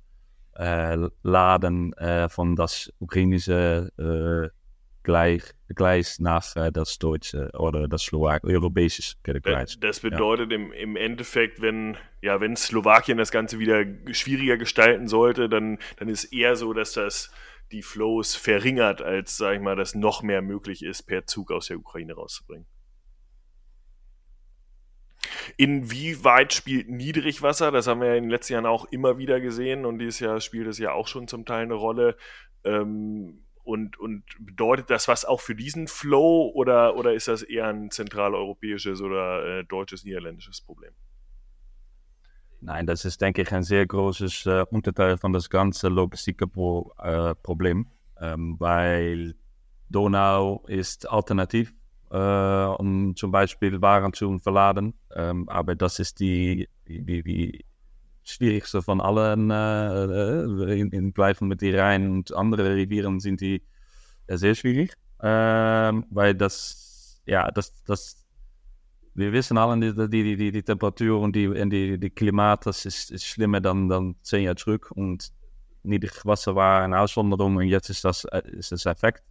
äh, 0.57 0.95
äh, 0.95 2.29
von 2.31 2.57
das 2.57 2.91
ukrainische 3.01 3.93
äh, 3.99 4.62
gleich, 5.03 5.43
gleich 5.69 6.19
nach 6.19 6.57
äh, 6.57 6.71
das 6.71 6.99
deutsche 6.99 7.51
oder 7.55 7.89
das 7.89 8.03
Slowak 8.03 8.45
europäische 8.45 9.03
gleich. 9.23 9.79
Das 9.81 10.01
bedeutet 10.01 10.51
ja. 10.51 10.57
im, 10.57 10.73
im 10.73 10.97
Endeffekt, 10.97 11.61
wenn, 11.61 11.97
ja, 12.21 12.41
wenn 12.41 12.57
Slowakien 12.57 13.19
das 13.19 13.31
Ganze 13.31 13.59
wieder 13.59 13.85
schwieriger 14.13 14.57
gestalten 14.57 15.09
sollte, 15.09 15.49
dann, 15.49 15.79
dann 15.97 16.09
ist 16.09 16.25
eher 16.33 16.57
so, 16.57 16.73
dass 16.73 16.93
das 16.93 17.31
die 17.73 17.83
Flows 17.83 18.35
verringert, 18.35 19.03
als, 19.03 19.37
sag 19.37 19.57
ich 19.57 19.61
mal, 19.61 19.77
dass 19.77 19.95
noch 19.95 20.23
mehr 20.23 20.43
möglich 20.43 20.85
ist, 20.85 21.03
per 21.05 21.27
Zug 21.27 21.51
aus 21.51 21.69
der 21.69 21.79
Ukraine 21.79 22.15
rauszubringen. 22.15 22.67
Inwieweit 25.57 26.53
spielt 26.53 26.89
Niedrigwasser, 26.89 27.71
das 27.71 27.87
haben 27.87 28.01
wir 28.01 28.09
ja 28.09 28.15
in 28.15 28.25
den 28.25 28.31
letzten 28.31 28.55
Jahren 28.55 28.67
auch 28.67 28.87
immer 28.87 29.19
wieder 29.19 29.41
gesehen 29.41 29.87
und 29.87 29.99
dieses 29.99 30.21
Jahr 30.21 30.41
spielt 30.41 30.67
es 30.67 30.79
ja 30.79 30.93
auch 30.93 31.07
schon 31.09 31.29
zum 31.29 31.45
Teil 31.45 31.63
eine 31.63 31.75
Rolle. 31.75 32.17
Ähm, 32.65 33.45
und, 33.65 33.99
und 33.99 34.25
bedeutet 34.39 34.91
das 34.91 35.09
was 35.09 35.25
auch 35.25 35.41
für 35.41 35.55
diesen 35.55 35.89
Flow 35.89 36.51
oder, 36.55 36.97
oder 36.97 37.15
ist 37.15 37.29
das 37.29 37.43
eher 37.43 37.69
ein 37.69 37.91
zentraleuropäisches 37.91 39.01
oder 39.01 39.61
äh, 39.61 39.65
deutsches, 39.65 40.05
niederländisches 40.05 40.61
Problem? 40.61 40.93
Nein, 42.61 42.87
das 42.87 43.05
ist, 43.05 43.21
denke 43.21 43.43
ich, 43.43 43.53
ein 43.53 43.65
sehr 43.65 43.87
großes 43.87 44.47
äh, 44.47 44.65
Unterteil 44.71 45.19
von 45.19 45.33
das 45.33 45.51
ganze 45.51 45.89
Logistikproblem, 45.89 47.87
äh, 48.21 48.33
ähm, 48.33 48.57
weil 48.59 49.35
Donau 49.89 50.65
ist 50.69 51.09
alternativ 51.09 51.75
äh, 52.13 52.65
um 52.79 53.17
zum 53.17 53.31
Beispiel 53.31 53.81
Waren 53.81 54.13
zu 54.13 54.39
verladen. 54.39 54.95
Ähm, 55.15 55.49
aber 55.49 55.75
das 55.75 55.99
ist 55.99 56.21
die, 56.21 56.69
die, 56.87 57.23
die 57.23 57.65
schwierigste 58.25 58.83
von 58.83 59.01
allen. 59.01 59.51
Äh, 59.51 60.81
in, 60.81 60.91
in 60.91 61.13
Gleichen 61.13 61.49
mit 61.49 61.61
die 61.61 61.75
Rhein 61.75 62.11
und 62.11 62.35
andere 62.35 62.75
Rivieren 62.75 63.21
sind 63.21 63.41
die 63.41 63.63
sehr 64.29 64.55
schwierig. 64.55 64.95
Ähm, 65.23 66.07
weil 66.11 66.35
das, 66.35 67.21
ja, 67.27 67.51
das, 67.51 67.83
das, 67.85 68.27
wir 69.15 69.33
wissen 69.33 69.59
alle, 69.59 69.79
die, 69.79 70.09
die, 70.09 70.37
die, 70.37 70.53
die 70.53 70.63
Temperatur 70.63 71.21
und 71.21 71.37
die, 71.37 71.49
die, 71.69 71.99
die 71.99 72.11
Klimat, 72.11 72.67
das 72.67 72.85
ist, 72.85 73.11
ist 73.11 73.25
schlimmer 73.25 73.61
dann, 73.61 73.89
dann 73.89 74.17
zehn 74.23 74.45
Jahre 74.45 74.57
zurück. 74.57 74.91
Und 74.91 75.33
Niedrigwasser 75.85 76.55
war 76.55 76.83
eine 76.83 76.99
Auswanderung 76.99 77.57
und 77.57 77.67
jetzt 77.67 77.91
ist 77.91 78.05
das, 78.05 78.25
ist 78.45 78.73
das 78.73 78.87
Effekt. 78.87 79.23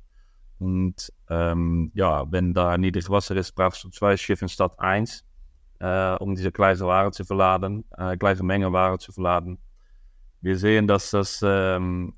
Und 0.59 1.11
ähm, 1.29 1.91
ja, 1.95 2.31
wenn 2.31 2.53
da 2.53 2.77
niedrig 2.77 3.09
Wasser 3.09 3.35
ist, 3.35 3.53
brauchst 3.53 3.83
du 3.83 3.89
zwei 3.89 4.15
Schiffe 4.15 4.47
statt 4.47 4.77
eins, 4.77 5.25
äh, 5.81 6.15
um 6.19 6.35
diese 6.35 6.51
gleiche 6.51 6.85
Ware 6.85 7.11
zu 7.11 7.25
verladen, 7.25 7.83
äh, 7.97 8.15
gleiche 8.15 8.43
Menge 8.43 8.71
Ware 8.71 8.99
zu 8.99 9.11
verladen. 9.11 9.57
Wir 10.41 10.57
sehen, 10.57 10.87
dass 10.87 11.11
das 11.11 11.43
ähm, 11.43 12.13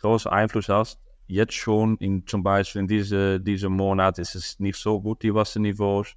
großen 0.00 0.30
Einfluss 0.30 0.68
hat. 0.68 0.98
Jetzt 1.28 1.54
schon, 1.54 1.96
in, 1.98 2.26
zum 2.26 2.42
Beispiel 2.42 2.80
in 2.80 2.88
diese, 2.88 3.40
diesem 3.40 3.72
Monat, 3.74 4.18
ist 4.18 4.34
es 4.34 4.58
nicht 4.58 4.76
so 4.76 5.00
gut, 5.00 5.22
die 5.22 5.34
Wasserniveaus. 5.34 6.14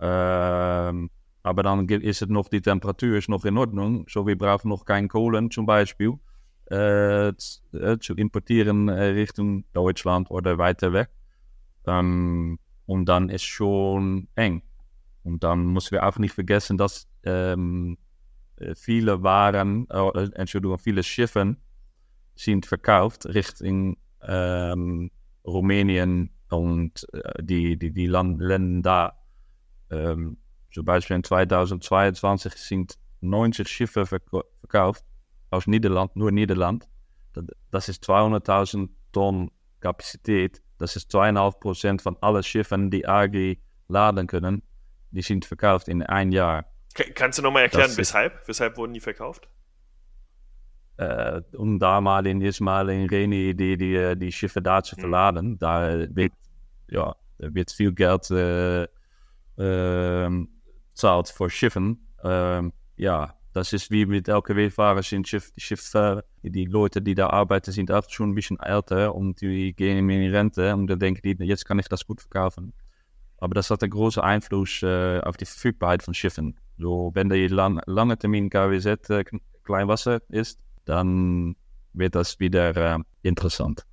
Ähm, 0.00 1.10
aber 1.42 1.62
dann 1.62 1.88
ist 1.88 2.22
es 2.22 2.28
noch, 2.28 2.48
die 2.48 2.60
Temperatur 2.60 3.16
ist 3.16 3.28
noch 3.28 3.44
in 3.44 3.56
Ordnung. 3.56 4.04
So, 4.08 4.26
wir 4.26 4.36
brauchen 4.36 4.68
noch 4.68 4.84
kein 4.84 5.08
Kohlen 5.08 5.50
zum 5.50 5.64
Beispiel 5.64 6.18
äh, 6.66 7.32
zu 8.00 8.14
importieren 8.16 8.90
Richtung 8.90 9.64
Deutschland 9.72 10.30
oder 10.30 10.58
weiter 10.58 10.92
weg. 10.92 11.08
Ähm, 11.86 12.58
und 12.86 13.06
dann 13.06 13.30
ist 13.30 13.44
schon 13.44 14.28
eng. 14.34 14.62
Und 15.22 15.44
dann 15.44 15.66
müssen 15.66 15.92
wir 15.92 16.06
auch 16.06 16.18
nicht 16.18 16.34
vergessen, 16.34 16.78
dass 16.78 17.08
ähm, 17.24 17.98
äh, 18.56 18.74
viele 18.74 19.22
Waren, 19.22 19.88
äh, 19.90 20.28
Entschuldigung, 20.34 20.78
viele 20.78 21.02
Schiffe 21.02 21.56
sind 22.34 22.66
verkauft 22.66 23.26
Richtung 23.26 23.96
ähm, 24.22 25.10
Rumänien 25.44 26.30
und 26.50 27.06
äh, 27.12 27.42
die, 27.42 27.78
die, 27.78 27.92
die 27.92 28.06
Land 28.06 28.40
Länder. 28.40 29.14
Ähm, 29.90 30.38
in 30.76 31.24
2022 31.24 32.52
sind 32.54 32.98
90 33.20 33.68
Schiffe 33.68 34.06
verkauft 34.06 35.04
aus 35.50 35.66
Nederland, 35.66 36.14
nur 36.14 36.30
Nederland. 36.30 36.88
Das 37.70 37.88
ist 37.88 38.04
200.000 38.04 38.88
Tonnen 39.12 39.50
Kapazität. 39.80 40.62
Das 40.78 40.94
ist 40.94 41.10
2,5 41.12 41.58
Prozent 41.58 42.02
von 42.02 42.16
allen 42.20 42.42
Schiffen, 42.42 42.90
die 42.90 43.06
AG 43.06 43.58
laden 43.88 44.26
können. 44.26 44.62
Die 45.10 45.22
sind 45.22 45.44
verkauft 45.44 45.88
in 45.88 46.02
ein 46.02 46.32
Jahr. 46.32 46.66
Kannst 47.14 47.38
du 47.38 47.42
nochmal 47.42 47.64
erklären, 47.64 47.88
das 47.88 47.98
weshalb? 47.98 48.46
Weshalb 48.46 48.76
wurden 48.76 48.92
die 48.92 49.00
verkauft? 49.00 49.48
Äh, 50.96 51.42
um 51.56 51.78
da 51.78 52.00
mal 52.00 52.26
in 52.26 52.40
erstmal 52.40 52.88
in 52.90 53.08
Reni 53.08 53.54
die, 53.54 53.76
die, 53.76 54.16
die 54.16 54.32
Schiffe 54.32 54.60
da 54.60 54.82
zu 54.82 54.96
hm. 54.96 55.00
verladen. 55.00 55.46
Mhm. 55.50 55.58
Da 55.58 56.06
wird, 56.10 56.32
ja, 56.88 57.14
wird 57.38 57.70
viel 57.70 57.92
Geld 57.92 58.30
äh, 58.30 58.84
äh, 59.56 60.46
zahlt 60.94 61.28
für 61.28 61.50
Schiffen. 61.50 62.08
Ähm, 62.24 62.72
ja, 62.96 63.34
das 63.52 63.72
ist 63.72 63.90
wie 63.90 64.06
mit 64.06 64.28
LKW-Fahrern 64.28 65.02
sind 65.02 65.28
Schiff, 65.28 65.52
Schiff, 65.56 65.92
die 66.42 66.64
Leute, 66.66 67.00
die 67.00 67.14
da 67.14 67.30
arbeiten, 67.30 67.72
sind 67.72 67.90
auch 67.90 68.08
schon 68.08 68.30
ein 68.30 68.34
bisschen 68.34 68.58
älter 68.60 69.14
und 69.14 69.40
die 69.40 69.74
gehen 69.74 70.08
in 70.10 70.20
die 70.20 70.28
Rente 70.28 70.74
und 70.74 70.88
dann 70.88 70.98
denken 70.98 71.22
die, 71.22 71.44
jetzt 71.44 71.64
kann 71.64 71.78
ich 71.78 71.88
das 71.88 72.06
gut 72.06 72.20
verkaufen. 72.20 72.72
Aber 73.38 73.54
das 73.54 73.70
hat 73.70 73.82
einen 73.82 73.90
großen 73.90 74.22
Einfluss 74.22 74.82
äh, 74.82 75.20
auf 75.20 75.36
die 75.36 75.46
Verfügbarkeit 75.46 76.02
von 76.02 76.14
Schiffen. 76.14 76.58
So, 76.76 77.10
wenn 77.14 77.28
der 77.28 77.48
lang, 77.48 77.80
lange 77.86 78.18
Termin 78.18 78.50
KWZ 78.50 79.10
äh, 79.10 79.24
Kleinwasser 79.64 80.20
ist, 80.28 80.58
dann 80.84 81.56
wird 81.92 82.14
das 82.14 82.40
wieder 82.40 82.76
äh, 82.76 82.98
interessant. 83.22 83.84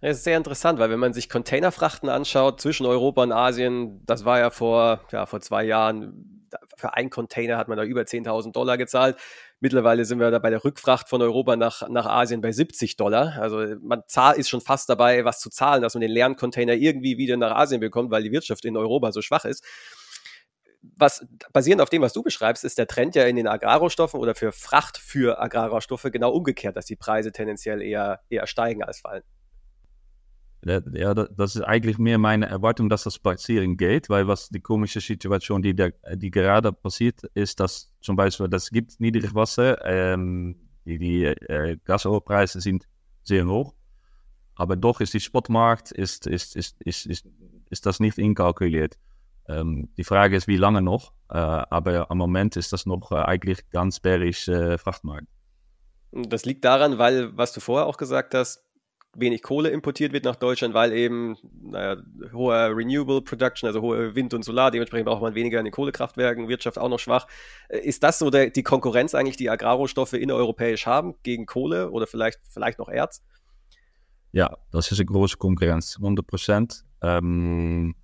Das 0.00 0.18
ist 0.18 0.24
sehr 0.24 0.36
interessant, 0.36 0.78
weil 0.78 0.90
wenn 0.90 0.98
man 0.98 1.14
sich 1.14 1.28
Containerfrachten 1.28 2.08
anschaut 2.08 2.60
zwischen 2.60 2.86
Europa 2.86 3.22
und 3.22 3.32
Asien, 3.32 4.02
das 4.04 4.24
war 4.24 4.38
ja 4.38 4.50
vor, 4.50 5.00
ja, 5.10 5.26
vor 5.26 5.40
zwei 5.40 5.64
Jahren 5.64 6.36
für 6.76 6.94
einen 6.94 7.10
Container 7.10 7.56
hat 7.56 7.68
man 7.68 7.78
da 7.78 7.84
über 7.84 8.02
10.000 8.02 8.52
Dollar 8.52 8.76
gezahlt. 8.78 9.16
Mittlerweile 9.60 10.04
sind 10.04 10.18
wir 10.18 10.30
da 10.30 10.38
bei 10.38 10.50
der 10.50 10.64
Rückfracht 10.64 11.08
von 11.08 11.22
Europa 11.22 11.56
nach, 11.56 11.88
nach 11.88 12.04
Asien 12.04 12.42
bei 12.42 12.52
70 12.52 12.96
Dollar. 12.96 13.40
Also 13.40 13.76
man 13.80 14.02
zahlt, 14.06 14.36
ist 14.36 14.50
schon 14.50 14.60
fast 14.60 14.88
dabei, 14.90 15.24
was 15.24 15.40
zu 15.40 15.48
zahlen, 15.48 15.80
dass 15.80 15.94
man 15.94 16.02
den 16.02 16.10
leeren 16.10 16.36
Container 16.36 16.74
irgendwie 16.74 17.16
wieder 17.16 17.38
nach 17.38 17.56
Asien 17.56 17.80
bekommt, 17.80 18.10
weil 18.10 18.22
die 18.22 18.32
Wirtschaft 18.32 18.66
in 18.66 18.76
Europa 18.76 19.12
so 19.12 19.22
schwach 19.22 19.46
ist. 19.46 19.64
Was 20.96 21.26
basierend 21.52 21.80
auf 21.80 21.88
dem, 21.88 22.02
was 22.02 22.12
du 22.12 22.22
beschreibst, 22.22 22.64
ist 22.64 22.78
der 22.78 22.86
Trend 22.86 23.14
ja 23.14 23.24
in 23.24 23.36
den 23.36 23.48
Agrarrohstoffen 23.48 24.20
oder 24.20 24.34
für 24.34 24.52
Fracht 24.52 24.98
für 24.98 25.40
Agrarrohstoffe 25.40 26.06
genau 26.12 26.32
umgekehrt, 26.32 26.76
dass 26.76 26.84
die 26.84 26.96
Preise 26.96 27.32
tendenziell 27.32 27.80
eher, 27.80 28.20
eher 28.28 28.46
steigen 28.46 28.84
als 28.84 29.00
fallen. 29.00 29.24
Ja, 30.66 31.14
das 31.14 31.54
ist 31.54 31.62
eigentlich 31.62 31.96
mehr 31.96 32.18
meine 32.18 32.46
Erwartung, 32.46 32.88
dass 32.88 33.04
das 33.04 33.20
passieren 33.20 33.76
geht, 33.76 34.10
weil 34.10 34.26
was 34.26 34.48
die 34.48 34.58
komische 34.58 35.00
Situation, 35.00 35.62
die, 35.62 35.76
da, 35.76 35.90
die 36.14 36.32
gerade 36.32 36.72
passiert, 36.72 37.22
ist, 37.34 37.60
dass 37.60 37.92
zum 38.00 38.16
Beispiel, 38.16 38.48
das 38.48 38.70
gibt 38.70 38.98
Niedrigwasser, 38.98 39.84
ähm, 39.84 40.56
die, 40.84 40.98
die 40.98 41.24
äh, 41.24 41.76
Gasölpreise 41.84 42.60
sind 42.60 42.88
sehr 43.22 43.46
hoch, 43.46 43.74
aber 44.56 44.74
doch 44.74 45.00
ist 45.00 45.14
die 45.14 45.20
Spotmarkt, 45.20 45.92
ist, 45.92 46.26
ist, 46.26 46.56
ist, 46.56 46.82
ist, 46.82 47.06
ist, 47.06 47.26
ist 47.70 47.86
das 47.86 48.00
nicht 48.00 48.18
inkalkuliert. 48.18 48.98
Ähm, 49.48 49.88
die 49.96 50.04
Frage 50.04 50.36
ist, 50.36 50.48
wie 50.48 50.56
lange 50.56 50.82
noch, 50.82 51.12
äh, 51.30 51.36
aber 51.36 52.10
am 52.10 52.18
Moment 52.18 52.56
ist 52.56 52.72
das 52.72 52.86
noch 52.86 53.12
äh, 53.12 53.16
eigentlich 53.16 53.70
ganz 53.70 54.00
bärisch 54.00 54.48
äh, 54.48 54.78
Frachtmarkt. 54.78 55.28
Das 56.10 56.44
liegt 56.44 56.64
daran, 56.64 56.98
weil, 56.98 57.36
was 57.36 57.52
du 57.52 57.60
vorher 57.60 57.86
auch 57.86 57.98
gesagt 57.98 58.34
hast, 58.34 58.65
wenig 59.18 59.42
Kohle 59.42 59.70
importiert 59.70 60.12
wird 60.12 60.24
nach 60.24 60.36
Deutschland, 60.36 60.74
weil 60.74 60.92
eben 60.92 61.36
naja, 61.62 61.96
hohe 62.32 62.76
Renewable 62.76 63.22
Production, 63.22 63.66
also 63.66 63.80
hohe 63.80 64.14
Wind- 64.14 64.34
und 64.34 64.44
Solar, 64.44 64.70
dementsprechend 64.70 65.06
braucht 65.06 65.22
man 65.22 65.34
weniger 65.34 65.58
in 65.58 65.64
den 65.64 65.72
Kohlekraftwerken, 65.72 66.48
Wirtschaft 66.48 66.78
auch 66.78 66.88
noch 66.88 66.98
schwach. 66.98 67.26
Äh, 67.68 67.78
ist 67.78 68.02
das 68.02 68.18
so 68.18 68.30
der, 68.30 68.50
die 68.50 68.62
Konkurrenz 68.62 69.14
eigentlich, 69.14 69.36
die 69.36 69.50
Agrarrohstoffe 69.50 70.14
innereuropäisch 70.14 70.86
haben 70.86 71.14
gegen 71.22 71.46
Kohle 71.46 71.90
oder 71.90 72.06
vielleicht, 72.06 72.40
vielleicht 72.48 72.78
noch 72.78 72.88
Erz? 72.88 73.22
Ja, 74.32 74.56
das 74.70 74.92
ist 74.92 74.98
eine 74.98 75.06
große 75.06 75.36
Konkurrenz, 75.38 75.96
100 75.96 76.26
Prozent, 76.26 76.84
ähm, 77.00 77.94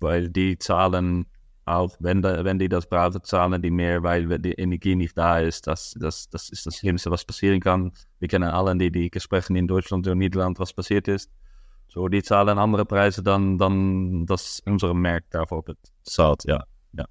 weil 0.00 0.28
die 0.30 0.58
zahlen 0.58 1.26
auch 1.64 1.94
wenn, 2.00 2.22
da, 2.22 2.44
wenn 2.44 2.58
die 2.58 2.68
das 2.68 2.86
brauchen, 2.86 3.22
zahlen 3.22 3.60
die 3.62 3.70
mehr, 3.70 4.02
weil 4.02 4.38
die 4.38 4.52
Energie 4.52 4.96
nicht 4.96 5.16
da 5.16 5.38
ist. 5.38 5.66
Das, 5.66 5.94
das, 5.98 6.28
das 6.28 6.48
ist 6.50 6.66
das 6.66 6.76
Schlimmste, 6.76 7.10
was 7.10 7.24
passieren 7.24 7.60
kann. 7.60 7.92
Wir 8.18 8.28
kennen 8.28 8.50
alle 8.50 8.76
die, 8.76 8.90
die 8.90 9.10
Gespräche 9.10 9.56
in 9.56 9.68
Deutschland 9.68 10.06
und 10.06 10.18
Niederland, 10.18 10.58
was 10.58 10.72
passiert 10.72 11.08
ist. 11.08 11.30
So, 11.88 12.08
die 12.08 12.22
zahlen 12.22 12.58
andere 12.58 12.84
Preise 12.84 13.22
dann, 13.22 13.58
dann 13.58 14.24
dass 14.26 14.60
unsere 14.64 14.94
Markt 14.94 15.34
davor 15.34 15.64
bezahlt, 15.64 16.44
ja. 16.44 16.64
ja. 16.92 17.04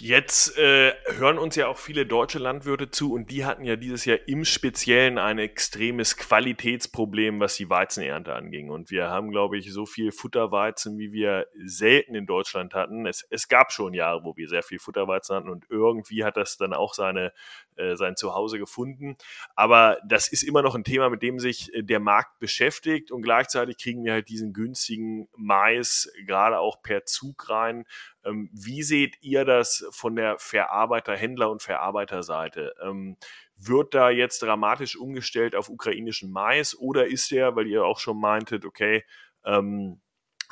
Jetzt 0.00 0.56
äh, 0.56 0.92
hören 1.16 1.38
uns 1.38 1.56
ja 1.56 1.66
auch 1.66 1.76
viele 1.76 2.06
deutsche 2.06 2.38
Landwirte 2.38 2.88
zu 2.90 3.12
und 3.12 3.32
die 3.32 3.44
hatten 3.44 3.64
ja 3.64 3.74
dieses 3.74 4.04
Jahr 4.04 4.18
im 4.26 4.44
Speziellen 4.44 5.18
ein 5.18 5.38
extremes 5.38 6.16
Qualitätsproblem, 6.16 7.40
was 7.40 7.56
die 7.56 7.68
Weizenernte 7.68 8.32
anging. 8.32 8.70
Und 8.70 8.92
wir 8.92 9.08
haben, 9.08 9.32
glaube 9.32 9.58
ich, 9.58 9.72
so 9.72 9.86
viel 9.86 10.12
Futterweizen, 10.12 10.98
wie 10.98 11.12
wir 11.12 11.48
selten 11.64 12.14
in 12.14 12.26
Deutschland 12.26 12.74
hatten. 12.74 13.06
Es, 13.06 13.26
es 13.30 13.48
gab 13.48 13.72
schon 13.72 13.92
Jahre, 13.92 14.22
wo 14.22 14.36
wir 14.36 14.48
sehr 14.48 14.62
viel 14.62 14.78
Futterweizen 14.78 15.34
hatten 15.34 15.48
und 15.48 15.64
irgendwie 15.68 16.22
hat 16.22 16.36
das 16.36 16.56
dann 16.56 16.74
auch 16.74 16.94
seine 16.94 17.32
äh, 17.78 17.96
sein 17.96 18.16
Zuhause 18.16 18.58
gefunden. 18.58 19.16
Aber 19.54 19.98
das 20.06 20.28
ist 20.28 20.42
immer 20.42 20.62
noch 20.62 20.74
ein 20.74 20.84
Thema, 20.84 21.08
mit 21.10 21.22
dem 21.22 21.38
sich 21.38 21.72
äh, 21.74 21.82
der 21.82 22.00
Markt 22.00 22.38
beschäftigt 22.38 23.10
und 23.10 23.22
gleichzeitig 23.22 23.78
kriegen 23.78 24.04
wir 24.04 24.12
halt 24.12 24.28
diesen 24.28 24.52
günstigen 24.52 25.28
Mais 25.36 26.12
gerade 26.26 26.58
auch 26.58 26.82
per 26.82 27.04
Zug 27.04 27.48
rein. 27.48 27.84
Ähm, 28.24 28.50
wie 28.52 28.82
seht 28.82 29.16
ihr 29.22 29.44
das 29.44 29.86
von 29.90 30.16
der 30.16 30.38
Verarbeiter, 30.38 31.16
Händler 31.16 31.50
und 31.50 31.62
Verarbeiterseite? 31.62 32.74
Ähm, 32.82 33.16
wird 33.56 33.94
da 33.94 34.10
jetzt 34.10 34.42
dramatisch 34.42 34.96
umgestellt 34.96 35.54
auf 35.54 35.68
ukrainischen 35.68 36.30
Mais 36.30 36.78
oder 36.78 37.06
ist 37.06 37.30
der, 37.30 37.56
weil 37.56 37.66
ihr 37.66 37.84
auch 37.84 37.98
schon 37.98 38.20
meintet, 38.20 38.64
okay, 38.64 39.04
ähm, 39.44 40.00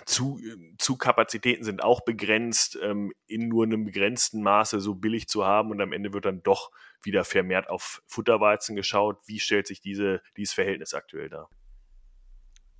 zu, 0.04 0.38
Zugkapazitäten 0.78 1.64
sind 1.64 1.82
auch 1.82 2.02
begrenzt, 2.02 2.78
ähm, 2.82 3.12
in 3.26 3.48
nur 3.48 3.64
einem 3.64 3.84
begrenzten 3.84 4.42
Maße 4.42 4.80
so 4.80 4.94
billig 4.94 5.28
zu 5.28 5.46
haben 5.46 5.70
und 5.70 5.80
am 5.80 5.92
Ende 5.92 6.12
wird 6.12 6.26
dann 6.26 6.42
doch 6.42 6.70
wieder 7.02 7.24
vermehrt 7.24 7.70
auf 7.70 8.02
Futterweizen 8.06 8.76
geschaut. 8.76 9.18
Wie 9.26 9.40
stellt 9.40 9.66
sich 9.66 9.80
diese, 9.80 10.20
dieses 10.36 10.54
Verhältnis 10.54 10.92
aktuell 10.92 11.30
dar? 11.30 11.48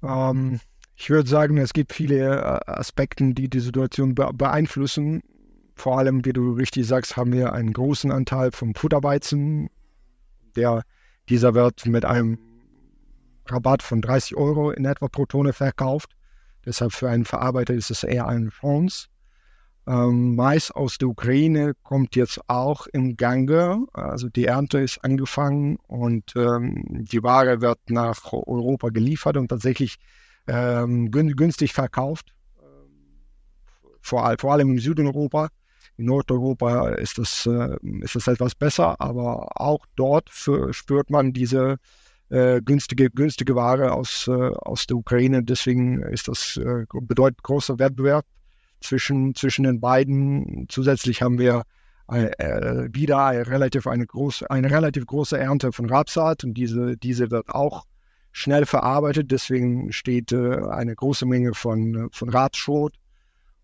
Ähm, 0.03 0.61
ich 0.95 1.11
würde 1.11 1.29
sagen, 1.29 1.57
es 1.59 1.73
gibt 1.73 1.93
viele 1.93 2.37
äh, 2.37 2.71
Aspekte, 2.71 3.33
die 3.33 3.49
die 3.49 3.61
Situation 3.61 4.15
beeinflussen. 4.15 5.23
Vor 5.75 5.99
allem, 5.99 6.25
wie 6.25 6.33
du 6.33 6.53
richtig 6.53 6.87
sagst, 6.87 7.17
haben 7.17 7.33
wir 7.33 7.53
einen 7.53 7.73
großen 7.73 8.11
Anteil 8.11 8.53
vom 8.53 8.75
Futterweizen. 8.75 9.69
Der, 10.55 10.83
dieser 11.29 11.55
wird 11.55 11.87
mit 11.87 12.05
einem 12.05 12.39
Rabatt 13.47 13.83
von 13.83 14.01
30 14.01 14.37
Euro 14.37 14.71
in 14.71 14.85
etwa 14.85 15.09
pro 15.09 15.27
Tonne 15.27 15.53
verkauft. 15.53 16.17
Deshalb 16.67 16.93
für 16.93 17.09
einen 17.09 17.25
Verarbeiter 17.25 17.75
ist 17.75 17.91
es 17.91 18.03
eher 18.03 18.27
eine 18.27 18.51
Chance. 18.51 19.07
Ähm, 19.87 20.35
Mais 20.35 20.73
aus 20.73 20.99
der 20.99 21.09
Ukraine 21.09 21.75
kommt 21.85 22.17
jetzt 22.17 22.41
auch 22.49 22.89
im 22.89 23.17
Gange. 23.17 23.87
Also 23.93 24.29
die 24.29 24.47
Ernte 24.47 24.81
ist 24.81 24.99
angefangen 25.05 25.79
und 25.87 26.35
ähm, 26.35 26.85
die 26.89 27.23
Ware 27.23 27.61
wird 27.61 27.79
nach 27.89 28.33
Europa 28.33 28.89
geliefert 28.89 29.37
und 29.37 29.49
tatsächlich 29.49 29.97
ähm, 30.49 31.11
günstig 31.11 31.73
verkauft. 31.73 32.33
Vor, 34.01 34.35
vor, 34.39 34.53
allem 34.53 34.71
im 34.71 34.79
Süden 34.79 35.07
Europa. 35.07 35.49
In 35.97 36.07
Nordeuropa 36.07 36.91
ist 36.91 37.19
das, 37.19 37.47
äh, 37.47 37.77
ist 38.01 38.17
das 38.17 38.27
etwas 38.27 38.55
besser, 38.55 39.01
aber 39.01 39.61
auch 39.61 39.87
dort 39.97 40.31
für, 40.31 40.73
spürt 40.73 41.11
man 41.11 41.33
diese 41.33 41.79
äh, 42.29 42.61
günstige, 42.61 43.11
günstige 43.11 43.55
Ware 43.55 43.93
aus, 43.93 44.29
äh, 44.29 44.33
aus 44.33 44.87
der 44.87 44.97
Ukraine. 44.97 45.43
Deswegen 45.43 46.03
ist 46.03 46.29
das 46.29 46.57
äh, 46.57 46.85
bedeutet 46.93 47.43
großer 47.43 47.79
Wettbewerb 47.79 48.25
zwischen, 48.81 49.35
zwischen 49.35 49.65
den 49.65 49.81
beiden. 49.81 50.67
Zusätzlich 50.69 51.23
haben 51.23 51.39
wir 51.39 51.63
äh, 52.09 52.89
wieder 52.93 53.25
eine 53.25 53.47
relativ, 53.47 53.87
eine, 53.87 54.07
große, 54.07 54.51
eine 54.51 54.71
relativ 54.71 55.07
große 55.07 55.39
Ernte 55.39 55.73
von 55.73 55.89
Rapsat 55.89 56.45
und 56.45 56.55
diese, 56.55 56.97
diese 56.97 57.31
wird 57.31 57.49
auch 57.49 57.85
schnell 58.33 58.67
verarbeitet. 58.67 59.31
Deswegen 59.31 59.93
steht 59.93 60.33
äh, 60.33 60.61
eine 60.69 60.95
große 60.95 61.27
Menge 61.27 61.55
von, 61.55 62.09
von 62.13 62.29
Rapsschrot. 62.29 62.95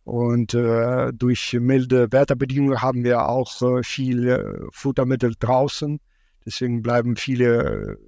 Und 0.05 0.55
äh, 0.55 1.13
durch 1.13 1.57
milde 1.61 2.11
Wetterbedingungen 2.11 2.83
haben 2.83 3.05
wir 3.05 3.29
auch 3.29 3.63
äh, 3.63 3.85
viel 3.85 4.67
Futtermittel 4.73 5.35
draußen. 5.39 6.01
Deswegen 6.45 6.83
bleiben 6.83 7.15
viele 7.15 7.99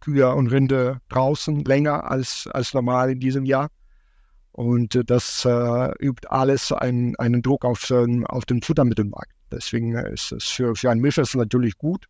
Kühe 0.00 0.34
und 0.34 0.48
Rinde 0.48 1.00
draußen 1.08 1.64
länger 1.64 2.10
als, 2.10 2.48
als 2.52 2.74
normal 2.74 3.10
in 3.10 3.20
diesem 3.20 3.44
Jahr. 3.44 3.68
Und 4.52 4.94
äh, 4.94 5.04
das 5.04 5.44
äh, 5.44 6.04
übt 6.04 6.28
alles 6.28 6.72
einen, 6.72 7.16
einen 7.16 7.42
Druck 7.42 7.64
auf, 7.64 7.90
auf 7.90 8.44
den 8.44 8.62
Futtermittelmarkt. 8.62 9.32
Deswegen 9.50 9.94
ist 9.94 10.32
es 10.32 10.44
für, 10.44 10.74
für 10.74 10.90
einen 10.90 11.00
Mischer 11.00 11.24
natürlich 11.34 11.78
gut. 11.78 12.06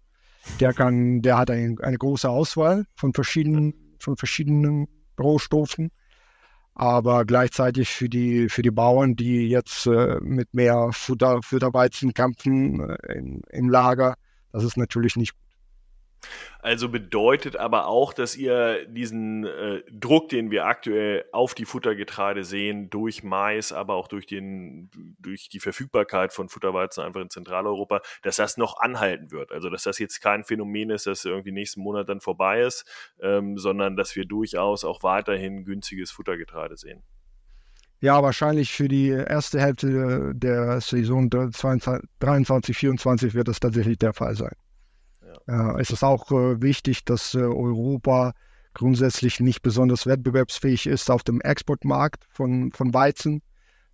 Der 0.61 0.73
kann, 0.73 1.21
der 1.23 1.37
hat 1.39 1.51
ein, 1.51 1.79
eine 1.81 1.99
große 1.99 2.29
Auswahl 2.29 2.87
von 2.97 3.13
verschiedenen, 3.13 3.75
von 3.99 4.17
verschiedenen 4.17 4.89
Rohstoffen. 5.21 5.91
Aber 6.75 7.25
gleichzeitig 7.25 7.91
für 7.91 8.09
die, 8.09 8.49
für 8.49 8.63
die 8.63 8.71
Bauern, 8.71 9.17
die 9.17 9.49
jetzt 9.49 9.87
äh, 9.87 10.19
mit 10.21 10.55
mehr 10.55 10.91
Futter, 10.93 11.43
Futterweizen 11.43 12.15
kämpfen 12.15 12.81
äh, 12.81 13.15
im, 13.15 13.43
im 13.51 13.69
Lager, 13.69 14.15
das 14.53 14.63
ist 14.63 14.77
natürlich 14.77 15.17
nicht 15.17 15.33
gut. 15.33 15.48
Also 16.61 16.89
bedeutet 16.89 17.57
aber 17.57 17.87
auch, 17.87 18.13
dass 18.13 18.37
ihr 18.37 18.85
diesen 18.87 19.45
äh, 19.45 19.83
Druck, 19.91 20.29
den 20.29 20.51
wir 20.51 20.67
aktuell 20.67 21.25
auf 21.33 21.55
die 21.55 21.65
Futtergetreide 21.65 22.45
sehen, 22.45 22.91
durch 22.91 23.23
Mais, 23.23 23.73
aber 23.73 23.95
auch 23.95 24.09
durch, 24.09 24.27
den, 24.27 24.91
durch 25.19 25.49
die 25.49 25.61
Verfügbarkeit 25.61 26.33
von 26.33 26.49
Futterweizen 26.49 27.05
einfach 27.05 27.21
in 27.21 27.31
Zentraleuropa, 27.31 28.01
dass 28.23 28.37
das 28.37 28.57
noch 28.57 28.81
anhalten 28.81 29.31
wird. 29.31 29.53
Also 29.53 29.71
dass 29.71 29.85
das 29.85 29.99
jetzt 29.99 30.21
kein 30.21 30.45
Phänomen 30.45 30.91
ist, 30.91 31.07
das 31.07 31.25
irgendwie 31.25 31.53
nächsten 31.53 31.81
Monat 31.81 32.09
dann 32.09 32.21
vorbei 32.21 32.63
ist, 32.63 32.85
ähm, 33.21 33.57
sondern 33.57 33.97
dass 33.97 34.17
wir 34.17 34.25
durchaus 34.25 34.85
auch 34.85 35.03
weiterhin 35.03 35.65
günstiges 35.65 36.11
Futtergetreide 36.11 36.77
sehen. 36.77 37.03
Ja, 38.01 38.23
wahrscheinlich 38.23 38.73
für 38.73 38.87
die 38.87 39.09
erste 39.09 39.61
Hälfte 39.61 40.33
der 40.35 40.81
Saison 40.81 41.29
23, 41.31 42.77
24 42.77 43.35
wird 43.35 43.49
das 43.49 43.59
tatsächlich 43.59 43.99
der 43.99 44.13
Fall 44.13 44.37
sein. 44.37 44.55
Äh, 45.49 45.81
es 45.81 45.91
ist 45.91 46.05
auch 46.05 46.31
äh, 46.31 46.61
wichtig, 46.63 47.05
dass 47.05 47.35
äh, 47.35 47.39
Europa 47.39 48.33
grundsätzlich 48.75 49.41
nicht 49.41 49.63
besonders 49.63 50.07
wettbewerbsfähig 50.07 50.87
ist 50.87 51.11
auf 51.11 51.25
dem 51.25 51.41
Exportmarkt 51.41 52.25
von, 52.31 52.71
von 52.73 52.95
Weizen, 52.95 53.43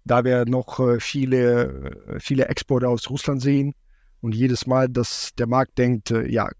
da 0.04 0.24
wir 0.24 0.44
noch 0.44 1.00
viele, 1.00 2.18
viele 2.18 2.48
Exporte 2.48 2.88
aus 2.88 3.08
Russland 3.08 3.40
sehen. 3.40 3.72
Und 4.20 4.34
jedes 4.34 4.66
Mal, 4.66 4.90
dass 4.90 5.30
der 5.38 5.46
Markt 5.46 5.78
denkt, 5.78 6.10
ja, 6.10 6.50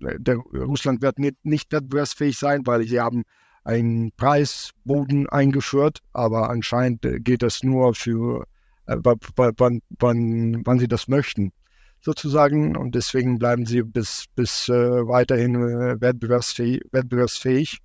der, 0.00 0.36
Russland 0.36 1.02
wird 1.02 1.18
nicht, 1.18 1.44
nicht 1.44 1.70
wettbewerbsfähig 1.70 2.38
sein, 2.38 2.62
weil 2.64 2.84
sie 2.84 2.98
haben 2.98 3.24
einen 3.64 4.12
Preisboden 4.12 5.28
eingeführt, 5.28 5.98
aber 6.14 6.48
anscheinend 6.48 7.06
geht 7.18 7.42
das 7.42 7.62
nur 7.62 7.94
für, 7.94 8.46
wann, 8.86 9.82
wann, 9.98 10.62
wann 10.64 10.78
sie 10.78 10.88
das 10.88 11.08
möchten 11.08 11.52
sozusagen 12.00 12.76
und 12.76 12.94
deswegen 12.94 13.38
bleiben 13.38 13.66
sie 13.66 13.82
bis, 13.82 14.24
bis 14.34 14.68
äh, 14.68 14.72
weiterhin 14.72 15.54
äh, 15.54 16.00
wettbewerbsfähig, 16.00 16.82
wettbewerbsfähig. 16.92 17.78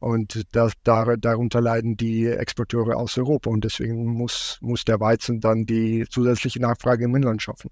Und 0.00 0.44
da, 0.52 0.70
da, 0.82 1.16
darunter 1.16 1.62
leiden 1.62 1.96
die 1.96 2.26
Exporteure 2.26 2.96
aus 2.96 3.16
Europa 3.16 3.48
und 3.48 3.64
deswegen 3.64 4.04
muss, 4.04 4.58
muss 4.60 4.84
der 4.84 5.00
Weizen 5.00 5.40
dann 5.40 5.64
die 5.64 6.04
zusätzliche 6.10 6.60
Nachfrage 6.60 7.04
im 7.04 7.16
Inland 7.16 7.40
schaffen. 7.40 7.70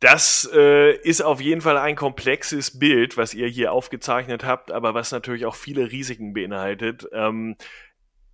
Das 0.00 0.48
äh, 0.54 0.96
ist 0.96 1.20
auf 1.20 1.42
jeden 1.42 1.60
Fall 1.60 1.76
ein 1.76 1.94
komplexes 1.94 2.78
Bild, 2.78 3.18
was 3.18 3.34
ihr 3.34 3.46
hier 3.48 3.72
aufgezeichnet 3.72 4.44
habt, 4.44 4.72
aber 4.72 4.94
was 4.94 5.12
natürlich 5.12 5.44
auch 5.44 5.54
viele 5.54 5.92
Risiken 5.92 6.32
beinhaltet. 6.32 7.06
Ähm, 7.12 7.56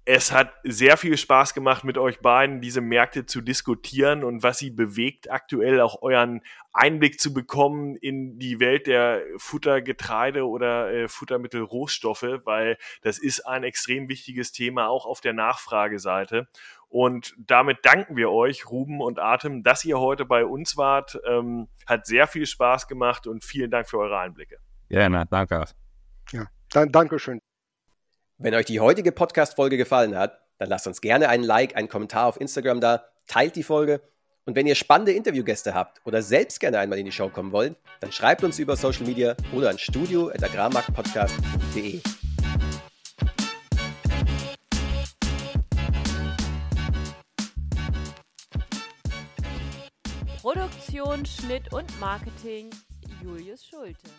es 0.08 0.30
hat 0.30 0.54
sehr 0.62 0.96
viel 0.96 1.16
Spaß 1.16 1.52
gemacht, 1.52 1.82
mit 1.82 1.98
euch 1.98 2.20
beiden 2.20 2.60
diese 2.60 2.80
Märkte 2.80 3.26
zu 3.26 3.40
diskutieren 3.40 4.22
und 4.22 4.44
was 4.44 4.58
sie 4.58 4.70
bewegt, 4.70 5.32
aktuell 5.32 5.80
auch 5.80 6.00
euren 6.00 6.42
Einblick 6.72 7.20
zu 7.20 7.34
bekommen 7.34 7.96
in 7.96 8.38
die 8.38 8.60
Welt 8.60 8.86
der 8.86 9.22
Futtergetreide 9.36 10.46
oder 10.46 10.92
äh, 10.92 11.08
Futtermittelrohstoffe, 11.08 12.40
weil 12.44 12.78
das 13.02 13.18
ist 13.18 13.40
ein 13.40 13.64
extrem 13.64 14.08
wichtiges 14.08 14.52
Thema 14.52 14.86
auch 14.86 15.06
auf 15.06 15.20
der 15.20 15.32
Nachfrageseite. 15.32 16.46
Und 16.88 17.34
damit 17.36 17.78
danken 17.82 18.16
wir 18.16 18.30
euch, 18.30 18.70
Ruben 18.70 19.00
und 19.00 19.18
Atem, 19.18 19.64
dass 19.64 19.84
ihr 19.84 19.98
heute 19.98 20.24
bei 20.24 20.44
uns 20.44 20.76
wart. 20.76 21.18
Ähm, 21.26 21.68
hat 21.84 22.06
sehr 22.06 22.28
viel 22.28 22.46
Spaß 22.46 22.86
gemacht 22.86 23.26
und 23.26 23.44
vielen 23.44 23.72
Dank 23.72 23.88
für 23.90 23.98
eure 23.98 24.20
Einblicke. 24.20 24.58
Gerne, 24.88 25.26
danke. 25.28 25.64
Ja, 26.30 26.46
dann, 26.70 26.92
danke 26.92 27.18
schön. 27.18 27.40
Wenn 28.38 28.54
euch 28.54 28.66
die 28.66 28.80
heutige 28.80 29.12
Podcast-Folge 29.12 29.78
gefallen 29.78 30.14
hat, 30.14 30.42
dann 30.58 30.68
lasst 30.68 30.86
uns 30.86 31.00
gerne 31.00 31.30
einen 31.30 31.42
Like, 31.42 31.74
einen 31.74 31.88
Kommentar 31.88 32.26
auf 32.26 32.38
Instagram 32.38 32.82
da, 32.82 33.06
teilt 33.26 33.56
die 33.56 33.62
Folge 33.62 34.02
und 34.44 34.54
wenn 34.54 34.66
ihr 34.66 34.74
spannende 34.74 35.12
Interviewgäste 35.12 35.72
habt 35.72 36.02
oder 36.04 36.20
selbst 36.20 36.60
gerne 36.60 36.78
einmal 36.78 36.98
in 36.98 37.06
die 37.06 37.12
Show 37.12 37.30
kommen 37.30 37.50
wollt, 37.50 37.76
dann 38.00 38.12
schreibt 38.12 38.44
uns 38.44 38.58
über 38.58 38.76
Social 38.76 39.06
Media 39.06 39.34
oder 39.54 39.70
an 39.70 39.78
studio.agrarmarktpodcast.de. 39.78 42.00
Produktion, 50.42 51.24
Schnitt 51.24 51.72
und 51.72 51.98
Marketing 51.98 52.68
Julius 53.22 53.64
Schulte. 53.64 54.10